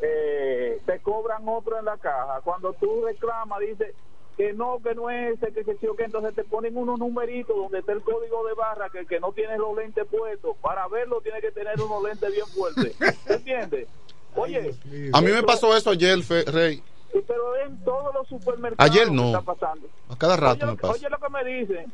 [0.00, 2.40] eh, te cobran otro en la caja.
[2.42, 3.94] Cuando tú reclamas, dice
[4.36, 6.98] que no, que no es ese, que se sí o que entonces te ponen unos
[6.98, 10.56] numeritos donde está el código de barra que el que no tiene los lentes puestos,
[10.62, 12.96] para verlo tiene que tener unos lentes bien fuertes.
[13.26, 13.88] ¿Entiendes?
[14.36, 14.74] Oye,
[15.12, 16.82] A mí me pasó eso ayer, Fe- Rey.
[17.12, 19.26] pero en todos los supermercados Ayer que no.
[19.26, 19.86] está pasando.
[20.08, 20.94] A cada rato oye, me pasa.
[20.94, 21.92] oye lo que me dicen,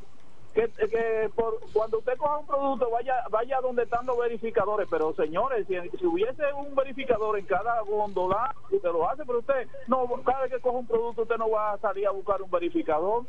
[0.67, 5.15] que, que por, cuando usted coja un producto vaya vaya donde están los verificadores, pero
[5.15, 10.07] señores, si, si hubiese un verificador en cada góndola, usted lo hace, pero usted no,
[10.25, 13.25] cada vez que coja un producto usted no va a salir a buscar un verificador.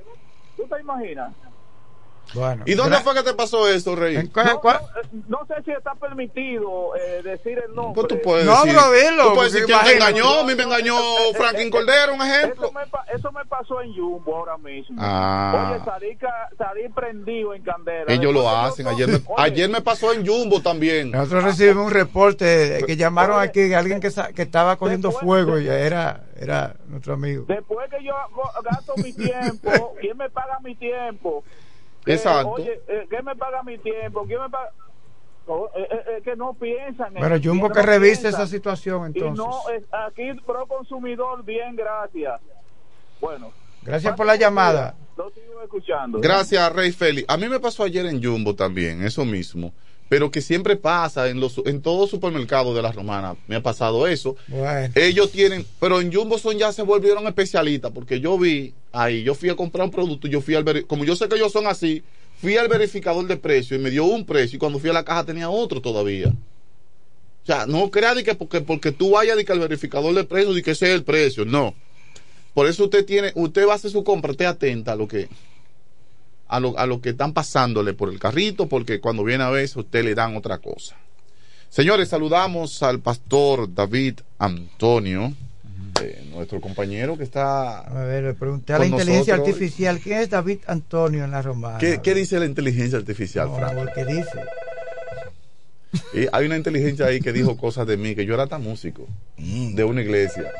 [0.57, 1.33] ¿Tú te imaginas?
[2.33, 2.63] Bueno.
[2.67, 4.15] ¿Y dónde fue que te pasó eso, Rey?
[4.35, 7.93] No, no, eh, no sé si está permitido eh, decir el nombre.
[7.95, 10.39] Pues tú puedes No, decir, pero dilo, tú puedes decir quién te engañó.
[10.39, 10.95] A mí me engañó
[11.35, 12.67] Franklin Cordero, un ejemplo.
[12.67, 14.95] Eso me, pa- eso me pasó en Jumbo ahora mismo.
[14.99, 15.71] Ah.
[15.73, 16.17] Oye, salí,
[16.57, 18.05] salí prendido en candela.
[18.13, 18.87] Ellos lo hacen.
[18.87, 21.11] Ayer me, ayer me pasó en Jumbo también.
[21.11, 25.11] Nosotros recibimos un reporte de- que llamaron aquí a alguien que, sa- que estaba cogiendo
[25.11, 27.45] fuego y era, era nuestro amigo.
[27.47, 28.13] Después que yo
[28.63, 31.43] gasto mi tiempo, ¿quién me paga mi tiempo?
[32.09, 32.51] Eh, Exacto.
[32.51, 34.25] oye, eh, ¿quién me paga mi tiempo?
[34.25, 34.71] ¿Quién me paga?
[35.51, 37.15] Oh, eh, eh, que no piensan.
[37.17, 38.41] en- Pero Jumbo no que revise piensan.
[38.41, 39.37] esa situación Y entonces.
[39.45, 42.39] no, es, aquí pro consumidor, bien, gracias.
[43.19, 43.51] Bueno.
[43.81, 44.95] Gracias por la llamada.
[45.17, 46.19] Lo sigo escuchando.
[46.19, 47.25] Gracias, Rey Félix.
[47.29, 49.73] A mí me pasó ayer en Jumbo también, eso mismo.
[50.07, 53.35] Pero que siempre pasa en los en todo supermercado de la romana.
[53.47, 54.35] Me ha pasado eso.
[54.47, 54.91] Bueno.
[54.95, 59.35] Ellos tienen, pero en Jumbo son ya se volvieron especialistas porque yo vi Ahí yo
[59.35, 62.03] fui a comprar un producto, yo fui al como yo sé que ellos son así,
[62.41, 65.03] fui al verificador de precio y me dio un precio y cuando fui a la
[65.03, 66.29] caja tenía otro todavía.
[66.29, 70.61] O sea, no crea de que porque, porque tú vayas al verificador de precio de
[70.61, 71.73] que ese es el precio, no.
[72.53, 75.29] Por eso usted tiene, usted va a hacer su compra, esté atenta a lo que
[76.47, 79.77] a lo, a lo que están pasándole por el carrito, porque cuando viene a veces
[79.77, 80.97] usted le dan otra cosa.
[81.69, 85.33] Señores, saludamos al pastor David Antonio,
[86.39, 87.79] nuestro compañero que está.
[87.79, 89.55] A ver, le pregunté a la inteligencia nosotros.
[89.55, 91.77] artificial, ¿quién es David Antonio en la romana?
[91.77, 93.89] ¿Qué, qué dice la inteligencia artificial, No, Frank?
[93.93, 94.39] ¿qué dice?
[96.13, 99.07] Y hay una inteligencia ahí que dijo cosas de mí, que yo era tan músico
[99.37, 100.51] de una iglesia.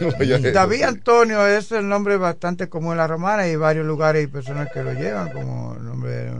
[0.52, 4.28] David Antonio es el nombre bastante común en la romana y hay varios lugares y
[4.28, 6.32] personas que lo llevan como nombre de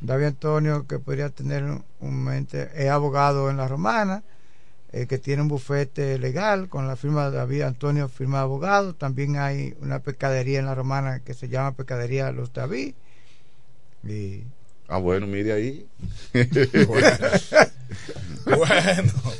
[0.00, 1.64] David Antonio que podría tener
[2.00, 4.22] un mente es abogado en la romana
[4.92, 8.94] eh, que tiene un bufete legal con la firma de David Antonio firma de abogado
[8.94, 12.94] también hay una pescadería en la romana que se llama pescadería Los David
[14.04, 14.44] y
[14.90, 15.86] Ah, bueno, mire ahí.
[18.44, 18.70] Bueno,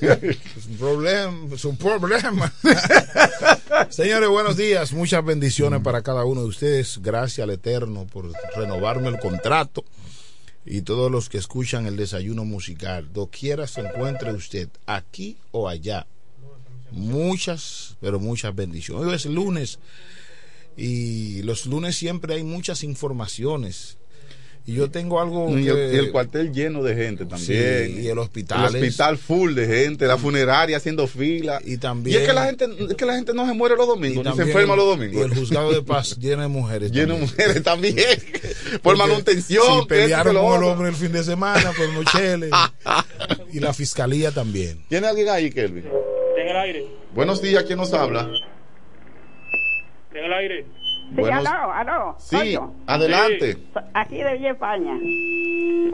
[0.03, 2.53] es un problema, es un problema.
[3.89, 4.93] Señores, buenos días.
[4.93, 7.01] Muchas bendiciones para cada uno de ustedes.
[7.03, 9.83] Gracias al Eterno por renovarme el contrato.
[10.71, 16.07] Y todos los que escuchan el desayuno musical, doquiera se encuentre usted, aquí o allá.
[16.91, 19.07] Muchas, pero muchas bendiciones.
[19.07, 19.79] Hoy es lunes
[20.77, 23.97] y los lunes siempre hay muchas informaciones.
[24.69, 27.87] Y yo tengo algo Y el, que- y el cuartel lleno de gente también.
[27.87, 31.59] Sí, y el hospital El hospital full de gente, la funeraria haciendo fila.
[31.65, 33.87] Y también- Y es que la gente, es que la gente no se muere los
[33.87, 35.23] domingos, ni se también enferma los domingos.
[35.23, 36.93] Y el juzgado de paz lleno de mujeres.
[36.93, 37.31] Lleno de también.
[37.31, 37.97] mujeres también.
[38.83, 39.81] Por manutención.
[39.89, 42.51] Que pelearon con el hombre el fin de semana por Mochele.
[43.55, 44.85] y la fiscalía también.
[44.91, 45.85] ¿Tiene alguien ahí, Kelvin?
[46.37, 46.87] En el aire.
[47.15, 48.29] Buenos días, ¿quién nos habla?
[50.15, 50.67] En el aire.
[51.09, 52.15] Sí, Buenos- aló, aló.
[52.19, 53.57] Sí, adelante.
[53.95, 54.95] Aquí de Villa España.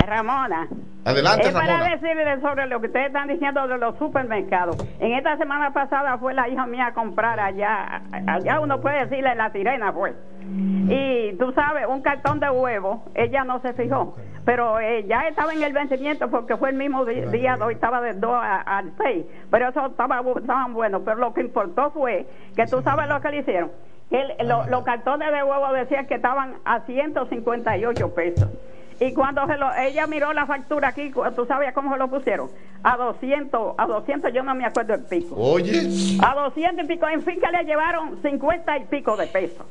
[0.07, 0.69] Ramona.
[1.05, 1.91] Adelante, es para Ramona.
[1.97, 4.77] decirle sobre lo que ustedes están diciendo de los supermercados.
[4.99, 8.03] En esta semana pasada fue la hija mía a comprar allá.
[8.27, 10.15] Allá uno puede decirle la sirena, fue.
[10.89, 14.17] Y tú sabes, un cartón de huevo, ella no se fijó.
[14.45, 18.01] Pero eh, ya estaba en el vencimiento porque fue el mismo di- día, hoy estaba
[18.03, 19.25] de 2 a- al 6.
[19.51, 21.03] Pero eso estaba, estaban buenos.
[21.05, 23.71] Pero lo que importó fue que tú sabes lo que le hicieron.
[24.39, 28.49] El- lo- los cartones de huevo decían que estaban a 158 pesos.
[29.01, 32.49] Y cuando se lo, ella miró la factura aquí, ¿tú sabes cómo se lo pusieron?
[32.85, 35.35] A 200, a 200 yo no me acuerdo el pico.
[35.37, 35.89] Oye.
[36.25, 39.67] A 200 y pico, en fin que le llevaron 50 y pico de pesos.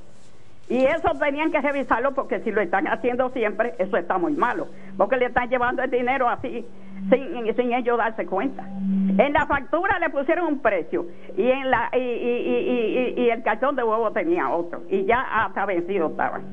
[0.69, 4.67] Y eso tenían que revisarlo porque si lo están haciendo siempre, eso está muy malo.
[4.97, 6.65] Porque le están llevando el dinero así,
[7.11, 8.63] sin, sin ellos darse cuenta.
[8.65, 11.05] En la factura le pusieron un precio
[11.37, 14.83] y en la y, y, y, y- y el cartón de huevo tenía otro.
[14.89, 16.43] Y ya hasta vencido estaban.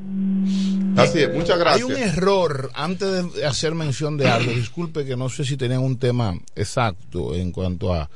[0.99, 1.89] Así es, muchas gracias.
[1.89, 5.83] Hay un error, antes de hacer mención de algo, disculpe que no sé si tenían
[5.83, 8.11] un tema exacto en cuanto a,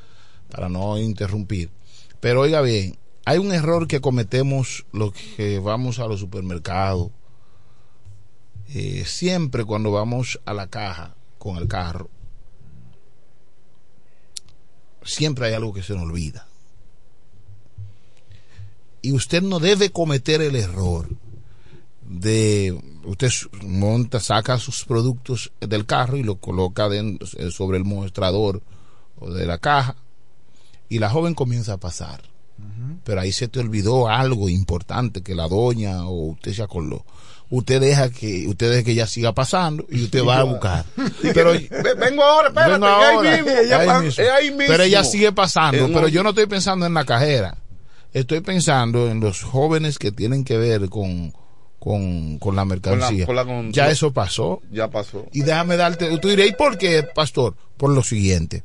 [0.51, 1.71] para no interrumpir,
[2.21, 2.95] pero oiga bien,
[3.25, 7.11] hay un error que cometemos los que vamos a los supermercados,
[8.69, 12.11] eh, siempre cuando vamos a la caja con el carro,
[15.03, 16.49] siempre hay algo que se nos olvida.
[19.03, 21.09] Y usted no debe cometer el error
[22.03, 23.31] de usted
[23.63, 28.63] monta, saca sus productos del carro y lo coloca den- eh, sobre el mostrador
[29.19, 29.97] o de la caja
[30.89, 32.23] y la joven comienza a pasar.
[33.05, 37.05] Pero ahí se te olvidó algo importante que la doña o usted se acordó.
[37.51, 40.85] Usted deja que usted deja que ella siga pasando y usted va a buscar.
[41.35, 44.25] Pero Ve- Vengo ahora, espérate, Vengo ahí Ahí ya mismo.
[44.35, 44.65] ahí mismo.
[44.67, 45.87] Pero ella sigue pasando.
[45.93, 47.59] Pero yo no estoy pensando en la cajera.
[48.15, 51.33] Estoy pensando en los jóvenes que tienen que ver con,
[51.79, 53.27] con, con la mercancía.
[53.27, 54.63] con la- con- ya eso pasó.
[54.71, 55.27] Ya pasó.
[55.33, 57.55] Y déjame darte, tú dirás, ¿y por qué, pastor?
[57.77, 58.63] Por lo siguiente.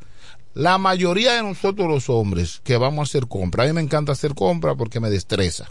[0.54, 4.12] La mayoría de nosotros los hombres que vamos a hacer compra, a mí me encanta
[4.12, 5.68] hacer compra porque me destreza.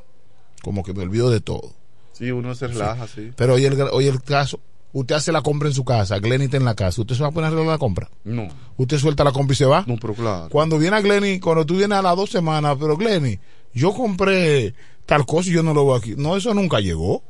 [0.62, 1.74] Como que me olvido de todo.
[2.12, 3.32] Sí, uno se relaja, sí.
[3.36, 4.60] Pero hoy el, hoy el caso,
[4.92, 7.28] usted hace la compra en su casa, Glenny está en la casa, ¿usted se va
[7.28, 8.10] a poner a la compra?
[8.24, 8.48] No.
[8.76, 9.84] ¿Usted suelta la compra y se va?
[9.86, 10.48] No, pero claro.
[10.50, 13.38] Cuando viene a Glenny, cuando tú vienes a las dos semanas, pero Glenny,
[13.72, 14.74] yo compré
[15.06, 16.14] tal cosa y yo no lo veo aquí.
[16.16, 17.22] No, eso nunca llegó.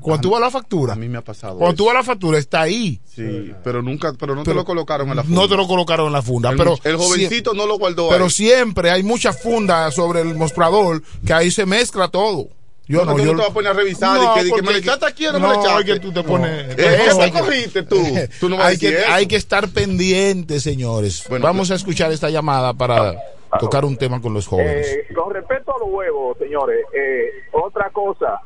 [0.00, 1.58] Cuando tú vas a la factura, A mí me ha pasado.
[1.58, 1.76] cuando eso.
[1.76, 3.00] tú vas a la factura, está ahí.
[3.14, 5.40] Sí, pero nunca, pero no te lo colocaron en la funda.
[5.40, 6.50] No te lo colocaron en la funda.
[6.50, 8.30] El- pero el jovencito no lo guardó Pero ahí.
[8.30, 12.48] siempre hay muchas fundas sobre el mostrador que ahí se mezcla todo.
[12.88, 14.62] Yo No, no, tú yo no te vas a poner a revisar y que- que
[14.62, 15.84] me le echaste aquí o no me le echaste.
[15.86, 16.50] que tú te pones.
[16.70, 17.96] Eh, Pero ¿qué eso te hay que- cogiste tú?
[18.40, 19.06] Tú no vas a hay, que, eso.
[19.12, 21.24] hay que estar pendientes, señores.
[21.28, 23.16] Bueno, Vamos a escuchar esta llamada para.
[23.58, 24.86] tocar un tema con los jóvenes.
[24.86, 28.38] Eh, con respecto a los huevos, señores, eh, otra cosa.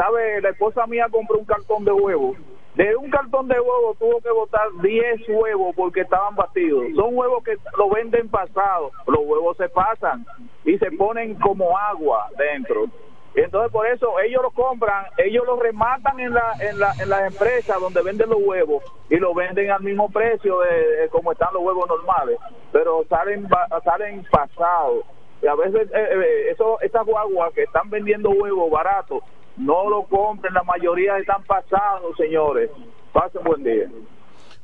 [0.00, 0.40] ¿Sabe?
[0.40, 2.34] La esposa mía compró un cartón de huevos.
[2.74, 6.86] De un cartón de huevos tuvo que botar 10 huevos porque estaban batidos.
[6.96, 8.92] Son huevos que lo venden pasados.
[9.06, 10.24] Los huevos se pasan
[10.64, 12.86] y se ponen como agua dentro.
[13.34, 17.32] Entonces por eso ellos lo compran, ellos lo rematan en la en la en las
[17.32, 21.62] empresas donde venden los huevos y lo venden al mismo precio de, como están los
[21.62, 22.38] huevos normales,
[22.72, 23.46] pero salen
[23.84, 25.04] salen pasados.
[25.42, 29.22] Y a veces eh, eh, eso estas guaguas que están vendiendo huevos baratos
[29.60, 32.70] no lo compren, la mayoría están pasados, señores.
[33.12, 33.90] Pasen buen día.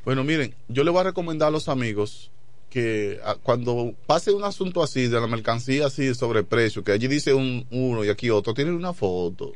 [0.04, 2.30] Bueno, miren, yo le voy a recomendar a los amigos
[2.70, 7.08] que ah, cuando pase un asunto así, de la mercancía así de sobreprecio, que allí
[7.08, 9.52] dice un, uno y aquí otro, tienen una foto.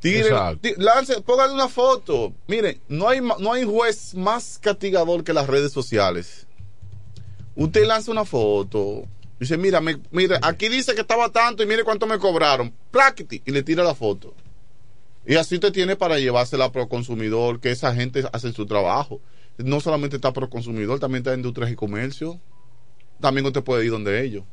[0.00, 0.34] Tiren,
[0.76, 2.32] lance, pónganle una foto.
[2.46, 6.46] Miren, no hay, ma- no hay juez más castigador que las redes sociales.
[7.56, 9.04] Usted lanza una foto,
[9.44, 12.72] dice, mira, me, mira, aquí dice que estaba tanto y mire cuánto me cobraron.
[12.90, 14.34] Plaquiti, y le tira la foto.
[15.26, 19.20] Y así usted tiene para llevársela a Proconsumidor, que esa gente hace su trabajo.
[19.56, 22.40] No solamente está Proconsumidor, también está Industrias y Comercio.
[23.20, 24.44] También usted puede ir donde ellos.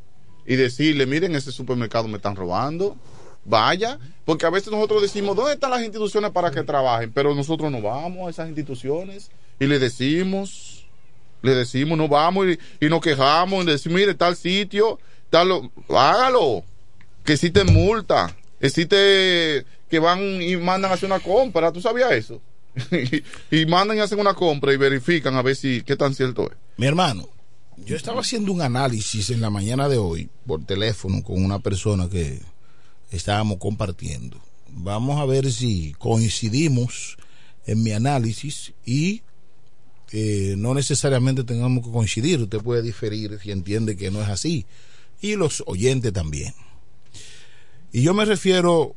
[0.46, 2.96] Y decirle, miren, ese supermercado me están robando.
[3.44, 7.12] Vaya, porque a veces nosotros decimos, ¿dónde están las instituciones para que trabajen?
[7.12, 10.81] Pero nosotros no vamos a esas instituciones y le decimos,
[11.42, 12.48] le decimos, no vamos
[12.80, 15.00] y, nos quejamos y decimos, mire, tal sitio,
[15.30, 16.64] tal, lo- hágalo,
[17.24, 22.42] que existe multa, existe que van y mandan a hacer una compra, ¿tú sabías eso?
[23.52, 26.58] y, mandan y hacen una compra y verifican a ver si qué tan cierto es.
[26.78, 27.28] Mi hermano,
[27.78, 32.08] yo estaba haciendo un análisis en la mañana de hoy por teléfono con una persona
[32.10, 32.40] que
[33.12, 34.40] estábamos compartiendo.
[34.70, 37.18] Vamos a ver si coincidimos
[37.66, 39.22] en mi análisis y
[40.12, 42.42] eh, no necesariamente tengamos que coincidir.
[42.42, 44.66] Usted puede diferir si entiende que no es así.
[45.22, 46.54] Y los oyentes también.
[47.92, 48.96] Y yo me refiero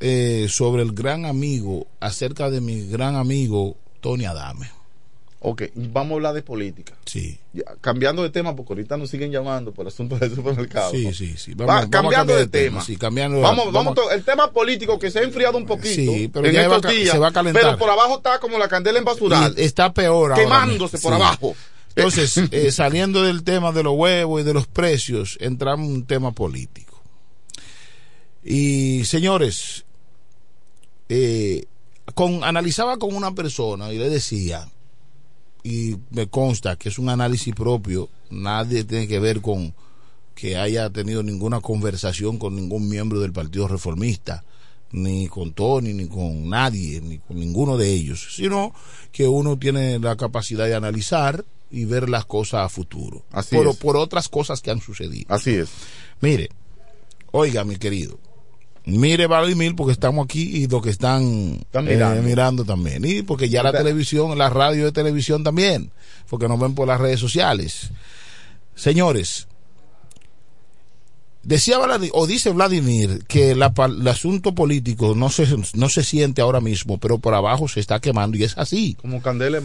[0.00, 4.70] eh, sobre el gran amigo, acerca de mi gran amigo Tony Adame.
[5.46, 6.94] Ok, vamos a hablar de política.
[7.04, 7.38] Sí.
[7.52, 10.90] Ya, cambiando de tema, porque ahorita nos siguen llamando por asuntos del supermercado.
[10.90, 11.52] Sí, sí, sí.
[11.52, 12.84] Va, Vamos- cambiando de de tema, tema.
[12.84, 16.12] sí, cambiando- vamos, vamos- el tema político que se ha enfriado un poquito.
[16.12, 17.62] Sí, pero en ya estos días, se va a calentar.
[17.62, 19.54] Pero por abajo está como la candela en basural.
[19.58, 21.16] Está peor ahora Quemándose por Sí.
[21.22, 21.54] abajo.
[21.94, 26.06] Entonces, eh, saliendo del tema de los huevos y de los precios, entramos en un
[26.06, 27.02] tema político.
[28.42, 29.84] Y señores,
[31.08, 31.66] eh,
[32.14, 34.68] con, analizaba con una persona y le decía,
[35.64, 39.74] y me consta que es un análisis propio, nadie tiene que ver con
[40.34, 44.44] que haya tenido ninguna conversación con ningún miembro del Partido Reformista,
[44.92, 48.74] ni con Tony, ni con nadie, ni con ninguno de ellos, sino
[49.10, 53.66] que uno tiene la capacidad de analizar y ver las cosas a futuro, Así por,
[53.68, 53.76] es.
[53.76, 55.26] por otras cosas que han sucedido.
[55.34, 55.70] Así es.
[56.20, 56.50] Mire,
[57.32, 58.18] oiga, mi querido,
[58.86, 62.64] mire Vladimir, porque estamos aquí y los que están, Están eh, mirando.
[62.64, 63.04] también.
[63.04, 65.90] Y porque ya la Está- televisión, la radio de televisión también,
[66.28, 67.90] porque nos ven por las redes sociales.
[68.74, 69.46] Señores,
[71.42, 76.40] decía Vladimir, o dice Vladimir que la el asunto político no se, no se siente
[76.42, 78.94] ahora mismo, pero por abajo se está quemando y es así.
[78.94, 79.64] Como candela en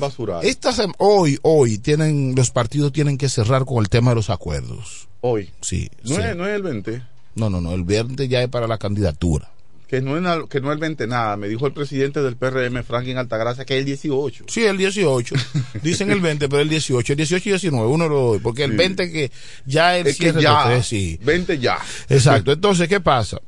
[0.72, 5.08] sem- hoy, hoy tienen, los partidos tienen que cerrar con el tema de los acuerdos.
[5.22, 5.50] Hoy.
[5.62, 5.90] Sí.
[6.04, 6.22] No, sí.
[6.22, 7.02] es, no es el 20.
[7.40, 9.50] No, no, no, el viernes ya es para la candidatura.
[9.88, 11.36] Que no, es, que no es el 20 nada.
[11.36, 14.46] Me dijo el presidente del PRM, Franklin Altagracia, que es el 18.
[14.48, 15.34] Sí, el 18.
[15.82, 17.14] Dicen el 20, pero el 18.
[17.14, 18.40] El 18 y 19, uno lo doy.
[18.40, 18.78] Porque el Sí.
[18.78, 19.32] 20 que
[19.66, 20.70] ya el Es que ya.
[20.70, 21.18] de- sí.
[21.24, 21.80] 20 ya.
[22.08, 22.52] Exacto.
[22.52, 23.40] Entonces, ¿qué pasa?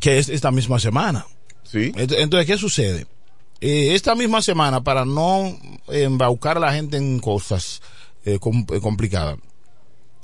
[0.00, 1.24] Que es esta misma semana.
[1.62, 1.92] Sí.
[1.92, 3.06] Ent- Entonces, ¿qué sucede?
[3.62, 7.80] Eh, esta misma semana, para no embaucar a la gente en cosas
[8.26, 9.38] eh, eh, complicadas,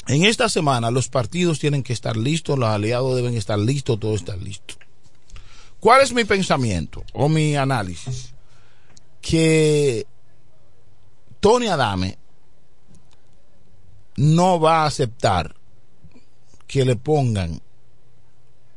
[0.06, 4.14] en esta semana los partidos tienen que estar listos, los aliados deben estar listos, todo
[4.14, 4.74] está listo.
[5.78, 8.35] ¿Cuál es mi pensamiento o mi análisis?
[9.20, 10.06] Que
[11.40, 12.18] Tony Adame
[14.16, 15.55] no va a aceptar
[16.66, 17.62] que le pongan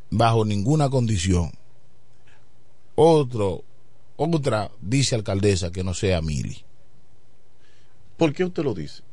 [0.09, 1.51] bajo ninguna condición
[2.95, 3.63] otro
[4.15, 6.63] otra dice alcaldesa que no sea Mili.
[8.17, 9.03] ¿Por qué usted lo dice?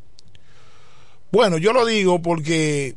[1.32, 2.96] Bueno, yo lo digo porque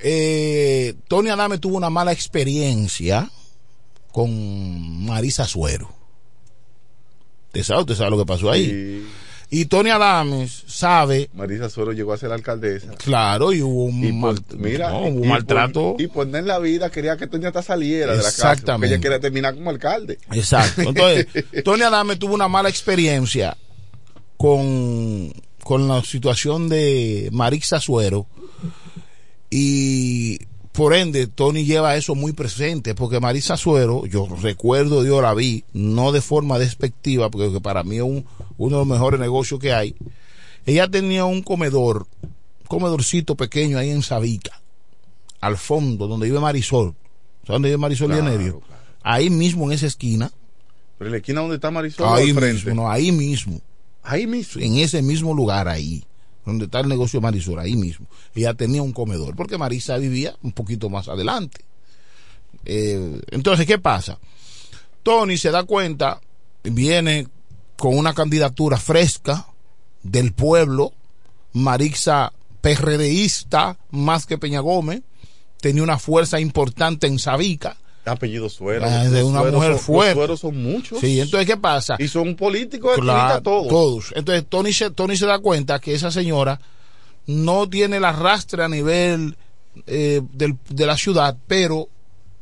[0.00, 3.30] eh, Tony Adame tuvo una mala experiencia
[4.12, 5.92] con Marisa Suero.
[7.48, 9.06] ¿Usted sabe, usted sabe lo que pasó ahí?
[9.50, 12.92] Y Tony Adames sabe, Marisa Suero llegó a ser alcaldesa.
[12.96, 15.92] claro, y hubo un, Y por- mal- mira, no, hubo y maltrato.
[15.92, 18.52] por- y por en la vida quería que Toña hasta saliera de la casa.
[18.52, 18.88] Exactamente.
[18.88, 20.18] Porque ella quería terminar como alcalde.
[20.32, 20.82] Exacto.
[20.82, 21.26] Entonces,
[21.64, 23.56] Tony Adame tuvo una mala experiencia
[24.36, 25.32] con,
[25.68, 28.26] con la situación de Marixa Suero
[29.50, 30.38] y
[30.72, 35.64] por ende Tony lleva eso muy presente porque Marisa Suero, yo recuerdo, yo la vi,
[35.74, 38.24] no de forma despectiva, porque para mí es un,
[38.56, 39.94] uno de los mejores negocios que hay.
[40.64, 44.62] Ella tenía un comedor, un comedorcito pequeño ahí en Sabica,
[45.38, 46.94] al fondo, donde vive Marisol.
[47.42, 48.62] ¿Sabes dónde vive Marisol Claro?
[49.02, 50.32] Ahí mismo en esa esquina.
[50.96, 52.08] Pero en la esquina donde está Marisol.
[52.08, 53.60] Ahí mismo, no, ahí mismo.
[54.08, 54.62] Ahí mismo.
[54.62, 56.02] En ese mismo lugar, ahí.
[56.46, 58.06] Donde está el negocio de Marisol, ahí mismo.
[58.34, 61.60] Ella tenía un comedor, porque Marisa vivía un poquito más adelante.
[62.64, 64.18] Eh, entonces, ¿qué pasa?
[65.02, 66.22] Tony se da cuenta,
[66.62, 67.28] viene
[67.76, 69.46] con una candidatura fresca
[70.02, 70.94] del pueblo,
[71.52, 72.32] Marixa
[72.62, 75.02] PRDista más que Peña Gómez,
[75.60, 77.76] tenía una fuerza importante en Sabica.
[78.08, 78.84] Apellido Suero.
[78.86, 80.14] Ah, de una sueros mujer son- fuerte.
[80.14, 81.00] Los sueros son muchos.
[81.00, 81.96] Sí, entonces, ¿qué pasa?
[81.98, 84.12] Y son políticos, Claro, activistas, todos.
[84.14, 86.60] Entonces Tony se, Tony se da cuenta que esa señora
[87.26, 89.36] no tiene el arrastre a nivel
[89.86, 91.88] eh, del- de la ciudad, pero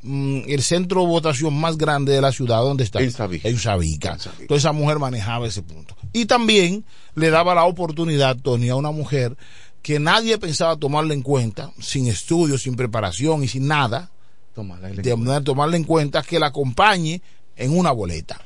[0.02, 3.00] mm, el centro de votación más grande de la ciudad, ¿dónde está?
[3.02, 3.48] En Sabica.
[3.48, 4.12] En Sabica.
[4.12, 5.96] Entonces esa mujer manejaba ese punto.
[6.12, 6.84] Y también
[7.14, 9.36] le daba la oportunidad, Tony, a una mujer
[9.82, 14.10] que nadie pensaba tomarla en cuenta, sin estudios, sin preparación y sin nada,
[14.56, 17.20] de tomarla en cuenta que la acompañe
[17.56, 18.40] en una boleta.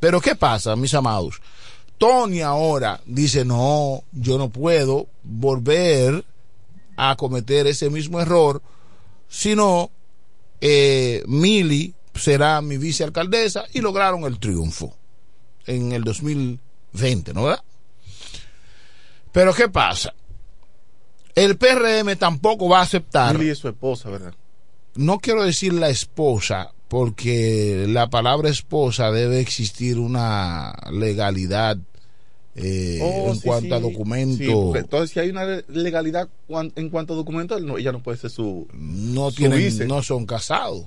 [0.00, 1.40] Pero ¿qué pasa, mis amados?
[1.98, 6.24] Tony ahora dice, no, yo no puedo volver
[6.96, 8.60] a cometer ese mismo error,
[9.28, 9.90] sino
[10.60, 14.96] eh, Mili será mi vicealcaldesa y lograron el triunfo
[15.66, 17.62] en el 2020, ¿no verdad?
[19.30, 20.12] Pero ¿qué pasa?
[21.34, 24.34] El PRM tampoco va a aceptar Mili es su esposa, ¿verdad?
[24.94, 31.78] No quiero decir la esposa, porque la palabra esposa debe existir una legalidad
[32.54, 33.82] eh, Oh, en sí, cuanto a sí.
[33.82, 34.44] documento.
[34.44, 36.28] Sí, porque entonces, si hay una le- legalidad
[36.76, 38.68] en cuanto a documentos, no- ella no puede ser su.
[38.74, 39.86] no su tienen, vice.
[39.86, 40.84] no son casados.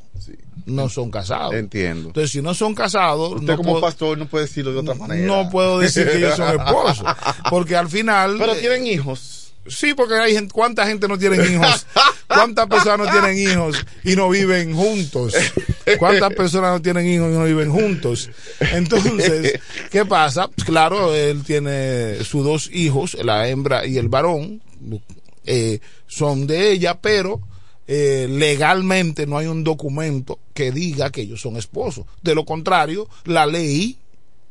[0.67, 1.55] No son casados.
[1.55, 2.09] Entiendo.
[2.09, 4.93] Entonces, si no son casados, Usted no como puedo- pastor no puede decirlo de otra
[4.93, 5.25] manera.
[5.25, 7.07] no puedo decir que ellos son esposos.
[7.49, 8.35] Porque al final.
[8.37, 9.53] Pero eh, tienen hijos.
[9.67, 11.87] Sí, porque hay gente, ¿cuánta gente no tienen hijos?
[12.35, 15.33] ¿Cuántas personas no tienen hijos y no viven juntos?
[15.99, 18.29] ¿Cuántas personas no tienen hijos y no viven juntos?
[18.59, 19.59] Entonces,
[19.91, 20.47] ¿qué pasa?
[20.47, 24.61] Pues claro, él tiene sus dos hijos, la hembra y el varón,
[25.45, 27.41] eh, son de ella, pero
[27.87, 32.05] eh, legalmente no hay un documento que diga que ellos son esposos.
[32.21, 33.97] De lo contrario, la ley,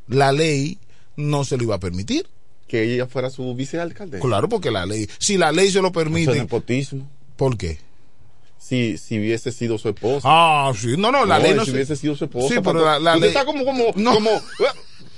[0.09, 0.79] la ley
[1.17, 2.29] no se lo iba a permitir.
[2.69, 4.21] Que ella fuera su vicealcalde.
[4.21, 6.23] Claro, porque la ley, si la ley se lo permite.
[6.23, 7.09] Eso es nepotismo.
[7.37, 7.79] ¿Por qué?
[8.59, 10.27] Si, si hubiese sido su esposa.
[10.31, 12.49] Ah, sí, no, no, la ley no si se- hubiese sido su esposa.
[12.55, 14.43] Sí, pero la- ley- está como, como, como,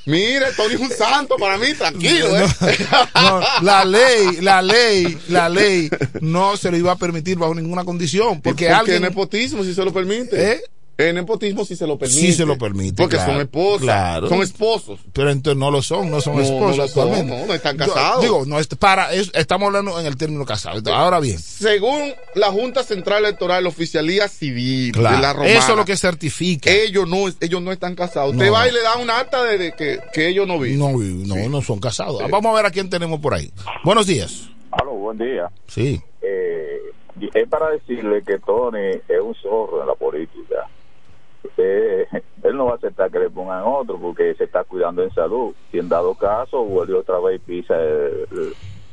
[0.06, 2.46] mire, Tony es un santo para mí, tranquilo, ¿eh?
[3.14, 5.88] No, la ley, la ley, la ley
[6.20, 8.40] no se lo iba a permitir bajo ninguna condición.
[8.40, 9.02] Porque Porque alguien.
[9.02, 10.52] nepotismo si se lo permite.
[10.54, 10.60] ¿Eh?
[10.98, 12.20] Es nepotismo si se lo permite.
[12.20, 12.94] Sí se lo permite.
[13.02, 13.80] Porque claro, son esposas.
[13.82, 14.28] claro.
[14.30, 15.00] Son esposos.
[15.12, 17.38] Pero entonces no lo son, no son No, esposos no lo son, actualmente.
[17.40, 18.22] no, no están Yo- casados.
[18.22, 20.78] Digo, no es para, es- estamos hablando en el término casado.
[20.78, 25.52] Entonces, Ahora bien, Según la Junta Central Electoral, la oficialía civil Claro, de la romana.
[25.52, 26.70] eso es lo que certifica.
[26.70, 28.32] Ellos no, ellos no están casados.
[28.32, 28.52] Usted No.
[28.52, 30.78] va y le da un acta de, de que, que ellos no viven.
[30.78, 30.92] no,
[31.36, 32.22] no, no son casados.
[32.30, 33.52] Vamos a ver a quién tenemos por ahí.
[33.84, 34.48] Buenos días.
[34.70, 35.50] Aló, buen día.
[35.66, 36.00] Sí.
[36.22, 36.78] Eh,
[37.34, 38.78] es para decirle que Tony
[39.08, 40.68] es un zorro en la política.
[41.56, 42.06] Eh,
[42.42, 45.54] él no va a aceptar que le pongan otro porque se está cuidando en salud.
[45.70, 48.26] Si en dado caso vuelve otra vez y pisa eh,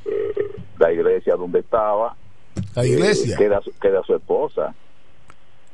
[0.06, 2.16] eh, la iglesia donde estaba,
[2.76, 3.36] La iglesia.
[3.36, 4.74] eh, queda, su- queda su esposa.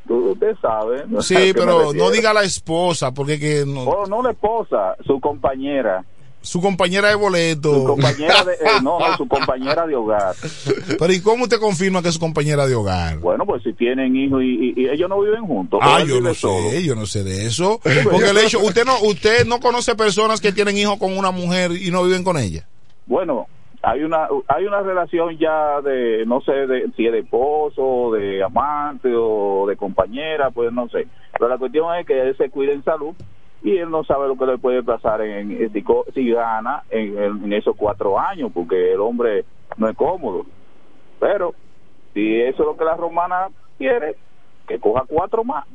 [0.08, 1.04] Usted sabe.
[1.08, 1.20] ¿no?
[1.20, 5.20] ¿A Sí, pero no diga la esposa, porque que no, Oh, no la esposa, su
[5.20, 6.04] compañera.
[6.42, 7.74] Su compañera de boleto.
[7.74, 10.36] Su compañera de, eh, no, no, su compañera de hogar.
[11.00, 13.18] Pero ¿y cómo usted confirma que es su compañera de hogar?
[13.20, 15.80] Bueno, pues si tienen hijos y, y- y ellos no viven juntos.
[15.84, 16.70] Ah, yo no solo.
[16.72, 17.80] sé, yo no sé de eso.
[18.12, 21.72] Porque el hecho, usted no, usted no conoce personas que tienen hijos con una mujer
[21.72, 22.66] y no viven con ella.
[23.06, 23.48] Bueno,
[23.82, 28.44] hay una hay una relación ya de no sé de, si es de esposo, de
[28.44, 31.08] amante o de compañera, pues no sé.
[31.34, 33.14] Pero la cuestión es que él se cuida en salud
[33.62, 35.72] y él no sabe lo que le puede pasar en,
[36.14, 39.46] si, gana en esos cuatro años, porque el hombre
[39.78, 40.46] no es cómodo.
[41.20, 41.54] Pero
[42.14, 44.16] si eso es lo que la romana quiere,
[44.68, 45.66] que coja cuatro más.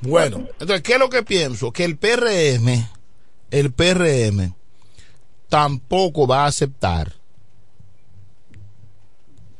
[0.00, 1.70] Bueno, entonces, ¿qué es lo que pienso?
[1.70, 2.68] Que el PRM,
[3.50, 4.54] el PRM,
[5.48, 7.12] tampoco va a aceptar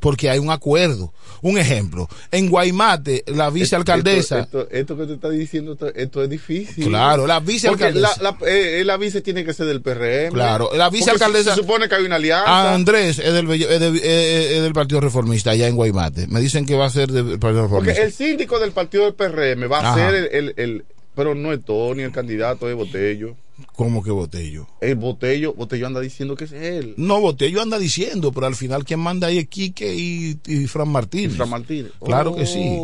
[0.03, 1.15] porque hay un acuerdo.
[1.43, 4.41] Un ejemplo, en Guaymate, la vicealcaldesa.
[4.41, 6.87] Esto, esto, esto que te está diciendo, esto, esto es difícil.
[6.87, 8.15] Claro, la Porque vicealcaldesa.
[8.23, 10.33] la, la, eh, la vice tiene que ser del PRM.
[10.33, 12.45] Claro, la Porque vicealcaldesa- Se, se supone que hay una alianza.
[12.47, 16.29] Ah, Andrés es del, es del- es- del Partido Reformista allá en Guaymate.
[16.29, 18.03] Me dicen que va a ser del Partido Porque Reformista.
[18.03, 19.95] el síndico del partido del PRM va a Ajá.
[19.97, 23.35] ser el, el, el- Pero no es Tony, el candidato es Botello.
[23.75, 24.67] ¿Cómo que Botello?
[24.81, 26.95] El Botello, Botello anda diciendo que es él.
[26.97, 30.89] No, Botello anda diciendo, pero al final quien manda ahí es Quique y, y Fran
[30.89, 31.37] Martínez.
[31.37, 31.93] Fran Martínez.
[32.05, 32.79] Claro que sí.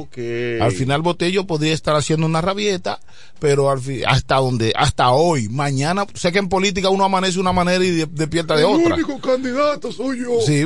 [0.61, 3.01] Al final Botello podría estar haciendo una rabieta,
[3.39, 7.41] pero al fi- hasta donde, hasta hoy, mañana, sé que en política uno amanece de
[7.41, 8.97] una manera y de- despierta de otra.
[8.97, 10.41] El único candidato soy yo.
[10.45, 10.65] Sí,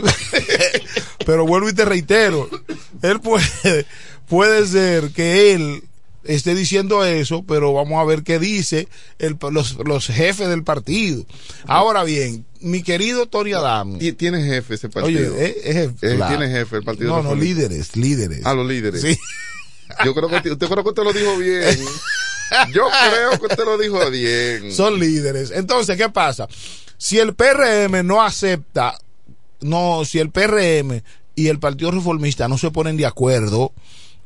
[1.26, 2.48] pero vuelvo y te reitero,
[3.02, 3.86] él puede,
[4.28, 5.84] puede ser que él
[6.24, 8.88] esté diciendo eso, pero vamos a ver qué dice
[9.18, 11.24] el- los, los jefes del partido.
[11.66, 14.02] Ahora bien, mi querido Tony Adams.
[14.02, 15.34] Y tiene jefe ese partido.
[15.34, 16.36] Oye, eh, es Eh, claro.
[16.38, 17.08] Tiene jefe el partido.
[17.16, 18.42] No, no, líderes, líderes.
[18.44, 19.02] Ah, los líderes.
[19.02, 19.18] Sí.
[20.04, 21.78] Yo creo que usted creo que usted lo dijo bien.
[22.74, 24.72] Yo creo que usted lo dijo bien.
[24.72, 25.50] Son líderes.
[25.50, 26.46] Entonces, ¿qué pasa?
[26.98, 28.98] Si el PRM no acepta,
[29.60, 31.02] no, si el PRM
[31.34, 33.72] y el Partido Reformista no se ponen de acuerdo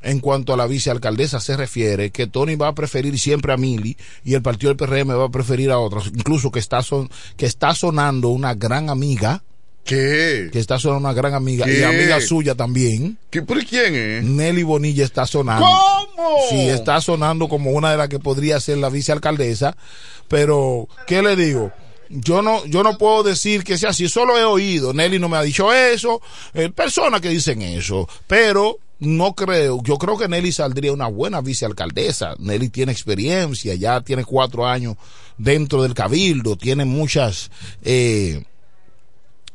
[0.02, 3.96] en cuanto a la vicealcaldesa se refiere, que Tony va a preferir siempre a Mili
[4.24, 7.46] y el partido del PRM va a preferir a otros, incluso que está, son, que
[7.46, 9.42] está sonando una gran amiga.
[9.84, 10.48] ¿Qué?
[10.52, 13.18] Que está sonando una gran amiga y amiga suya también.
[13.30, 14.24] ¿Qué, ¿Por quién es?
[14.24, 15.64] Nelly Bonilla está sonando.
[15.64, 16.38] ¿Cómo?
[16.50, 19.76] Sí, está sonando como una de las que podría ser la vicealcaldesa,
[20.28, 21.72] pero ¿qué le digo?
[22.08, 25.36] Yo no, yo no puedo decir que sea así, solo he oído, Nelly no me
[25.36, 26.20] ha dicho eso,
[26.54, 31.40] eh, personas que dicen eso, pero no creo, yo creo que Nelly saldría una buena
[31.40, 34.96] vicealcaldesa, Nelly tiene experiencia, ya tiene cuatro años
[35.36, 37.50] dentro del cabildo, tiene muchas,
[37.82, 38.42] eh,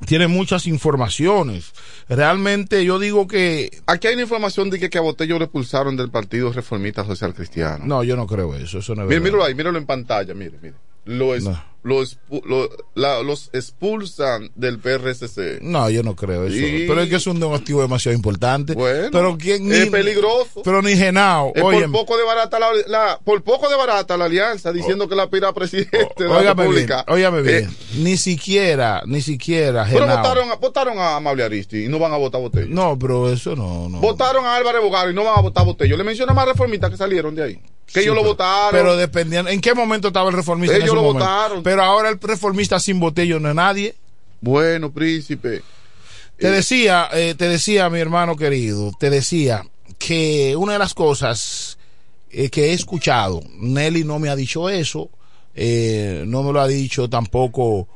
[0.05, 1.73] tiene muchas informaciones.
[2.07, 3.81] Realmente yo digo que...
[3.87, 7.33] Aquí hay una información de que, que a Botello lo expulsaron del Partido Reformista Social
[7.33, 7.83] Cristiano.
[7.85, 10.75] No, yo no creo eso, eso no es míralo ahí, míralo en pantalla, mire, mire.
[11.05, 11.70] Lo es, No.
[11.83, 15.59] Lo expu- lo- la- los expulsan del PRSC.
[15.61, 16.55] No, yo no creo eso.
[16.55, 16.85] Sí.
[16.87, 18.73] Pero es que es un activo demasiado importante.
[18.73, 20.61] Bueno, pero quién es peligroso.
[20.63, 21.53] Pero ni Genao.
[21.53, 25.29] Por poco de barata la, la- por poco de barata la alianza diciendo que la
[25.29, 27.05] pira presidente de la óigame bien, República.
[27.07, 27.63] óigame bien.
[27.65, 30.17] Eh, ni siquiera, ni siquiera pero Genao.
[30.17, 32.67] votaron, a- votaron a Amable Aristi y no van a votar a Botello.
[32.69, 33.99] No, pero eso no, no.
[33.99, 35.97] Votaron a Álvarez Bogaro y no van a votar a Botello.
[35.97, 37.59] Le menciono más reformistas que salieron de ahí.
[37.85, 38.71] Que Sí, ellos lo pero- votaron.
[38.71, 40.75] Pero dependiendo, ¿en qué momento estaba el reformista?
[40.77, 41.25] en Ellos ese lo momento?
[41.25, 41.63] votaron.
[41.63, 43.95] Pero ahora el reformista sin botello no es nadie.
[44.41, 45.61] Bueno, príncipe.
[46.37, 49.63] Te Eh, decía, eh, te decía, mi hermano querido, te decía
[49.99, 51.77] que una de las cosas
[52.31, 55.09] eh, que he escuchado, Nelly no me ha dicho eso,
[55.53, 57.87] eh, no me lo ha dicho tampoco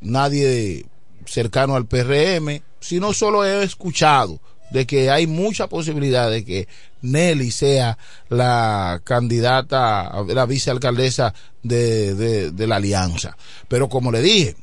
[0.00, 0.84] nadie
[1.26, 4.40] cercano al PRM, sino solo he escuchado
[4.70, 6.68] de que hay mucha posibilidad de que
[7.02, 7.98] Nelly sea
[8.28, 13.36] la candidata, la vicealcaldesa de, de, la alianza.
[13.68, 14.56] Pero como le dije,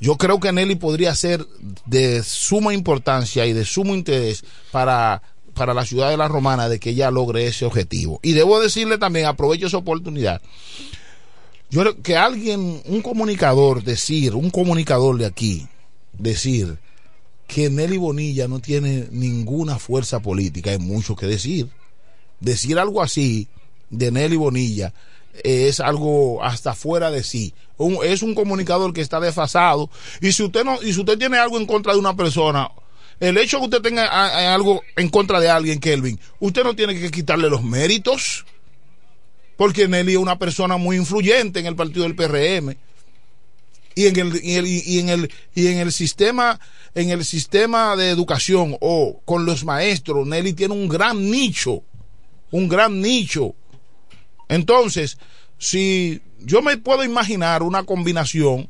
[0.00, 1.46] yo creo que Nelly podría ser
[1.84, 5.22] de suma importancia y de sumo interés para,
[5.54, 8.20] para la ciudad de la Romana de que ella logre ese objetivo.
[8.22, 10.42] Y debo decirle también, aprovecho esa oportunidad,
[11.70, 15.66] yo que alguien, un comunicador, decir, un comunicador de aquí,
[16.12, 16.78] decir
[17.46, 21.68] que Nelly Bonilla no tiene ninguna fuerza política, hay mucho que decir.
[22.40, 23.48] Decir algo así
[23.90, 24.92] de Nelly Bonilla
[25.44, 27.54] es algo hasta fuera de sí.
[28.04, 29.90] Es un comunicador que está desfasado.
[30.20, 32.70] Y si usted no, y si usted tiene algo en contra de una persona,
[33.20, 37.10] el hecho que usted tenga algo en contra de alguien, Kelvin, usted no tiene que
[37.10, 38.44] quitarle los méritos.
[39.56, 42.76] Porque Nelly es una persona muy influyente en el partido del PRM
[43.96, 46.60] y en el y, el- y en el y en el sistema
[46.94, 51.82] en el sistema de educación o con los maestros Nelly tiene un gran nicho
[52.52, 53.54] un gran nicho.
[54.48, 55.18] Entonces
[55.58, 58.68] si yo me puedo imaginar una combinación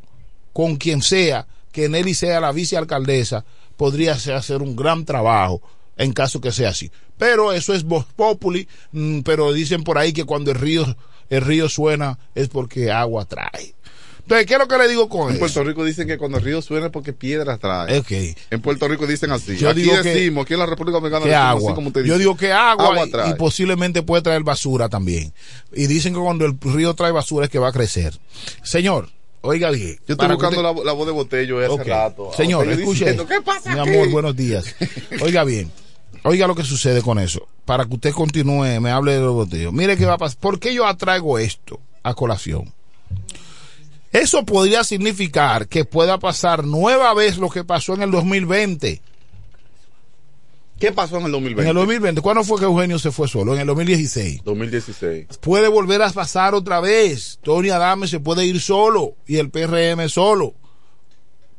[0.53, 3.45] con quien sea que Nelly sea la vicealcaldesa
[3.77, 5.61] podría hacer un gran trabajo
[5.99, 6.91] en caso que sea así.
[7.19, 10.97] Pero eso es voz populi mm, pero dicen por ahí que cuando el río
[11.29, 13.75] el río suena es porque agua trae
[14.27, 15.39] entonces, ¿qué es lo que le digo con En eso?
[15.39, 18.03] Puerto Rico dicen que cuando el río suena es porque piedras trae.
[18.51, 19.57] En Puerto Rico dicen así.
[19.57, 21.71] Yo aquí digo que- decimos, aquí en la República Dominicana decimos agua.
[21.71, 22.19] así como usted Yo dice.
[22.19, 23.31] digo que agua, Agua y- trae.
[23.31, 25.33] y, posiblemente puede traer basura también.
[25.73, 28.19] Y dicen que cuando el río trae basura es que va a crecer.
[28.65, 29.09] Señor,
[29.43, 29.97] oiga bien.
[30.09, 32.31] Yo estoy buscando usted- la, la voz de Botello hace rato.
[32.37, 32.99] Señor, escuche.
[33.05, 33.91] diciendo, ¿Qué pasa Mi aquí?
[33.91, 34.75] amor, buenos días.
[35.23, 35.71] Oiga bien.
[36.25, 37.47] Oiga lo que sucede con eso.
[37.65, 39.73] Para que usted continúe, me hable de los botellos.
[39.73, 40.39] Mire qué va a pasar.
[40.41, 42.73] ¿Por qué yo atraigo esto a colación?
[44.17, 49.03] Eso podría significar que pueda pasar nueva vez lo que pasó en el 2020.
[50.79, 51.63] ¿Qué pasó en el 2020?
[51.63, 53.53] En el 2020, ¿cuándo fue que Eugenio se fue solo?
[53.55, 54.43] En el 2016.
[54.43, 55.27] 2016.
[55.43, 57.39] Puede volver a pasar otra vez.
[57.43, 60.55] Tony Adame se puede ir solo y el PRM solo.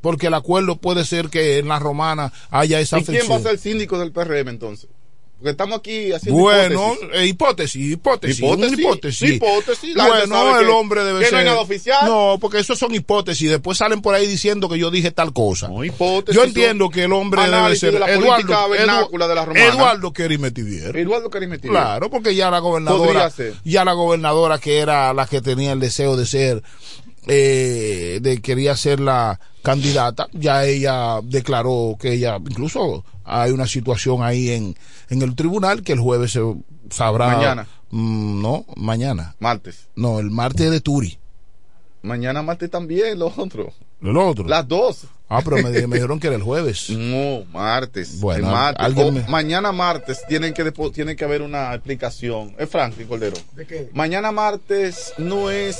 [0.01, 3.39] Porque el acuerdo puede ser que en la romana haya esa ¿Y quién va a
[3.39, 4.89] ser el síndico del PRM entonces?
[5.37, 7.09] Porque estamos aquí haciendo Bueno, hipótesis.
[7.13, 9.31] eh, hipótesis, hipótesis, Hipótesis, hipótesis.
[9.33, 11.33] hipótesis, la Bueno, el que- hombre debe que ser.
[11.33, 12.05] no hay nada oficial.
[12.07, 13.47] No, porque eso son hipótesis.
[13.49, 15.69] Después salen por ahí diciendo que yo dije tal cosa.
[15.85, 17.93] hipótesis, yo entiendo que el hombre debe ser.
[17.93, 19.65] de la política vernácula de la romana.
[19.67, 20.97] Eduardo Kerimetivier.
[20.97, 21.29] Eduardo.
[21.29, 23.31] Claro, porque ya la gobernadora,
[23.63, 26.63] ya la gobernadora que era la que tenía el deseo de ser,
[27.27, 29.39] eh, de quería ser la
[29.71, 34.75] candidata, ya ella declaró que ella, incluso hay una situación ahí en,
[35.09, 36.41] en el tribunal que el jueves se
[36.89, 37.27] sabrá.
[37.35, 37.67] Mañana.
[37.91, 39.35] Mm, no, mañana.
[39.39, 39.87] Martes.
[39.95, 41.19] No, el martes de Turi.
[42.01, 43.73] Mañana martes también, los otros.
[44.01, 44.45] El otro.
[44.47, 45.05] Las dos.
[45.29, 46.89] Ah, pero me, me dijeron que era el jueves.
[46.91, 48.19] No, martes.
[48.21, 48.85] Bueno, El martes.
[48.85, 52.55] alguien O me- Mañana martes tienen que depo- tiene que haber una explicación.
[52.57, 53.35] Es Franklin Cordero.
[53.53, 53.89] ¿De qué?
[53.93, 55.77] Mañana martes no es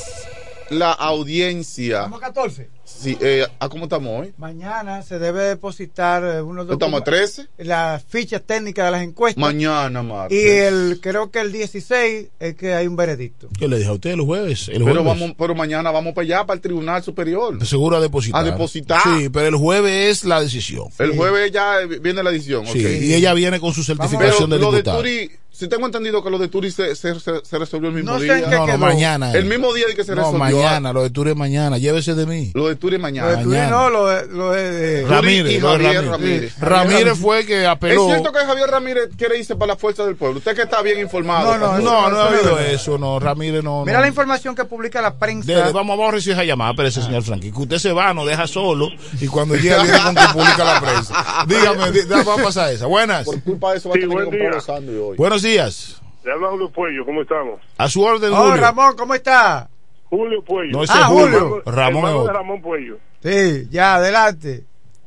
[0.70, 1.98] la audiencia.
[1.98, 2.70] Estamos 14.
[2.84, 4.34] Sí, eh, ¿A cómo estamos hoy?
[4.38, 7.48] Mañana se debe depositar eh, unos ¿Estamos a 13?
[7.58, 9.42] Las fichas técnicas de las encuestas.
[9.42, 10.38] Mañana martes.
[10.38, 13.50] Y el, creo que el 16 es que hay un veredicto.
[13.60, 14.70] ¿Qué le dije a usted el jueves?
[14.70, 15.06] El Pero, jueves.
[15.06, 17.66] vamos, pero mañana vamos para allá, para el Tribunal Superior.
[17.66, 18.42] Seguro a depositar.
[18.42, 19.02] A depositar.
[19.04, 20.88] Sí, pero el jueves es la decisión.
[20.98, 22.66] El jueves ya viene la edición.
[22.68, 22.92] Sí, ok.
[23.02, 24.84] y ella viene con su Pero certificación de lo de.
[24.84, 28.12] Turi, si tengo entendido que lo de Turi se, se, se- se resolvió el mismo
[28.12, 28.38] No sé día.
[28.38, 28.78] en qué no, no, quedó.
[28.78, 29.32] mañana.
[29.34, 30.38] El mismo día de que se no, resolvió.
[30.40, 31.78] mañana, lo de Turi es mañana.
[31.80, 32.52] Llévese de mí.
[32.54, 33.28] Lo de Turi es Lo mañana.
[33.36, 36.60] de Turi no, lo de, lo de- Ramírez, y lo de Javier Ramírez.
[36.60, 36.60] Ramírez.
[36.60, 38.06] Ramírez fue que Es apeló.
[38.06, 40.38] cierto que Javier Ramírez quiere irse para la fuerza del pueblo.
[40.38, 41.58] Usted que está bien informado.
[41.58, 43.84] No, no, no, no ha habido eso, no, Ramírez no.
[43.84, 44.02] Mira no.
[44.02, 45.52] la información que publica la prensa.
[45.52, 48.14] Dele, vamos, vamos a recibir esa llamada, pero ese señor Frankie, que usted se va,
[48.14, 48.90] nos deja solo
[49.20, 51.46] y cuando llega viene con que publica la prensa.
[51.48, 52.86] Dígame, vamos a pasar esa.
[52.86, 53.26] Buenas.
[53.26, 54.44] Por culpa de eso va Sí, a tener día.
[54.50, 55.18] Pablo Sandri hoy.
[55.18, 56.02] Buenos días.
[56.24, 57.62] Le habla Julio Puello, ¿cómo estamos?
[57.78, 58.58] A su orden, Oh, Julio.
[58.62, 59.70] Ramón, ¿cómo está?
[60.10, 60.72] Julio Puello.
[60.72, 61.40] No, ese Ah, es Julio.
[61.40, 61.64] Julio.
[61.66, 62.34] Ramón Hermano de.
[62.34, 62.98] Ramón Puello.
[63.24, 64.64] Sí, ya, adelante.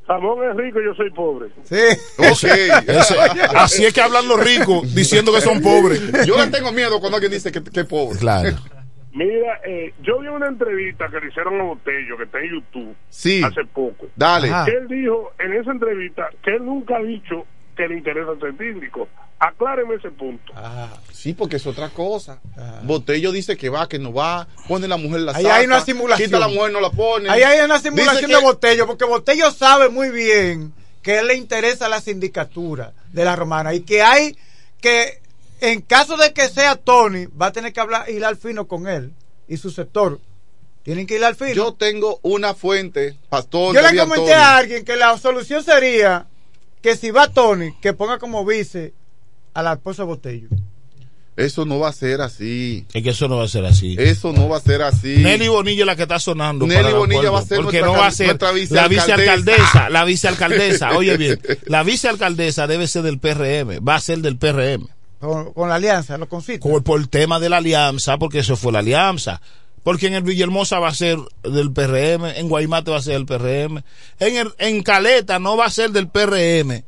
[0.09, 1.51] Ramón es rico, yo soy pobre.
[1.65, 1.77] Sí.
[2.19, 2.71] Ese-
[3.55, 6.01] así es que hablan los ricos diciendo que son pobres.
[6.27, 8.19] Yo le tengo miedo cuando alguien dice que, que es pobre.
[8.19, 8.51] Claro.
[9.13, 12.95] Mira, eh, yo vi una entrevista que le hicieron a Botello, que está en YouTube,
[13.09, 13.43] Sí.
[13.45, 14.07] hace poco.
[14.17, 14.49] Dale.
[14.65, 17.45] Que él dijo en esa entrevista que él nunca ha dicho
[17.81, 19.09] que le interesa ser síndico.
[19.39, 20.53] Acláreme ese punto.
[20.55, 22.41] Ah, Sí, porque es otra cosa.
[22.83, 24.47] Botello dice que va, que no va.
[24.69, 25.57] Pone la mujer la Ahí saca.
[25.57, 26.27] hay una simulación.
[26.29, 27.29] Quita la mujer, no la pone.
[27.31, 31.29] Ahí hay una simulación que- de Botello, porque Botello sabe muy bien que a él
[31.29, 34.37] le interesa la sindicatura de la romana y que hay
[34.81, 35.21] que,
[35.61, 38.89] en caso de que sea Tony, va a tener que hablar, ir al fino con
[38.89, 39.13] él
[39.49, 40.21] y su sector.
[40.83, 41.53] Tienen que ir al fino.
[41.53, 43.75] Yo tengo una fuente, pastor.
[43.75, 44.35] Yo le comenté Antonio.
[44.37, 46.27] a alguien que la solución sería
[46.83, 48.93] que si va Tony, que ponga como vice
[49.55, 50.49] a la esposa Botello.
[51.37, 52.85] Eso no va a ser así.
[52.93, 53.97] Es que eso no va a ser así.
[53.99, 55.17] Eso no va a ser así.
[55.19, 56.67] Nelly Bonilla es la que está sonando.
[56.67, 58.39] Nelly para Bonilla va a ser Porque nuestra no va a ser
[58.71, 59.89] la vicealcaldesa.
[59.89, 64.89] La vicealcaldesa, oye bien, la vicealcaldesa debe ser del PRM, va a ser del PRM.
[65.19, 66.69] Con, con la alianza, lo concito.
[66.69, 69.41] Por, por el tema de la alianza, porque eso fue la alianza.
[69.83, 73.27] Porque en el Villahermosa va a ser del PRM, en Guaymate va a ser del
[73.27, 73.83] PRM,
[74.19, 76.85] en, el- en Caleta no va a ser del PRM,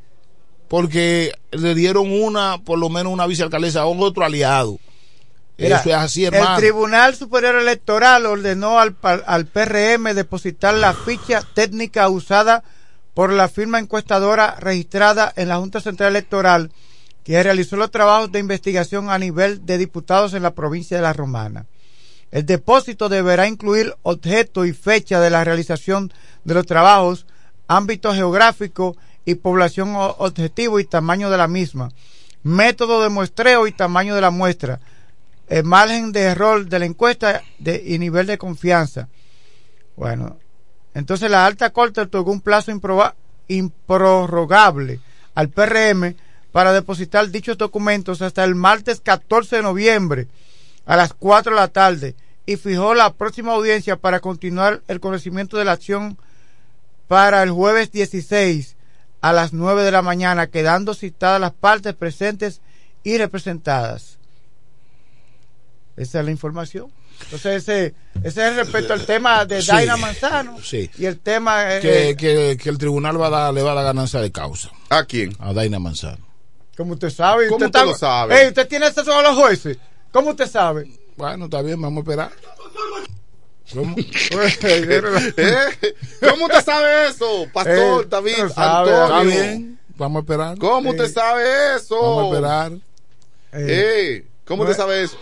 [0.69, 4.79] porque le dieron una, por lo menos una vicealcaldesa a un otro aliado.
[5.59, 6.57] Mira, eso es así, El hermano.
[6.59, 8.97] Tribunal Superior Electoral ordenó al,
[9.27, 12.65] al PRM depositar la ficha técnica usada
[13.15, 16.73] por la firma encuestadora registrada en la Junta Central Electoral
[17.23, 21.13] que realizó los trabajos de investigación a nivel de diputados en la provincia de La
[21.13, 21.67] Romana.
[22.33, 26.11] El depósito deberá incluir objeto y fecha de la realización
[26.45, 27.27] de los trabajos,
[27.69, 28.97] ámbito geográfico
[29.27, 31.91] y población objetivo y tamaño de la misma,
[32.43, 34.81] método de muestreo y tamaño de la muestra,
[35.47, 39.09] el margen de error de la encuesta y nivel de confianza.
[39.95, 40.39] Bueno,
[40.95, 42.73] entonces la alta corte otorgó un plazo
[43.49, 45.01] improrrogable
[45.35, 46.17] al PRM
[46.51, 50.29] para depositar dichos documentos hasta el martes 14 de noviembre
[50.87, 55.57] a las 4 de la tarde y fijó la próxima audiencia para continuar el conocimiento
[55.57, 56.19] de la acción
[57.09, 58.77] para el jueves 16
[59.21, 62.61] a las 9 de la mañana, quedando citadas las partes presentes
[63.05, 64.19] y representadas.
[65.97, 66.91] Esa es la información.
[67.25, 67.95] Entonces, ese,
[68.25, 69.69] ese es respecto al tema de Sí.
[69.71, 70.91] Daina Manzano Sí.
[70.99, 71.77] y el tema.
[71.77, 74.21] eh, que, eh, que, que el tribunal va a dar, le va a dar ganancia
[74.21, 74.71] de causa.
[74.89, 75.37] ¿A quién?
[75.39, 76.27] A Daina Manzano.
[76.77, 77.47] como usted sabe.
[77.49, 78.41] ¿Cómo usted usted lo sabe?
[78.43, 79.77] Ey, usted tiene acceso a los jueces.
[80.11, 80.91] ¿Cómo usted sabe?
[81.17, 82.33] Bueno, está bien, vamos a esperar.
[83.73, 83.97] ¿Cómo?
[83.97, 85.95] ¿Eh?
[86.29, 87.47] ¿Cómo usted sabe eso?
[87.53, 89.33] Pastor, Eh, David, no sabe, Antonio.
[89.33, 89.79] Está bien.
[89.97, 90.59] Vamos a esperar.
[90.59, 92.01] ¿Cómo Eh, usted sabe eso?
[92.01, 92.73] Vamos a esperar.
[93.53, 95.17] Eh, ¿Cómo usted sabe eso?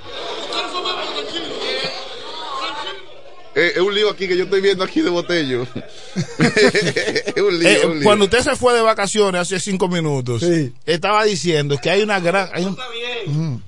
[3.54, 5.62] Eh, es un lío aquí que yo estoy viendo aquí de botello.
[6.38, 8.04] es un lío, Eh, es un lío.
[8.04, 10.44] cuando usted se fue de vacaciones hace cinco minutos,
[10.86, 12.48] estaba diciendo que hay una gran.
[12.52, 12.76] hay un-.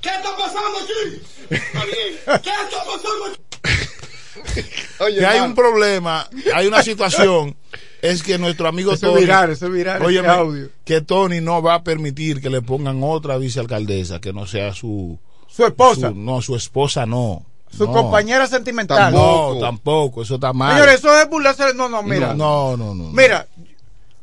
[0.00, 1.20] ¿Qué está pasando aquí?
[1.50, 2.40] Está bien.
[2.42, 3.40] ¿Qué está pasando aquí?
[5.18, 7.56] que hay un problema, hay una situación,
[8.00, 10.68] es que nuestro amigo Eso es Tony, viral, eso es viral, ese óyeme, audio.
[10.84, 15.18] que Tony no va a permitir que le pongan otra vicealcaldesa que no sea su
[15.48, 17.44] su esposa, no, su esposa no,
[17.76, 17.92] su No.
[17.92, 19.12] compañera sentimental.
[19.12, 20.72] no, tampoco, eso está mal.
[20.74, 21.74] Señores, eso es burlarse.
[21.74, 22.34] No, no, mira.
[22.34, 23.04] no, no, no.
[23.04, 23.46] Mira,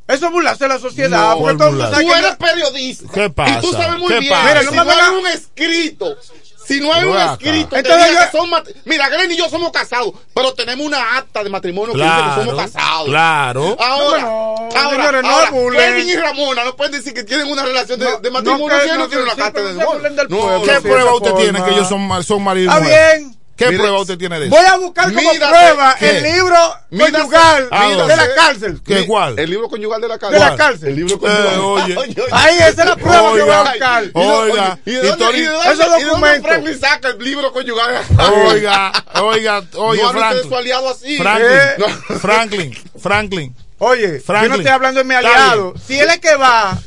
[0.08, 1.30] eso es burlarse de la sociedad.
[1.36, 3.06] No, porque todo Tú eres periodista.
[3.14, 3.58] ¿Qué pasa?
[3.58, 4.32] Y tú sabes muy ¿Qué bien.
[4.34, 4.48] pasa?
[4.48, 6.18] Mira, no si me no hay un escrito.
[6.66, 7.34] Si no hay un acá.
[7.34, 11.44] escrito, Entonces yo- son mat- Mira, Glenn y yo somos casados, pero tenemos una acta
[11.44, 13.06] de matrimonio que dice Claro, que somos casados.
[13.08, 13.78] claro.
[13.80, 14.30] Ahora, No,
[14.76, 15.82] ahora, señores, no ahora, burlen.
[15.82, 18.86] Kevin y Ramona no pueden decir que tienen una relación de, de matrimonio que- si
[18.86, 21.30] ellos no, no, tienen una sí, carta pero de no pueblo, ¿Qué sí, prueba usted
[21.32, 21.44] forma.
[21.44, 23.18] tiene que ellos son, son marido Está mujer?
[23.18, 23.39] bien.
[23.60, 24.56] ¿Qué Mire, prueba usted tiene de eso?
[24.56, 26.18] Voy a buscar como prueba ¿qué?
[26.18, 26.56] el libro
[26.92, 28.08] Mírase, conyugal mírase.
[28.08, 28.82] de la cárcel.
[28.86, 29.38] ¿Qué cuál?
[29.38, 30.40] El libro conyugal de la De cárcel.
[30.40, 30.88] la cárcel.
[30.90, 31.98] El libro Eh, conyugal.
[31.98, 32.16] oye.
[32.32, 34.04] Ahí esa es la prueba que voy a Oiga, buscar.
[34.14, 36.50] oiga, ¿Y de dónde, y de dónde- Esos y de dónde documentos.
[36.50, 38.02] Franklin saca el libro conyugal?
[38.48, 38.92] Oiga,
[39.22, 40.54] oiga, oye, no de su Franklin.
[40.54, 41.18] aliado así.
[41.18, 41.76] Franklin, Eh.
[41.78, 43.56] no, Franklin, Franklin.
[43.80, 44.50] Oye, yo Franklin.
[44.52, 45.74] no estoy hablando de mi aliado.
[45.86, 46.78] Si él es que va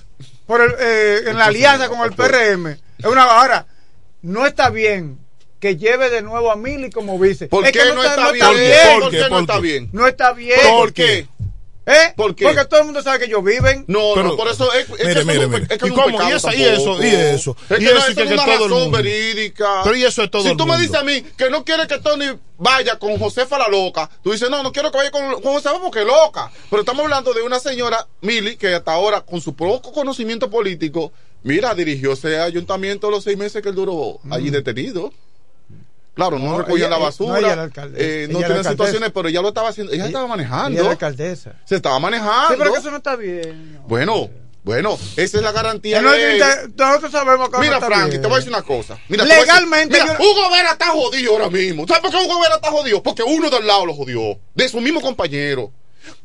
[0.46, 2.66] por el, eh, en la alianza con el PRM,
[2.98, 3.66] es una ahora
[4.22, 5.18] no está bien
[5.62, 7.46] que lleve de nuevo a Mili como vice.
[7.46, 8.44] ¿Por qué que no está bien?
[8.44, 8.74] ¿Por qué?
[8.94, 9.22] ¿Por ¿Por qué qué?
[9.22, 9.88] no ¿Por está bien?
[9.92, 10.58] No está bien.
[10.72, 11.28] ¿Por qué?
[11.86, 12.12] ¿Eh?
[12.16, 12.44] ¿Por qué?
[12.46, 13.84] Porque todo el mundo sabe que ellos viven.
[13.86, 15.66] No, Pero- no, por eso es, es que Mire, mire, es mire.
[15.68, 16.20] que ¿Y cómo?
[16.28, 16.52] ¿Y eso?
[16.52, 17.02] ¿Y eso?
[17.02, 17.56] ¿Y eso?
[17.70, 18.08] Es ¿Y que no, eso?
[18.08, 19.80] eso ¿Y que- es que una todo razón verídica.
[19.84, 21.98] Pero ¿y eso es todo Si tú me dices a mí que no quieres que
[21.98, 22.26] Tony
[22.58, 25.80] vaya con Josefa la loca, tú dices, no, no quiero que vaya con, con Josefa
[25.80, 26.50] porque es loca.
[26.70, 31.12] Pero estamos hablando de una señora, Mili, que hasta ahora, con su poco conocimiento político,
[31.44, 35.12] mira, dirigió ese ayuntamiento los seis meses que él duró allí detenido.
[36.14, 38.70] Claro, no, No, recogía ella- la basura, era eh, no era tiene alcaldesa.
[38.70, 40.70] situaciones, pero ella lo estaba haciendo, ella estaba manejando.
[40.70, 41.52] Ella es la alcaldesa.
[41.64, 42.48] Se estaba manejando.
[42.50, 43.78] Sí, pero que eso no está bien.
[43.88, 44.28] Bueno,
[44.64, 46.38] bueno, esa es la garantía no de
[46.76, 48.98] Nosotros sabemos que Mira, Frankie, te voy a decir una cosa.
[49.08, 51.86] Mira, decir- Legalmente, mira, yo- Hugo Vera está jodido ahora mismo.
[51.88, 53.02] ¿Sabes por qué Hugo Vera está jodido?
[53.02, 54.38] Porque uno del lado lo jodió.
[54.54, 55.72] De su mismo compañero.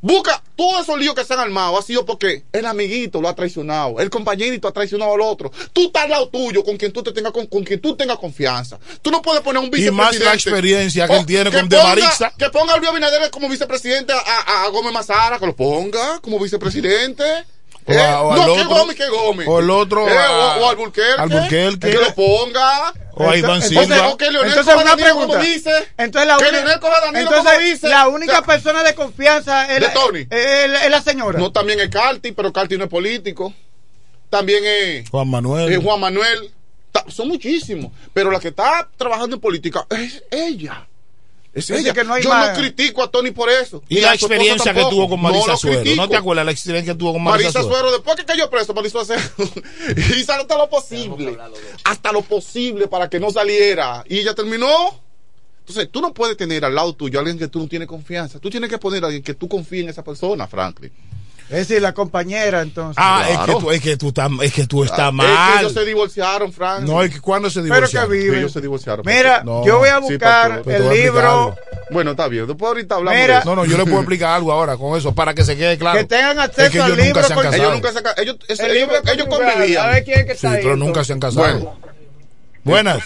[0.02, 1.78] Busca todos esos líos que se han armado.
[1.78, 3.99] Ha sido porque el amiguito lo ha traicionado.
[3.99, 5.52] El compañerito ha traicionado al otro.
[5.74, 8.18] Tú estás al lado tuyo con quien tú te tengas con, con quien tú tengas
[8.18, 8.80] confianza.
[9.02, 10.04] Tú no puedes poner un Y vicepresidente.
[10.04, 12.34] más la experiencia que él tiene con de Marixa.
[12.38, 16.20] Que ponga a Luis Abinader como vicepresidente a, a- a Gómez Mazara, que lo ponga
[16.22, 17.24] como vicepresidente.
[17.88, 18.70] O a- o no, al que otro.
[18.70, 19.48] Gómez, que Gómez.
[19.50, 21.22] O el otro, Eh, a- o, o al Bulquerque.
[21.22, 21.92] Alburquerque.
[21.92, 22.94] Que lo ponga.
[23.14, 24.10] O a Iván Entonces- Silva.
[24.10, 25.52] O que Leonel Entonces, coja una Danilo como pregunta.
[25.54, 25.88] dice.
[25.98, 27.90] Entonces, la, Que única- Leonel coja a Danilo entonces, como dice.
[27.90, 30.20] la única O sea, persona de confianza es, De la, Tony.
[30.20, 31.40] es- es- es la señora.
[31.40, 33.54] No, también es Carti, pero Carti no es político.
[34.30, 35.72] También es, Juan Manuel.
[35.72, 36.52] es Juan Manuel.
[37.08, 37.92] Son muchísimos.
[38.14, 40.87] Pero la que está trabajando en política es ella.
[41.58, 41.94] Es Es decir, ella.
[41.94, 43.82] que no hay Yo más- no critico a Tony por eso.
[43.90, 45.82] Y la experiencia que tuvo con Marisa No Suero.
[45.82, 46.02] critico.
[46.04, 47.76] ¿No te acuerdas la experiencia que tuvo con Marisa, Marisa Suero?
[47.78, 49.22] Suero, después que cayó preso, Marisa Suero
[50.18, 51.38] hizo hasta lo posible.
[51.84, 54.04] Hasta lo posible para que no saliera.
[54.08, 55.02] Y ella terminó.
[55.60, 58.40] Entonces, tú no puedes tener al lado tuyo a alguien que tú no tienes confianza.
[58.40, 60.92] Tú tienes que poner a alguien que tú confíes en esa persona, Franklin.
[61.49, 62.95] Es decir, la compañera, entonces.
[62.98, 63.41] Ah, Claro.
[63.41, 65.60] es, que tú, es que tú estás, es que tú estás Ah, Es que mal.
[65.60, 66.94] ellos se divorciaron, Franklin.
[66.94, 68.11] No, es que cuando se Pero divorciaron.
[68.11, 68.38] que vive.
[68.40, 69.03] Ellos se divorciaron.
[69.06, 69.65] Mira, No.
[69.65, 70.61] yo voy a Sí, buscar.
[70.65, 71.56] Pero te el libro.
[71.90, 72.48] Bueno, está bien.
[72.48, 73.49] Después ahorita hablamos Mira, de eso.
[73.49, 75.98] No, no, yo le puedo explicar algo ahora con eso para que se quede claro.
[75.99, 77.14] que tengan es acceso que al ellos libro.
[77.22, 77.64] nunca se han con- casado.
[77.64, 79.86] Ellos nunca se ca- ellos, es- el ellos, libro ellos convivían.
[79.86, 81.44] A ver quién es que Sí, está ahí, pero nunca se han casado.
[81.48, 81.78] Bueno,
[82.64, 82.99] Buenas.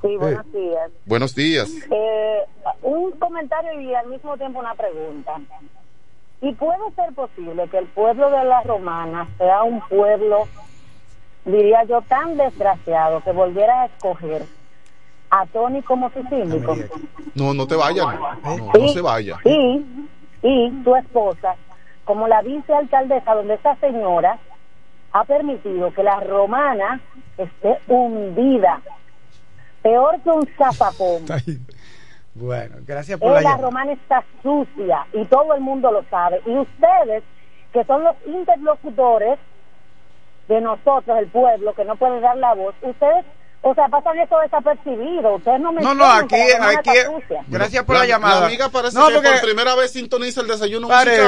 [0.00, 0.90] Sí, buenos días.
[1.06, 1.68] buenos días.
[1.90, 2.38] Eh,
[2.82, 5.32] un comentario y al mismo tiempo una pregunta.
[6.40, 10.46] ¿Y puede ser posible que el pueblo de la Romana sea un pueblo,
[11.44, 14.44] diría yo, tan desgraciado que volviera a escoger
[15.30, 16.76] a Tony como su síndico?
[17.34, 18.06] No, no te vayas.
[18.44, 19.36] No, no se vaya.
[19.44, 19.84] Y,
[20.42, 21.56] y tu esposa,
[22.04, 24.38] como la vicealcaldesa, donde esa señora
[25.12, 27.00] ha permitido que la romana
[27.36, 28.80] esté hundida,
[29.82, 31.24] peor que un zafapón.
[32.38, 36.40] Bueno, gracias por la romana está sucia y todo el mundo lo sabe.
[36.46, 37.24] Y ustedes,
[37.72, 39.38] que son los interlocutores
[40.46, 43.24] de nosotros, el pueblo, que no pueden dar la voz, ustedes
[43.60, 45.34] O sea, pasan eso desapercibido.
[45.34, 46.90] Ustedes no me No, no, aquí, aquí,
[47.48, 48.40] gracias por la, llamada.
[48.40, 51.26] La amiga parece no, que porque por primera vez sintoniza el desayuno parece.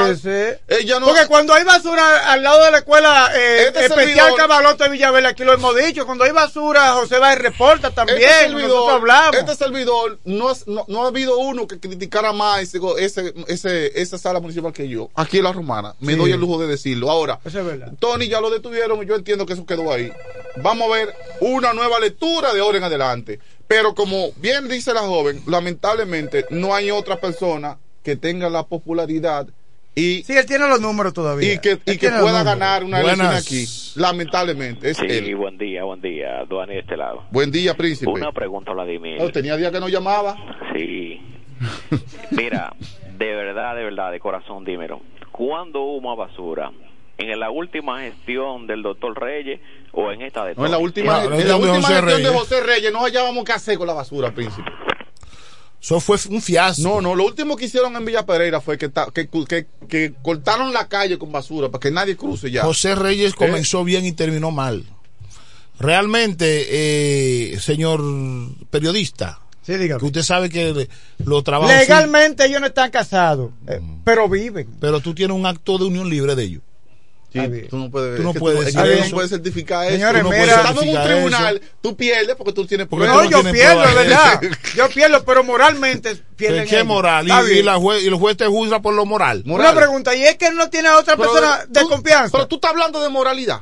[0.69, 0.99] musical.
[1.01, 4.89] No, Porque cuando hay basura al lado de la escuela eh, Este especial Cabalote de
[4.91, 8.61] Villaverde, aquí lo hemos dicho, cuando hay basura, José va y reporta también, este nosotros
[8.61, 9.35] servidor, hablamos.
[9.35, 14.01] este servidor no, es- no, no ha habido uno que criticara más ese, ese, ese,
[14.01, 15.09] esa sala municipal que yo.
[15.15, 15.95] Aquí en La Romana.
[15.99, 16.19] Me Sí.
[16.19, 17.11] doy el lujo de decirlo.
[17.11, 17.91] Ahora, Eso es verdad.
[17.99, 20.11] Tony ya lo detuvieron y yo entiendo que eso quedó ahí.
[20.57, 21.09] Vamos a ver
[21.39, 23.39] una nueva lectura de ahora en adelante.
[23.67, 29.47] Pero como bien dice la joven, lamentablemente no hay otra persona que tenga la popularidad
[29.93, 31.53] y, Sí, él tiene los números todavía.
[31.53, 33.65] y que, y que pueda ganar una elección aquí.
[33.95, 35.35] Lamentablemente, es Sí, él.
[35.35, 37.23] buen día, buen día, Duani de este lado.
[37.31, 38.09] Buen día, príncipe.
[38.09, 39.21] Una pregunta, Vladimir.
[39.21, 40.35] No, tenía día que no llamaba.
[40.75, 41.19] Sí.
[42.31, 42.73] Mira,
[43.17, 45.01] de verdad, de verdad, de corazón, dímelo.
[45.31, 46.71] ¿Cuándo hubo más basura?
[47.29, 49.59] ¿En la última gestión del doctor Reyes
[49.91, 52.29] o en esta de No, en la última, No, en la última José gestión de.
[52.29, 54.69] José Reyes no hallábamos qué hacer con la basura, príncipe.
[55.81, 56.81] Eso fue un fiasco.
[56.83, 60.13] No, no, lo último que hicieron en Villa Pereira fue que, ta- que, que, que
[60.21, 62.61] cortaron la calle con basura para que nadie cruce ya.
[62.63, 63.35] José Reyes ¿Eh?
[63.35, 64.85] comenzó bien y terminó mal.
[65.79, 66.67] Realmente,
[67.53, 68.01] eh, señor
[68.69, 69.99] periodista, Sí, dígame.
[69.99, 70.87] que usted sabe que
[71.25, 71.75] los trabajos...
[71.75, 74.67] Legalmente ellos no están casados, eh, pero viven.
[74.79, 76.61] Pero tú tienes un acto de unión libre de ellos.
[77.33, 77.39] Sí,
[77.69, 79.93] tú no puedes, Tú no puedes tú no puedes certificar eso.
[79.95, 81.65] Señores, no mira- estamos en un tribunal, eso.
[81.81, 84.41] tú pierdes porque tú tienes Porque No, tú yo tienes pierdo, es verdad.
[84.75, 86.87] Yo pierdo, pero moralmente pierden ¿Qué ellos.
[86.87, 87.27] moral?
[87.27, 89.43] Y, y la jue- y el juez te juzga por lo moral.
[89.45, 92.31] Una pregunta, ¿y es que él no tiene a otra Pero persona de tú- confianza?
[92.33, 93.61] Pero tú estás hablando de moralidad.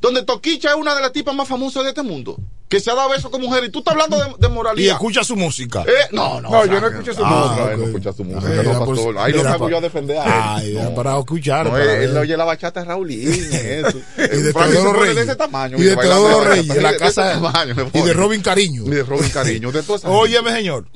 [0.00, 2.38] Donde Toquicha es una de las tipas más famosas de este mundo.
[2.70, 3.68] Que se ha dado besos con mujeres.
[3.68, 4.92] Y tú estás hablando de, de Y moralidad.
[4.94, 5.82] escucha su música.
[5.82, 7.76] Eh, no, no, No, o sea, yo no escucho su ah, música.
[7.76, 9.18] No, escucha su música, Mira, no, pues, pastor.
[9.18, 10.24] Ahí lo salgo yo a defender a
[10.62, 10.76] él.
[10.78, 10.94] Ay, No.
[10.94, 11.64] para escuchar.
[11.66, 13.98] No, para él, él oye la bachata de Raulín, eso.
[14.16, 15.16] y de Teodoro Reyes.
[15.16, 15.76] de ese tamaño.
[15.78, 16.68] y de Teodoro Reyes.
[16.68, 17.32] de la De casa.
[17.32, 18.84] tamaño me y de Robin Cariño.
[18.86, 19.72] Y de Robin Cariño.
[19.72, 20.86] De Óyeme, señor.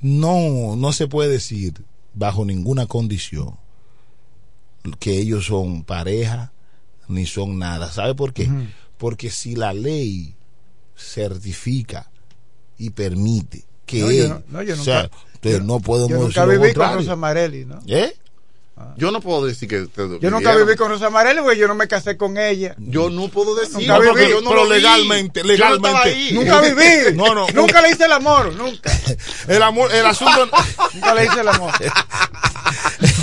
[0.00, 1.74] No, no se puede decir
[2.14, 3.56] bajo ninguna condición
[5.00, 6.52] que ellos son pareja
[7.08, 7.90] ni son nada.
[7.90, 8.48] ¿Sabe por qué?
[8.98, 10.36] Porque si la ley
[10.96, 12.10] certifica
[12.78, 16.10] y permite que No, yo él- no- no, yo o sea, nunca- entonces no podemos
[16.10, 16.94] Yo nunca decir viví con.
[16.94, 17.80] Rosa Marelli, ¿no?
[17.86, 18.14] ¿Eh?
[18.98, 19.86] Yo no puedo decir que.
[19.86, 22.74] te- Yo nunca viví con Rosa Marelli porque yo no me casé con ella.
[22.78, 23.88] Yo no puedo decir.
[23.88, 24.76] Nunca viví, yo no pero lo vi.
[24.76, 26.32] legalmente, Yo legalmente.
[26.32, 27.16] Nunca viví.
[27.16, 27.46] No, no.
[27.54, 28.90] Nunca le hice el amor, nunca.
[29.48, 30.46] El amor, el asunto.
[30.94, 31.72] Nunca le hice el amor.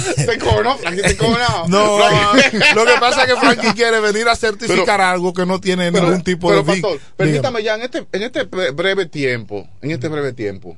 [0.25, 1.67] Te cobró, Frankie, te cobró.
[1.67, 2.57] No, Frankie.
[2.75, 6.05] lo que pasa es que Frankie quiere venir a certificar algo que no tiene Pero-
[6.07, 6.73] ningún tipo pero, de.
[6.73, 7.13] vi- pastor, Dígame.
[7.17, 10.77] permítame ya en este, en este bre- breve tiempo, en este breve tiempo,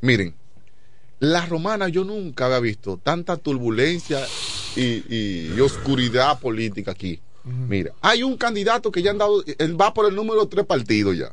[0.00, 0.34] miren,
[1.20, 4.20] la romana yo nunca había visto tanta turbulencia
[4.76, 7.20] y, y- y oscuridad política aquí.
[7.44, 11.16] Mira, hay un candidato que ya han dado, él va por el número tres partidos
[11.16, 11.32] ya.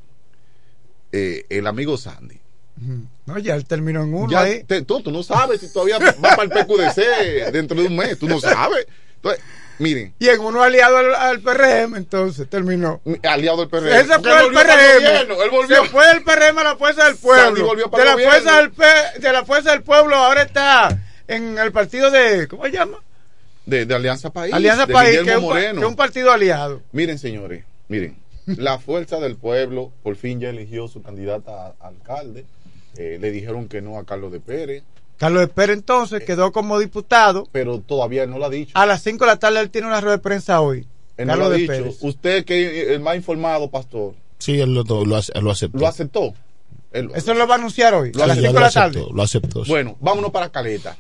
[1.12, 2.40] Eh, el amigo Sandy.
[3.26, 4.64] No, ya él terminó en uno Ya ahí.
[4.64, 8.18] te- tú, tú no sabes si todavía va para el PQDC dentro de un mes,
[8.20, 8.88] tú no sabes.
[9.16, 9.42] Entonces,
[9.80, 13.00] miren, Y en uno aliado al, al PRM, entonces terminó.
[13.24, 13.88] aliado del PRM.
[13.96, 14.96] Ese fue el PRM.
[14.96, 15.84] gobierno, él volvió.
[15.84, 17.76] Se fue del PRM a la fuerza del pueblo.
[17.76, 22.12] de, la fuerza del P- de la fuerza del pueblo ahora está en el partido
[22.12, 22.48] de.
[22.48, 22.98] ¿Cómo se llama?
[23.66, 24.54] de, de Alianza País.
[24.54, 26.82] Alianza de País, que es, un, que es un partido aliado.
[26.92, 28.18] Miren, señores, miren.
[28.46, 32.44] La fuerza del pueblo por fin ya eligió su candidata a alcalde.
[32.98, 34.84] Eh, le dijeron que no a Carlos de Pérez,
[35.18, 37.48] Carlos Espera entonces quedó como diputado.
[37.52, 38.72] pero todavía no lo ha dicho.
[38.76, 40.86] A las 5 de la tarde él tiene una rueda de prensa hoy.
[41.18, 41.72] Él no Carlos lo ha de dicho.
[41.74, 41.98] Pérez.
[42.02, 45.16] Usted que es el más informado, pastor, Sí, él lo, lo, lo
[45.52, 45.78] aceptó.
[45.80, 46.34] lo aceptó.
[46.92, 48.72] Él- Eso lo va a anunciar hoy, Lo a las aceptó, 5 de lo la
[48.72, 48.98] tarde.
[49.00, 49.66] aceptó, lo aceptó.
[49.66, 49.72] sí.
[49.72, 50.98] Bueno, vámonos para Caleta.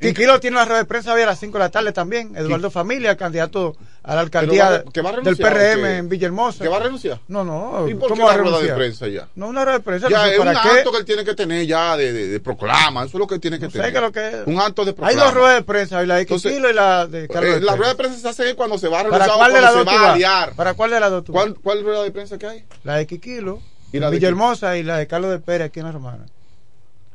[0.00, 2.36] Quiquilo tiene una rueda de prensa hoy a las 5 de la tarde también.
[2.36, 5.96] Eduardo Familia, candidato a la alcaldía va- que va a del PRM ¿o qué?
[5.96, 6.62] en Villahermosa.
[6.62, 7.20] ¿Que va a renunciar?
[7.26, 7.88] No, no.
[7.88, 9.28] ¿Y por qué ¿Cómo va la rueda de prensa ya?
[9.34, 10.08] No, una rueda de prensa.
[10.10, 10.68] Ya no sé es un para qué.
[10.68, 13.00] acto que él tiene que tener ya de, de, de proclama.
[13.04, 13.92] Eso es lo que tiene que No sé tener.
[13.92, 14.46] qué es lo que es.
[14.46, 15.24] Un acto de Hay proclama.
[15.24, 17.60] dos ruedas de prensa, hoy la de Entonces, Quiquilo y la de Carlos Eh, de
[17.62, 19.60] la rueda de prensa se hace cuando se va a ¿Para renunciar o cuál de
[19.60, 20.14] cuando las se va a vas?
[20.14, 20.52] aliar.
[20.54, 21.32] ¿Para cuál de las dos tú?
[21.32, 22.64] ¿Cuál, ¿Cuál rueda de prensa que hay?
[22.84, 23.60] La de Quiquilo,
[23.90, 26.26] ¿Y la de Villahermosa y la de Carlos de Pérez aquí en la Romana.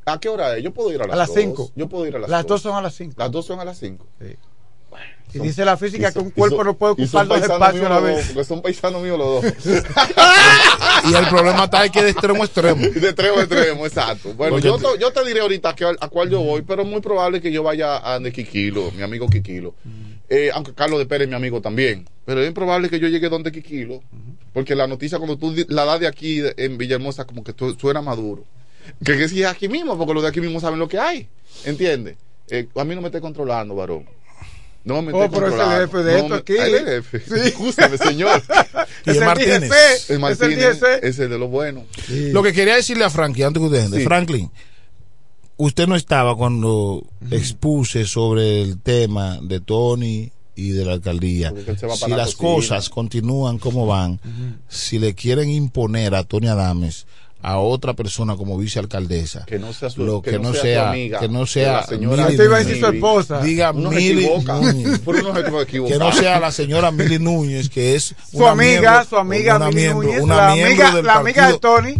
[0.05, 0.63] ¿A qué hora es?
[0.63, 1.37] Yo puedo ir a las A las dos.
[1.37, 1.71] 5.
[1.75, 3.13] Yo puedo ir a las, Las dos son a las 5.
[3.15, 4.07] Las dos son a las 5.
[5.33, 7.99] Y dice la física que un cuerpo son- no puede ocupar dos espacios a la
[7.99, 8.27] vez.
[8.27, 9.53] porque son paisanos míos los dos.
[11.09, 12.81] Y el problema está ahí que de extremo a extremo.
[12.93, 14.33] de extremo a extremo, exacto.
[14.33, 16.81] Bueno, Porque yo te- te, yo te diré ahorita que, a cuál yo voy, pero
[16.81, 19.73] es muy probable que yo vaya a de Quiquilo, mi amigo Quiquilo.
[20.29, 22.07] Eh, aunque Carlos de Pérez es mi amigo también.
[22.25, 24.01] Pero es probable que yo llegue donde Quiquilo,
[24.53, 28.01] porque la noticia cuando tú la das de aquí en Villahermosa como que tú, suena
[28.01, 28.43] maduro.
[29.03, 31.27] Que, que si es aquí mismo, porque los de aquí mismo saben lo que hay.
[31.65, 32.15] ¿Entiendes?
[32.49, 34.05] Eh, a mí no me esté controlando, varón.
[34.89, 36.53] No me Oh, pero es el jefe de No esto me- aquí.
[36.59, 37.47] Ah, es el jefe.
[37.47, 38.41] Escúchame, señor.
[39.05, 40.09] y es Martínez.
[40.09, 41.85] El Martínez, ese de lo bueno.
[42.09, 44.03] Lo que quería decirle a Franklin, antes que usted Sí.
[44.03, 44.51] Franklin,
[45.57, 51.51] usted no estaba cuando expuse sobre el tema de Tony y de la alcaldía.
[51.51, 52.53] Si la las cocina.
[52.55, 54.19] cosas continúan como van,
[54.67, 57.05] si le quieren imponer a Tony Adames
[57.41, 60.61] a otra persona como vicealcaldesa, Que no sea su- lo que que, no no sea
[60.61, 62.85] sea, su amiga, que no que sea la señora Mili Usted iba a decir su
[62.87, 63.41] esposa.
[63.41, 64.27] diga Uno Mili.
[64.27, 64.99] Núñez.
[65.87, 69.67] Que no sea la señora Mili Núñez que es Su amiga, miembro- su amiga una
[69.69, 71.95] Mili miembro- Núñez, una la miembro amiga, del la amiga de Tony,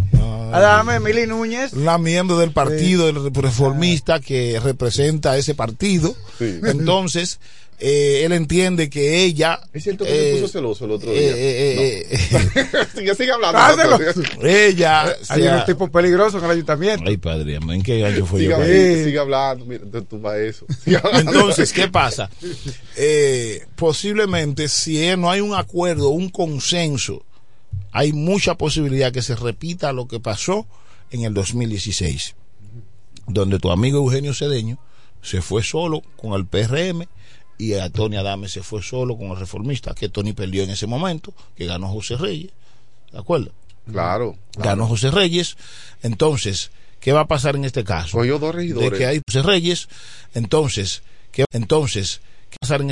[0.52, 1.72] Adame Mili Núñez.
[1.72, 6.14] la miembro del partido del reformista que representa a ese partido.
[6.38, 7.38] Entonces,
[7.80, 9.58] eh, él entiende que ella.
[9.72, 11.20] Es cierto que se eh, puso celoso el otro día.
[11.20, 13.58] eh, eh, eh, sigue, sigue hablando.
[13.58, 13.98] Dáselo.
[14.46, 15.02] ella.
[15.28, 17.04] Hay sea- unos tipos peligrosos en el ayuntamiento.
[17.08, 18.62] Ay, padre, ¿en qué año fue Sigue, yo?
[18.64, 19.64] sigue, sigue hablando.
[19.64, 20.66] Mira, te tumba eso.
[21.02, 21.32] Hablando.
[21.32, 22.28] Entonces, ¿qué pasa?
[22.96, 27.24] Eh, posiblemente, si eh, no hay un acuerdo, un consenso,
[27.92, 30.66] hay mucha posibilidad que se repita lo que pasó
[31.10, 32.34] en el 2016,
[33.26, 34.78] donde tu amigo Eugenio Cedeño
[35.22, 37.06] se fue solo con el PRM
[37.60, 40.86] y a Tony Adame se fue solo con el reformista, que Tony perdió en ese
[40.86, 42.50] momento, que ganó José Reyes,
[43.12, 43.52] ¿de acuerdo?
[43.90, 44.36] Claro.
[44.56, 45.58] Ganó José Reyes,
[46.02, 46.70] entonces,
[47.00, 48.16] ¿qué va a pasar en este caso?
[48.16, 48.98] Cogió dos De regidores.
[48.98, 49.88] que hay José Reyes,
[50.32, 52.88] entonces, ¿qué, entonces, ¿qué va a pasar en